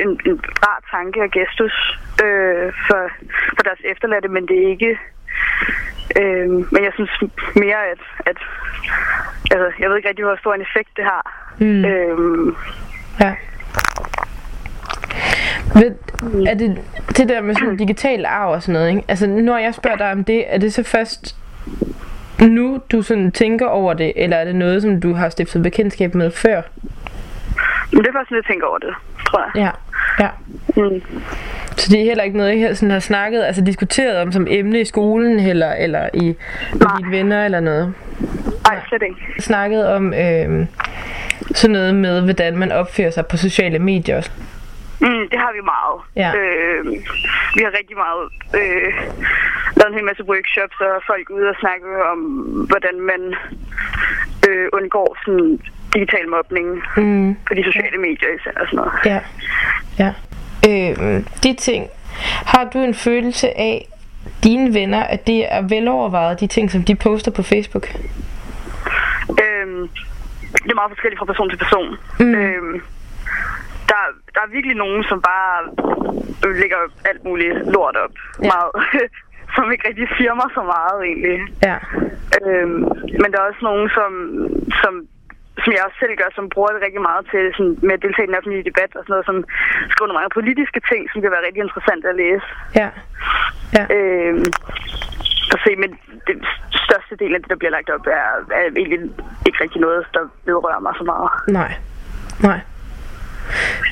en, 0.04 0.12
en 0.32 0.36
rar 0.66 0.80
tanke 0.92 1.22
og 1.26 1.32
gestus 1.32 1.76
øh, 2.26 2.68
for, 2.88 3.02
for 3.56 3.64
deres 3.68 3.82
efterladte, 3.92 4.28
men 4.28 4.48
det 4.48 4.58
er 4.64 4.70
ikke... 4.70 4.98
Øh, 6.20 6.50
men 6.50 6.84
jeg 6.84 6.92
synes 6.94 7.12
mere, 7.56 7.80
at, 7.92 8.02
at 8.26 8.38
altså, 9.52 9.68
jeg 9.80 9.90
ved 9.90 9.98
ikke 9.98 10.10
rigtig, 10.10 10.26
hvor 10.26 10.36
stor 10.40 10.54
en 10.54 10.62
effekt 10.62 10.90
det 10.98 11.04
har. 11.04 11.54
Mm. 11.60 11.86
Øh, 11.86 12.54
Ja. 13.20 13.36
Ved, 15.76 15.96
er 16.48 16.54
det 16.54 16.82
det 17.18 17.30
der 17.30 17.42
med 17.42 17.56
sådan 17.56 17.78
digital 17.78 18.26
arv 18.26 18.52
og 18.52 18.62
sådan 18.62 18.74
noget, 18.74 18.90
ikke? 18.90 19.04
Altså, 19.08 19.28
når 19.28 19.58
jeg 19.58 19.74
spørger 19.74 19.98
dig 19.98 20.12
om 20.12 20.24
det, 20.24 20.54
er 20.54 20.58
det 20.58 20.74
så 20.74 20.84
først 20.84 21.36
nu, 22.42 22.82
du 22.92 23.02
sådan 23.02 23.32
tænker 23.32 23.68
over 23.68 23.94
det, 23.94 24.14
eller 24.16 24.38
er 24.38 24.46
det 24.46 24.56
noget, 24.56 24.82
som 24.82 25.02
du 25.02 25.14
har 25.14 25.30
stiftet 25.30 25.64
bekendtskab 25.64 26.16
med 26.16 26.32
før? 26.32 26.62
det 27.92 28.08
er 28.08 28.14
først, 28.14 28.32
når 28.32 28.38
jeg 28.38 28.46
tænker 28.46 28.68
over 28.68 28.78
det, 28.78 28.94
tror 29.28 29.44
jeg. 29.44 29.52
Ja. 29.56 29.72
Ja. 30.24 30.30
Mm. 30.76 31.02
Så 31.88 31.94
det 31.94 32.00
er 32.02 32.06
heller 32.06 32.24
ikke 32.24 32.38
noget, 32.38 32.72
I 32.72 32.76
sådan 32.76 32.92
har 32.92 33.00
snakket, 33.00 33.44
altså 33.44 33.62
diskuteret 33.62 34.18
om 34.22 34.32
som 34.32 34.48
emne 34.50 34.80
i 34.82 34.86
skolen, 34.86 35.40
eller, 35.40 35.74
eller 35.74 36.10
i 36.14 36.36
med 36.74 36.88
dine 36.98 37.12
venner, 37.12 37.46
eller 37.46 37.60
noget? 37.60 37.94
Nej, 38.68 38.80
slet 38.90 39.02
ikke. 39.02 39.16
Snakket 39.40 39.88
om 39.88 40.14
øh, 40.14 40.66
sådan 41.56 41.74
noget 41.74 41.96
med, 41.96 42.22
hvordan 42.22 42.58
man 42.58 42.72
opfører 42.72 43.12
sig 43.12 43.26
på 43.26 43.38
sociale 43.38 43.80
medier 43.80 44.18
også. 44.18 44.32
Mm, 45.02 45.30
det 45.32 45.40
har 45.40 45.52
vi 45.58 45.62
meget. 45.76 45.98
Ja. 46.16 46.30
Øh, 46.40 46.86
vi 47.56 47.62
har 47.66 47.72
rigtig 47.80 47.98
meget 48.06 48.24
øh, 48.62 48.94
lavet 49.78 49.90
en 49.90 49.94
hel 49.94 50.04
masse 50.06 50.24
workshops 50.32 50.78
og 50.82 51.02
folk 51.08 51.30
ude 51.30 51.48
og 51.50 51.56
snakke 51.60 51.88
om, 52.12 52.20
hvordan 52.72 52.96
man 53.12 53.22
øh, 54.50 54.68
undgår 54.74 55.18
sådan 55.26 55.60
digital 55.94 56.28
mobning 56.30 56.68
Mm. 56.98 57.36
på 57.48 57.54
de 57.54 57.64
sociale 57.64 57.98
medier 57.98 58.30
især 58.38 58.52
og 58.62 58.66
sådan 58.70 58.78
noget. 58.78 58.94
Ja. 59.06 59.20
ja. 60.04 60.12
Øh, 60.70 61.24
de 61.44 61.54
ting. 61.54 61.88
Har 62.46 62.64
du 62.74 62.80
en 62.80 62.94
følelse 62.94 63.58
af, 63.58 63.88
dine 64.44 64.74
venner, 64.74 65.04
at 65.04 65.28
det 65.28 65.54
er 65.54 65.62
velovervejet, 65.62 66.40
de 66.40 66.48
ting, 66.48 66.72
som 66.72 66.84
de 66.84 66.96
poster 66.96 67.32
på 67.32 67.44
Facebook? 67.44 67.86
Øhm, 69.44 69.84
det 70.64 70.72
er 70.72 70.80
meget 70.82 70.92
forskelligt 70.92 71.20
fra 71.20 71.26
person 71.26 71.50
til 71.50 71.58
person. 71.58 71.90
Mm. 72.20 72.36
Øhm, 72.36 72.82
der, 73.90 74.00
der 74.34 74.42
er 74.46 74.50
virkelig 74.56 74.76
nogen, 74.76 75.04
som 75.04 75.22
bare 75.22 75.56
lægger 76.62 76.78
alt 77.10 77.24
muligt 77.24 77.56
lort 77.74 77.96
op. 78.04 78.14
Ja. 78.44 78.50
Meget, 78.52 78.72
som 79.56 79.72
ikke 79.72 79.88
rigtig 79.88 80.08
firmer 80.18 80.48
så 80.58 80.62
meget 80.76 80.98
egentlig. 81.10 81.38
Ja. 81.70 81.78
Øhm, 82.40 82.80
men 83.22 83.28
der 83.32 83.38
er 83.40 83.50
også 83.52 83.64
nogen, 83.70 83.90
som, 83.98 84.12
som, 84.82 84.94
som 85.64 85.72
jeg 85.76 85.82
også 85.88 85.98
selv 86.04 86.16
gør, 86.22 86.30
som 86.38 86.46
bruger 86.54 86.72
det 86.74 86.82
rigtig 86.86 87.04
meget 87.10 87.24
til 87.32 87.44
sådan, 87.58 87.76
med 87.88 87.94
at 87.98 88.02
deltage 88.06 88.26
i 88.26 88.30
den 88.30 88.38
offentlige 88.40 88.68
debat 88.70 88.92
og 88.98 89.02
sådan 89.04 89.14
noget, 89.14 89.26
som 89.30 89.38
skriver 89.92 90.08
nogle 90.08 90.20
mange 90.22 90.36
politiske 90.40 90.80
ting, 90.90 91.02
som 91.12 91.18
kan 91.22 91.32
være 91.36 91.46
rigtig 91.48 91.62
interessant 91.68 92.04
at 92.12 92.16
læse. 92.24 92.48
Ja. 92.82 92.90
Ja. 93.78 93.84
Øhm, 93.96 94.46
og 95.54 95.58
se, 95.66 95.72
men 95.84 95.90
den 96.30 96.40
største 96.86 97.14
del 97.22 97.32
af 97.36 97.40
det, 97.42 97.50
der 97.50 97.60
bliver 97.62 97.72
lagt 97.78 97.90
op, 97.96 98.06
er, 98.20 98.30
er 98.60 98.66
egentlig 98.82 99.00
ikke 99.48 99.60
rigtig 99.64 99.82
noget, 99.82 100.02
der 100.16 100.24
vedrører 100.50 100.80
mig 100.80 100.94
så 101.00 101.04
meget. 101.12 101.30
Nej. 101.60 101.72
Nej. 102.50 102.60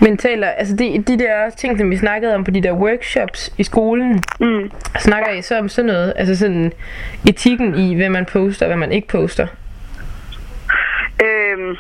Men 0.02 0.18
taler, 0.18 0.48
altså 0.48 0.76
de, 0.76 1.04
de 1.08 1.20
der 1.20 1.50
ting, 1.50 1.78
som 1.80 1.92
vi 1.92 1.98
snakkede 1.98 2.36
om 2.36 2.44
på 2.44 2.52
de 2.52 2.64
der 2.64 2.74
workshops 2.74 3.54
i 3.58 3.64
skolen, 3.64 4.24
Mm. 4.40 4.72
snakker 5.00 5.32
I 5.32 5.42
så 5.42 5.60
om 5.60 5.70
sådan 5.70 5.88
noget? 5.92 6.14
Altså 6.16 6.38
sådan 6.38 6.72
etikken 7.30 7.76
i, 7.76 7.96
hvad 7.96 8.10
man 8.10 8.26
poster 8.26 8.66
og 8.66 8.70
hvad 8.70 8.78
man 8.78 8.92
ikke 8.92 9.08
poster? 9.08 9.48
Øhm, 11.24 11.78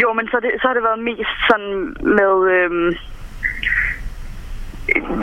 jo, 0.00 0.12
men 0.12 0.26
så, 0.26 0.40
det, 0.42 0.50
så 0.60 0.66
har 0.68 0.74
det 0.74 0.82
været 0.82 1.04
mest 1.10 1.34
sådan 1.50 1.72
med, 2.18 2.34
øhm, 2.54 2.90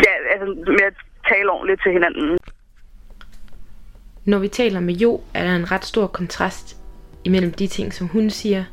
ja, 0.05 0.13
altså 0.34 0.47
med 0.67 0.86
at 0.91 0.93
tale 1.29 1.51
ordentligt 1.51 1.82
til 1.84 1.91
hinanden. 1.91 2.38
Når 4.25 4.39
vi 4.39 4.47
taler 4.47 4.79
med 4.79 4.93
Jo, 4.93 5.21
er 5.34 5.43
der 5.43 5.55
en 5.55 5.71
ret 5.71 5.86
stor 5.86 6.08
kontrast 6.08 6.77
imellem 7.23 7.51
de 7.51 7.67
ting, 7.67 7.93
som 7.93 8.08
hun 8.08 8.29
siger, 8.29 8.63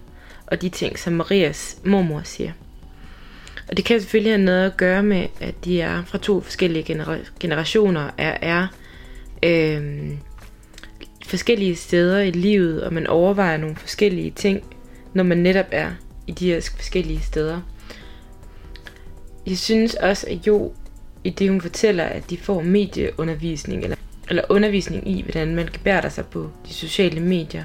og 0.47 0.63
de 0.63 0.69
ting, 0.69 0.99
som 0.99 1.13
Marias 1.13 1.81
mormor 1.85 2.21
siger. 2.25 2.53
Og 3.69 3.77
det 3.77 3.85
kan 3.85 4.01
selvfølgelig 4.01 4.33
have 4.33 4.45
noget 4.45 4.67
at 4.67 4.77
gøre 4.77 5.03
med, 5.03 5.27
at 5.41 5.55
de 5.65 5.81
er 5.81 6.03
fra 6.03 6.19
to 6.19 6.41
forskellige 6.41 6.83
genera- 6.93 7.31
generationer, 7.41 8.11
er, 8.19 8.37
er 8.43 8.67
øh, 9.43 10.11
forskellige 11.27 11.77
steder 11.77 12.21
i 12.21 12.31
livet, 12.31 12.85
og 12.85 12.93
man 12.93 13.07
overvejer 13.07 13.57
nogle 13.57 13.77
forskellige 13.77 14.31
ting, 14.31 14.76
når 15.17 15.25
man 15.25 15.39
netop 15.39 15.67
er 15.71 15.91
i 16.27 16.33
de 16.33 16.47
her 16.47 16.71
forskellige 16.77 17.21
steder. 17.21 17.61
Jeg 19.47 19.59
synes 19.59 19.95
også, 19.95 20.27
at 20.31 20.47
Jo, 20.47 20.73
i 21.25 21.31
det 21.31 21.51
hun 21.51 21.61
fortæller, 21.61 22.05
at 22.05 22.31
de 22.31 22.39
får 22.39 22.63
medieundervisning, 22.63 23.83
eller, 23.83 23.97
eller 24.29 24.43
undervisning 24.49 25.09
i, 25.09 25.23
hvordan 25.23 25.55
man 25.55 25.69
gebærder 25.73 26.09
sig 26.09 26.27
på 26.27 26.51
de 26.69 26.75
sociale 26.75 27.21
medier, 27.21 27.65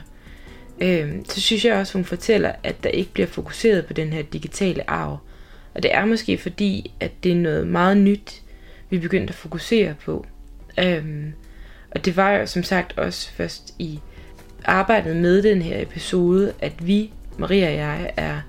øh, 0.82 1.12
så 1.26 1.42
synes 1.42 1.66
jeg 1.66 1.76
også, 1.76 1.94
hun 1.94 2.06
fortæller, 2.06 2.52
at 2.64 2.84
der 2.84 2.90
ikke 2.90 3.14
bliver 3.14 3.28
fokuseret 3.28 3.86
på 3.86 3.94
den 3.94 4.14
her 4.14 4.22
digitale 4.22 4.90
arv. 4.90 5.18
Og 5.74 5.84
det 5.84 5.96
er 5.96 6.06
måske 6.06 6.38
fordi, 6.38 6.94
at 7.00 7.12
det 7.24 7.32
er 7.32 7.36
noget 7.36 7.68
meget 7.68 7.98
nyt, 7.98 8.42
vi 8.90 9.00
begyndte 9.00 9.32
at 9.32 9.36
fokusere 9.36 9.96
på. 10.06 10.26
Øhm, 10.80 11.34
og 11.92 12.06
det 12.06 12.18
var 12.18 12.32
jo 12.32 12.46
som 12.46 12.64
sagt 12.64 12.98
også 12.98 13.32
først 13.32 13.74
i 13.80 14.00
arbejdet 14.66 15.16
med 15.16 15.44
den 15.44 15.62
her 15.62 15.82
episode, 15.82 16.54
at 16.60 16.88
vi, 16.88 17.12
Maria 17.38 17.68
og 17.68 17.76
jeg, 17.76 18.14
er 18.18 18.42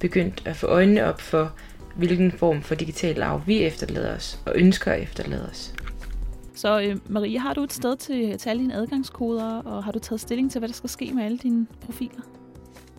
begyndt 0.00 0.42
at 0.44 0.56
få 0.56 0.66
øjnene 0.66 1.04
op 1.04 1.20
for, 1.20 1.52
hvilken 1.96 2.32
form 2.32 2.62
for 2.62 2.74
digital 2.74 3.22
arv 3.22 3.42
vi 3.46 3.62
efterlader 3.62 4.16
os 4.16 4.40
og 4.46 4.52
ønsker 4.54 4.92
at 4.92 5.02
efterlade 5.02 5.48
os. 5.50 5.74
Så 6.54 6.80
øh, 6.80 6.96
Marie, 7.08 7.38
har 7.38 7.54
du 7.54 7.62
et 7.62 7.72
sted 7.72 7.96
til, 7.96 8.38
til 8.38 8.50
alle 8.50 8.62
dine 8.62 8.74
adgangskoder, 8.74 9.62
og 9.62 9.84
har 9.84 9.92
du 9.92 9.98
taget 9.98 10.20
stilling 10.20 10.50
til, 10.50 10.58
hvad 10.58 10.68
der 10.68 10.74
skal 10.74 10.90
ske 10.90 11.12
med 11.14 11.24
alle 11.24 11.38
dine 11.38 11.66
profiler? 11.80 12.22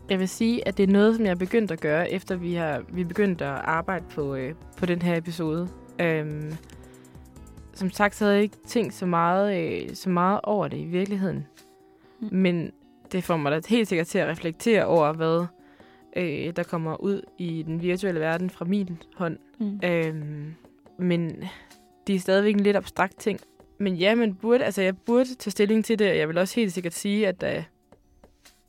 Jeg 0.09 0.19
vil 0.19 0.29
sige, 0.29 0.67
at 0.67 0.77
det 0.77 0.83
er 0.83 0.93
noget, 0.93 1.15
som 1.15 1.25
jeg 1.25 1.31
er 1.31 1.35
begyndt 1.35 1.71
at 1.71 1.79
gøre, 1.79 2.11
efter 2.11 2.35
vi 2.35 2.53
har 2.53 2.83
vi 2.89 3.03
begyndt 3.03 3.41
at 3.41 3.47
arbejde 3.47 4.05
på, 4.09 4.35
øh, 4.35 4.53
på 4.77 4.85
den 4.85 5.01
her 5.01 5.17
episode. 5.17 5.67
Øhm, 5.99 6.53
som 7.73 7.91
sagt, 7.91 8.15
så 8.15 8.23
havde 8.23 8.35
jeg 8.35 8.43
ikke 8.43 8.57
tænkt 8.67 8.93
så 8.93 9.05
meget, 9.05 9.57
øh, 9.57 9.95
så 9.95 10.09
meget 10.09 10.39
over 10.43 10.67
det 10.67 10.77
i 10.77 10.85
virkeligheden. 10.85 11.45
Mm. 12.19 12.27
Men 12.31 12.71
det 13.11 13.23
får 13.23 13.37
mig 13.37 13.51
da 13.51 13.61
helt 13.69 13.87
sikkert 13.87 14.07
til 14.07 14.17
at 14.17 14.27
reflektere 14.27 14.85
over, 14.85 15.13
hvad 15.13 15.45
øh, 16.15 16.53
der 16.55 16.63
kommer 16.63 16.95
ud 16.95 17.21
i 17.37 17.63
den 17.63 17.81
virtuelle 17.81 18.19
verden 18.19 18.49
fra 18.49 18.65
min 18.65 18.97
hånd. 19.15 19.37
Mm. 19.59 19.79
Øhm, 19.83 20.53
men 20.99 21.43
det 22.07 22.15
er 22.15 22.19
stadigvæk 22.19 22.55
en 22.55 22.59
lidt 22.59 22.77
abstrakt 22.77 23.19
ting. 23.19 23.39
Men 23.77 23.95
ja, 23.95 24.15
man 24.15 24.35
burde, 24.35 24.63
altså 24.65 24.81
jeg 24.81 24.97
burde 24.97 25.35
tage 25.35 25.51
stilling 25.51 25.85
til 25.85 25.99
det, 25.99 26.11
og 26.11 26.17
jeg 26.17 26.27
vil 26.27 26.37
også 26.37 26.55
helt 26.55 26.73
sikkert 26.73 26.93
sige, 26.93 27.27
at, 27.27 27.43
uh, 27.57 27.63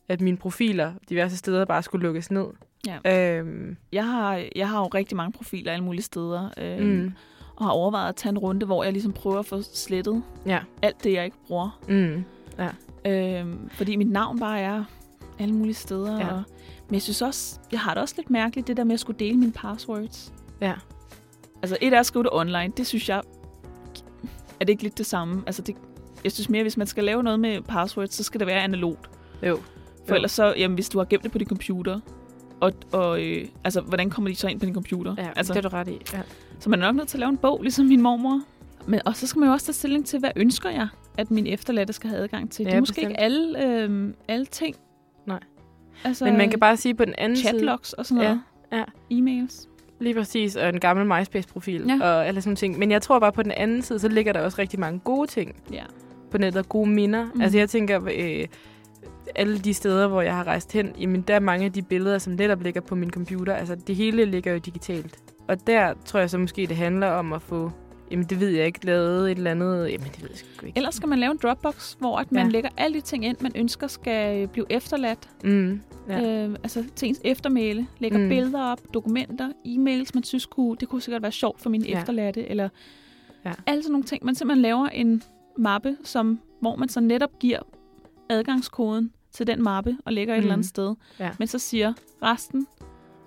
at 0.09 0.21
mine 0.21 0.37
profiler 0.37 0.93
diverse 1.09 1.37
steder 1.37 1.65
bare 1.65 1.83
skulle 1.83 2.03
lukkes 2.03 2.31
ned. 2.31 2.45
Ja. 2.87 3.37
Øhm, 3.39 3.77
Jeg 3.91 4.07
har, 4.07 4.43
jeg 4.55 4.69
har 4.69 4.79
jo 4.79 4.87
rigtig 4.87 5.17
mange 5.17 5.31
profiler 5.31 5.71
alle 5.71 5.85
mulige 5.85 6.01
steder, 6.01 6.49
øh, 6.57 6.85
mm, 6.85 7.13
og 7.55 7.65
har 7.65 7.71
overvejet 7.71 8.09
at 8.09 8.15
tage 8.15 8.29
en 8.29 8.37
runde, 8.37 8.65
hvor 8.65 8.83
jeg 8.83 8.93
ligesom 8.93 9.13
prøver 9.13 9.39
at 9.39 9.45
få 9.45 9.61
slettet 9.61 10.23
ja. 10.45 10.59
alt 10.81 11.03
det, 11.03 11.13
jeg 11.13 11.25
ikke 11.25 11.37
bruger. 11.47 11.79
Mm, 11.87 12.23
Øh, 13.05 13.45
fordi 13.71 13.95
mit 13.95 14.11
navn 14.11 14.39
bare 14.39 14.59
er 14.59 14.83
alle 15.39 15.55
mulige 15.55 15.73
steder. 15.73 16.19
Ja. 16.19 16.27
Og, 16.27 16.43
men 16.87 16.93
jeg 16.93 17.01
synes 17.01 17.21
også, 17.21 17.59
jeg 17.71 17.79
har 17.79 17.93
det 17.93 18.01
også 18.01 18.13
lidt 18.17 18.29
mærkeligt, 18.29 18.67
det 18.67 18.77
der 18.77 18.83
med 18.83 18.93
at 18.93 18.99
skulle 18.99 19.19
dele 19.19 19.37
mine 19.37 19.51
passwords. 19.51 20.33
ja. 20.61 20.73
Altså 21.61 21.77
et 21.81 21.93
er 21.93 21.99
at 21.99 22.05
skrive 22.05 22.23
det 22.23 22.31
online, 22.33 22.71
det 22.77 22.87
synes 22.87 23.09
jeg, 23.09 23.21
er 24.59 24.65
det 24.65 24.69
ikke 24.69 24.83
lidt 24.83 24.97
det 24.97 25.05
samme? 25.05 25.43
Altså 25.45 25.61
det, 25.61 25.75
jeg 26.23 26.31
synes 26.31 26.49
mere, 26.49 26.61
hvis 26.61 26.77
man 26.77 26.87
skal 26.87 27.03
lave 27.03 27.23
noget 27.23 27.39
med 27.39 27.61
passwords, 27.61 28.13
så 28.13 28.23
skal 28.23 28.39
det 28.39 28.47
være 28.47 28.61
analogt. 28.61 29.09
Jo. 29.43 29.55
For 29.55 29.61
Jo. 30.09 30.15
ellers 30.15 30.31
så, 30.31 30.53
jamen 30.57 30.75
hvis 30.75 30.89
du 30.89 30.97
har 30.97 31.05
gemt 31.05 31.23
det 31.23 31.31
på 31.31 31.37
din 31.37 31.47
computer, 31.47 31.99
og, 32.59 32.73
og 32.91 33.21
øh, 33.23 33.47
altså, 33.63 33.81
hvordan 33.81 34.09
kommer 34.09 34.29
de 34.29 34.35
så 34.35 34.47
ind 34.47 34.59
på 34.59 34.65
din 34.65 34.73
computer? 34.73 35.15
Ja, 35.17 35.27
altså, 35.35 35.53
det 35.53 35.65
er 35.65 35.69
du 35.69 35.75
ret 35.75 35.87
i. 35.87 35.99
Ja. 36.13 36.21
Så 36.59 36.69
man 36.69 36.81
er 36.81 36.85
nok 36.85 36.95
nødt 36.95 37.07
til 37.07 37.17
at 37.17 37.19
lave 37.19 37.29
en 37.29 37.37
bog, 37.37 37.61
ligesom 37.61 37.85
min 37.85 38.01
mormor. 38.01 38.41
Men, 38.87 38.99
og 39.05 39.15
så 39.15 39.27
skal 39.27 39.39
man 39.39 39.47
jo 39.49 39.53
også 39.53 39.65
tage 39.65 39.73
stilling 39.73 40.05
til, 40.05 40.19
hvad 40.19 40.31
ønsker 40.35 40.69
jeg, 40.69 40.87
at 41.17 41.31
min 41.31 41.47
efterladte 41.47 41.93
skal 41.93 42.09
have 42.09 42.21
adgang 42.21 42.51
til. 42.51 42.65
det 42.65 42.71
Ja, 42.71 42.75
er 42.75 42.79
måske 42.79 42.93
bestemt. 42.93 43.09
ikke 43.09 43.19
alle, 43.19 43.65
øh, 43.83 44.13
alle 44.27 44.45
ting. 44.45 44.75
Nej. 45.25 45.39
Altså, 46.03 46.25
Men 46.25 46.37
man 46.37 46.49
kan 46.49 46.59
bare 46.59 46.77
sige 46.77 46.95
på 46.95 47.05
den 47.05 47.13
anden 47.17 47.35
side... 47.37 47.47
chatlogs 47.47 47.93
og 47.93 48.05
sådan 48.05 48.23
noget. 48.23 48.41
Ja, 48.71 48.83
E-mails. 49.11 49.67
Lige 49.99 50.13
præcis, 50.15 50.55
og 50.55 50.69
en 50.69 50.79
gammel 50.79 51.05
MySpace-profil 51.05 51.85
Ja. 51.87 52.05
og 52.07 52.27
alle 52.27 52.41
sådan 52.41 52.55
ting. 52.55 52.79
Men 52.79 52.91
jeg 52.91 53.01
tror 53.01 53.19
bare, 53.19 53.31
på 53.31 53.43
den 53.43 53.51
anden 53.51 53.81
side, 53.81 53.99
så 53.99 54.07
ligger 54.07 54.33
der 54.33 54.39
også 54.41 54.57
rigtig 54.59 54.79
mange 54.79 54.99
gode 54.99 55.27
ting 55.27 55.55
Ja. 55.71 55.83
på 56.31 56.37
nettet. 56.37 56.69
Gode 56.69 56.89
minder. 56.89 57.25
Mm. 57.35 57.41
Altså 57.41 57.57
jeg 57.57 57.69
tænker, 57.69 58.01
øh, 58.17 58.47
alle 59.35 59.57
de 59.59 59.73
steder, 59.73 60.07
hvor 60.07 60.21
jeg 60.21 60.35
har 60.35 60.43
rejst 60.47 60.73
hen, 60.73 60.91
jamen 60.99 61.21
der 61.21 61.35
er 61.35 61.39
mange 61.39 61.65
af 61.65 61.71
de 61.73 61.81
billeder, 61.81 62.17
som 62.17 62.33
netop 62.33 62.61
ligger 62.61 62.81
på 62.81 62.95
min 62.95 63.11
computer. 63.11 63.53
Altså 63.53 63.75
det 63.75 63.95
hele 63.95 64.25
ligger 64.25 64.51
jo 64.51 64.57
digitalt. 64.57 65.17
Og 65.47 65.67
der 65.67 65.93
tror 66.05 66.19
jeg 66.19 66.29
så 66.29 66.37
måske, 66.37 66.65
det 66.67 66.77
handler 66.77 67.07
om 67.07 67.33
at 67.33 67.41
få, 67.41 67.71
jamen 68.11 68.25
det 68.25 68.39
ved 68.39 68.49
jeg 68.49 68.65
ikke, 68.65 68.85
lavet 68.85 69.31
et 69.31 69.37
eller 69.37 69.51
andet, 69.51 69.91
jamen 69.91 70.07
det 70.07 70.21
ved 70.21 70.29
jeg 70.29 70.37
sgu 70.37 70.65
ikke. 70.65 70.77
Ellers 70.77 70.95
skal 70.95 71.09
man 71.09 71.19
lave 71.19 71.31
en 71.31 71.39
Dropbox, 71.43 71.93
hvor 71.99 72.17
at 72.17 72.31
man 72.31 72.45
Ja. 72.45 72.51
lægger 72.51 72.69
alle 72.77 72.95
de 72.95 73.01
ting 73.01 73.25
ind, 73.25 73.37
man 73.41 73.51
ønsker 73.55 73.87
skal 73.87 74.41
øh, 74.41 74.47
blive 74.47 74.65
efterladt. 74.69 75.29
Mm, 75.43 75.81
ja. 76.09 76.45
Øh, 76.47 76.55
altså 76.63 76.83
til 76.95 77.07
ens 77.07 77.21
eftermæle. 77.23 77.87
Lægger 77.99 78.17
mm. 78.17 78.23
Mm. 78.23 78.29
billeder 78.29 78.63
op, 78.63 78.79
dokumenter, 78.93 79.49
e-mails, 79.65 80.11
man 80.13 80.23
synes 80.23 80.45
kunne, 80.45 80.75
det 80.79 80.89
kunne 80.89 81.01
sikkert 81.01 81.21
være 81.21 81.31
sjovt 81.31 81.61
for 81.61 81.69
mine 81.69 81.85
ja. 81.87 81.99
Efterladte. 81.99 82.47
Eller 82.49 82.69
Ja. 83.45 83.51
alle 83.65 83.83
sådan 83.83 83.91
nogle 83.91 84.05
ting. 84.05 84.25
Man 84.25 84.35
simpelthen 84.35 84.61
laver 84.61 84.87
en 84.87 85.23
mappe, 85.57 85.97
som, 86.03 86.39
hvor 86.61 86.75
man 86.75 86.89
så 86.89 86.99
netop 86.99 87.39
giver 87.39 87.59
adgangskoden 88.29 89.11
til 89.31 89.47
den 89.47 89.63
mappe 89.63 89.97
og 90.05 90.13
lægger 90.13 90.33
et 90.33 90.37
eller 90.37 90.53
andet 90.53 90.65
Mm. 90.65 90.69
sted. 90.69 90.95
Ja. 91.19 91.29
Men 91.39 91.47
så 91.47 91.59
siger 91.59 91.93
resten, 92.21 92.67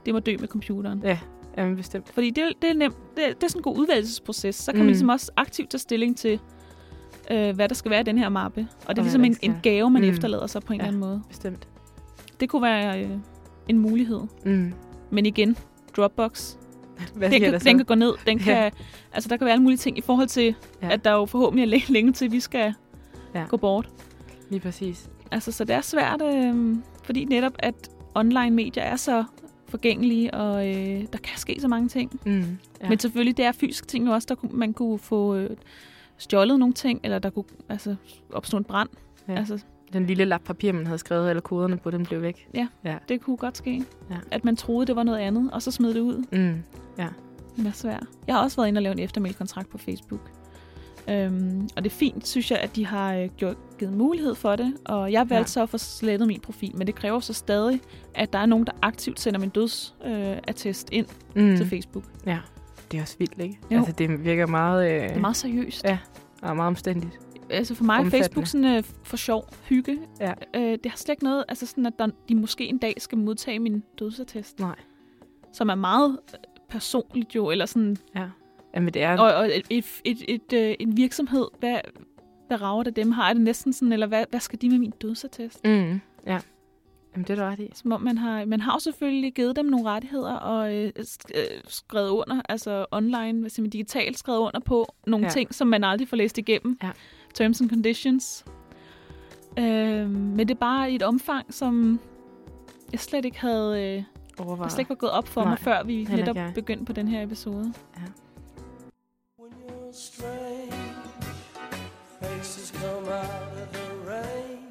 det 0.07 0.15
må 0.15 0.21
dø 0.21 0.37
med 0.41 0.49
computeren. 0.49 1.01
ja, 1.05 1.19
jamen 1.57 1.77
bestemt. 1.77 2.09
Fordi 2.15 2.31
det, 2.31 2.45
det, 2.63 2.71
er 2.71 2.75
nemt, 2.75 2.97
det, 3.17 3.25
det 3.37 3.45
er 3.45 3.49
sådan 3.49 3.59
en 3.59 3.63
god 3.63 3.77
udvalgelsesproces. 3.79 4.55
Så 4.55 4.73
kan 4.73 4.75
mm. 4.75 4.79
Man 4.79 4.87
ligesom 4.87 5.09
også 5.09 5.33
aktivt 5.37 5.71
tage 5.71 5.79
stilling 5.79 6.17
til, 6.17 6.41
øh, 7.31 7.55
hvad 7.55 7.69
der 7.69 7.75
skal 7.75 7.91
være 7.91 8.01
i 8.01 8.05
den 8.05 8.19
her 8.19 8.29
mappe. 8.29 8.69
Og 8.87 8.97
det 8.97 8.99
er 8.99 9.03
ligesom 9.03 9.25
en, 9.25 9.37
en 9.43 9.57
gave, 9.63 9.91
man 9.91 10.03
mm. 10.03 10.09
Efterlader 10.09 10.47
sig 10.47 10.63
på 10.63 10.73
en 10.73 10.81
Ja. 10.81 10.87
eller 10.87 10.89
anden 10.89 11.01
måde. 11.01 11.23
Bestemt. 11.29 11.69
Det 12.41 12.49
kunne 12.49 12.63
være 12.63 13.03
øh, 13.05 13.11
en 13.69 13.79
mulighed. 13.79 14.21
Mm. 14.45 14.73
Men 15.11 15.27
igen, 15.27 15.57
Dropbox, 15.97 16.55
Hvad 17.15 17.31
den, 17.31 17.41
kan, 17.41 17.61
den 17.61 17.77
kan 17.77 17.87
gå 17.87 17.95
ned. 17.95 18.13
Den 18.27 18.39
Ja. 18.39 18.45
kan, 18.45 18.73
altså, 19.13 19.29
der 19.29 19.37
kan 19.37 19.45
være 19.45 19.53
alle 19.53 19.63
mulige 19.63 19.79
ting 19.79 19.99
i 19.99 20.01
forhold 20.01 20.29
til, 20.29 20.55
Ja. 20.83 20.87
ja. 20.87 20.93
at 20.93 21.05
der 21.05 21.13
jo 21.13 21.27
forhåbentlig 21.27 21.63
er 21.63 21.67
længe, 21.69 21.93
længe 21.93 22.13
til, 22.13 22.33
vi 22.33 22.41
skal 22.41 22.75
Ja. 23.35 23.41
ja. 23.41 23.47
gå 23.49 23.57
bort. 23.57 23.89
Lige 24.51 24.61
præcis. 24.61 25.09
Altså, 25.31 25.53
så 25.53 25.65
det 25.65 25.77
er 25.77 25.81
svært, 25.81 26.23
øh, 26.23 26.77
fordi 27.03 27.25
netop, 27.25 27.53
at 27.59 27.75
online 28.15 28.51
medier 28.51 28.83
er 28.83 28.97
så 28.97 29.25
forgængelige, 29.69 30.35
og 30.35 30.69
øh, 30.69 31.03
der 31.13 31.19
kan 31.19 31.39
ske 31.39 31.57
så 31.61 31.69
mange 31.69 31.89
ting. 31.89 32.21
Mm. 32.27 32.33
Ja. 32.41 32.47
Ja. 32.83 32.89
Men 32.89 32.99
selvfølgelig, 32.99 33.37
det 33.37 33.45
er 33.45 33.53
fysiske 33.53 33.87
ting 33.87 34.07
jo 34.07 34.13
også, 34.13 34.27
der 34.29 34.35
kunne, 34.35 34.53
man 34.53 34.73
kunne 34.73 34.99
få 34.99 35.35
øh, 35.37 35.51
stjålet 36.17 36.59
nogle 36.59 36.75
ting, 36.75 37.01
eller 37.05 37.19
der 37.19 37.31
kunne 37.31 37.45
altså, 37.69 37.97
opstå 38.33 38.57
en 38.57 38.65
brand. 38.65 38.89
Ja. 39.29 39.33
Ja. 39.33 39.39
Altså, 39.39 39.59
Den 39.93 40.07
lille 40.07 40.25
lap 40.25 40.41
papir, 40.45 40.73
man 40.73 40.87
havde 40.87 40.99
skrevet, 40.99 41.31
eller 41.31 41.41
koderne 41.41 41.77
på, 41.77 41.91
den 41.91 42.07
blev 42.07 42.23
væk. 42.23 42.49
det 43.09 43.21
kunne 43.21 43.37
godt 43.37 43.57
ske. 43.57 43.85
Ja. 44.11 44.17
At 44.31 44.45
man 44.45 44.57
troede, 44.57 44.87
det 44.87 44.97
var 44.97 45.03
noget 45.03 45.19
andet, 45.19 45.51
og 45.53 45.63
så 45.63 45.71
smed 45.71 45.95
det 45.95 46.01
ud. 46.01 46.25
Mm. 46.33 46.63
Det 47.57 47.67
er 47.67 47.73
svært. 47.73 48.07
Jeg 48.27 48.35
har 48.35 48.43
også 48.43 48.57
været 48.57 48.69
inde 48.69 48.79
og 48.79 48.83
lave 48.83 48.93
en 48.93 48.99
eftermailkontrakt 48.99 49.69
på 49.71 49.79
Facebook. 49.79 50.31
Øhm, 51.11 51.69
og 51.77 51.85
det 51.85 51.91
er 51.91 51.95
fint, 51.95 52.27
synes 52.27 52.51
jeg, 52.51 52.59
at 52.59 52.77
de 52.77 52.87
har 52.87 53.15
øh, 53.15 53.29
gjort, 53.37 53.57
givet 53.79 53.93
mulighed 53.95 54.35
for 54.35 54.57
det. 54.57 54.75
Og 54.85 55.13
jeg 55.13 55.21
valgte 55.31 55.35
Ja. 55.35 55.45
så 55.47 55.63
at 55.63 55.69
få 55.69 55.79
slettet 55.79 56.29
min 56.29 56.41
profil. 56.41 56.77
Men 56.77 56.87
det 56.87 56.95
kræver 56.95 57.21
så 57.21 57.33
stadig, 57.33 57.81
at 58.15 58.33
der 58.33 58.39
er 58.39 58.47
nogen, 58.47 58.67
der 58.67 58.73
aktivt 58.83 59.21
sender 59.21 59.41
min 59.41 59.49
dødsattest 59.49 60.89
øh, 60.93 60.99
ind 60.99 61.07
Mm. 61.35 61.57
til 61.57 61.67
Facebook. 61.67 62.05
Ja, 62.27 62.39
det 62.91 62.99
er 62.99 63.03
også 63.03 63.17
vildt, 63.19 63.35
ikke? 63.43 63.59
Jo. 63.71 63.77
Altså, 63.79 63.93
det 63.93 64.25
virker 64.25 64.47
meget, 64.47 64.91
øh, 64.95 65.03
Det 65.09 65.17
er 65.17 65.21
meget 65.21 65.37
seriøst. 65.37 65.85
Ja. 65.85 65.99
og 66.43 66.57
meget 66.57 66.67
omstændigt. 66.67 67.19
Altså 67.51 67.75
for 67.75 67.85
mig 67.85 68.01
er. 68.07 68.11
Facebook 68.11 68.47
sådan 68.47 68.65
øh, 68.77 68.83
for 69.03 69.17
sjov 69.17 69.49
hygge. 69.69 69.99
Ja. 70.21 70.33
Øh, 70.55 70.63
det 70.63 70.87
har 70.91 70.97
slet 70.97 71.13
ikke 71.13 71.25
noget, 71.25 71.45
altså 71.49 71.67
sådan, 71.67 71.87
at 71.87 71.93
der, 71.99 72.09
de 72.29 72.35
måske 72.35 72.67
en 72.69 72.79
dag 72.79 72.95
skal 72.99 73.19
modtage 73.19 73.59
min 73.59 73.83
dødsattest. 73.99 74.61
Nej. 74.61 74.75
Som 75.53 75.69
er 75.69 75.75
meget 75.75 76.19
øh, 76.35 76.39
personligt 76.69 77.35
jo, 77.35 77.51
eller 77.51 77.67
sådan, 77.67 77.97
Ja. 78.17 78.25
Jamen, 78.77 78.95
det 78.95 79.03
er... 79.03 79.19
og, 79.19 79.35
og 79.35 79.47
et, 79.47 79.67
et, 79.71 79.87
et, 80.05 80.23
et, 80.29 80.53
øh, 80.53 80.75
en 80.81 80.97
virksomhed, 80.97 81.47
hvad, 81.59 81.79
hvad 82.47 82.61
rager 82.63 82.83
det 82.83 82.97
dem? 82.97 83.13
Har 83.13 83.33
det 83.33 83.43
næsten 83.43 83.73
sådan, 83.73 83.93
eller 83.93 84.07
hvad, 84.07 84.25
hvad 84.31 84.41
skal 84.41 84.61
de 84.61 84.69
med 84.71 84.79
min 84.79 84.91
dødsattest? 85.03 85.65
Mm. 85.65 86.01
Ja. 86.27 86.39
Jamen, 87.15 87.25
det 87.27 87.31
er 87.31 87.35
du 87.37 87.43
ret 87.43 87.59
i. 87.61 87.71
Som 87.75 87.93
om 87.93 88.01
man 88.03 88.19
har, 88.19 88.45
man 88.45 88.61
har 88.61 88.73
jo 88.75 88.79
selvfølgelig 88.79 89.35
givet 89.35 89.57
dem 89.57 89.67
nogle 89.67 89.91
rettigheder 89.91 90.33
og 90.35 90.75
øh, 90.75 90.93
øh, 91.35 91.43
skrevet 91.69 92.09
under, 92.11 92.43
altså 92.49 92.87
online, 92.91 93.41
hvad 93.41 93.51
siger 93.51 93.63
man, 93.63 93.71
digitalt 93.71 94.19
skrevet 94.19 94.39
under 94.39 94.61
på 94.61 94.95
nogle 95.07 95.25
Ja. 95.25 95.29
ja. 95.29 95.33
ting, 95.33 95.55
som 95.55 95.67
man 95.69 95.85
aldrig 95.85 96.09
får 96.09 96.17
læst 96.17 96.39
igennem. 96.39 96.79
Ja. 96.83 96.91
Terms 97.35 97.61
and 97.61 97.71
conditions. 97.71 98.45
Øh, 99.59 100.11
men 100.11 100.39
det 100.39 100.51
er 100.51 100.55
bare 100.59 100.93
i 100.93 100.95
et 100.95 101.03
omfang, 101.03 101.55
som 101.55 102.01
jeg 102.93 103.01
slet 103.01 103.25
ikke 103.25 103.41
havde, 103.41 103.83
øh, 103.97 104.03
Overvejet. 104.39 104.63
jeg 104.67 104.71
slet 104.71 104.79
ikke 104.79 104.89
var 104.89 104.95
gået 104.95 105.13
op 105.13 105.29
for 105.29 105.41
Nej, 105.41 105.51
mig, 105.51 105.59
før 105.59 105.83
vi 105.85 106.05
netop 106.05 106.37
jeg. 106.37 106.53
begyndte 106.55 106.85
på 106.85 106.93
den 106.93 107.09
her 107.09 107.23
episode. 107.23 107.73
You're 107.97 108.26
strange, 109.97 110.75
faces 112.21 112.71
come 112.71 113.09
out 113.09 113.53
of 113.57 113.73
the 113.73 114.11
rain. 114.11 114.69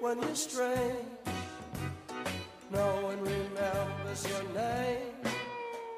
When 0.00 0.22
you're 0.22 0.34
strange, 0.34 1.04
no 2.72 2.86
one 3.02 3.20
remembers 3.20 4.26
your 4.26 4.42
name. 4.54 5.12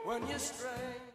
When 0.05 0.27
you're 0.27 0.41
strange. 0.41 1.12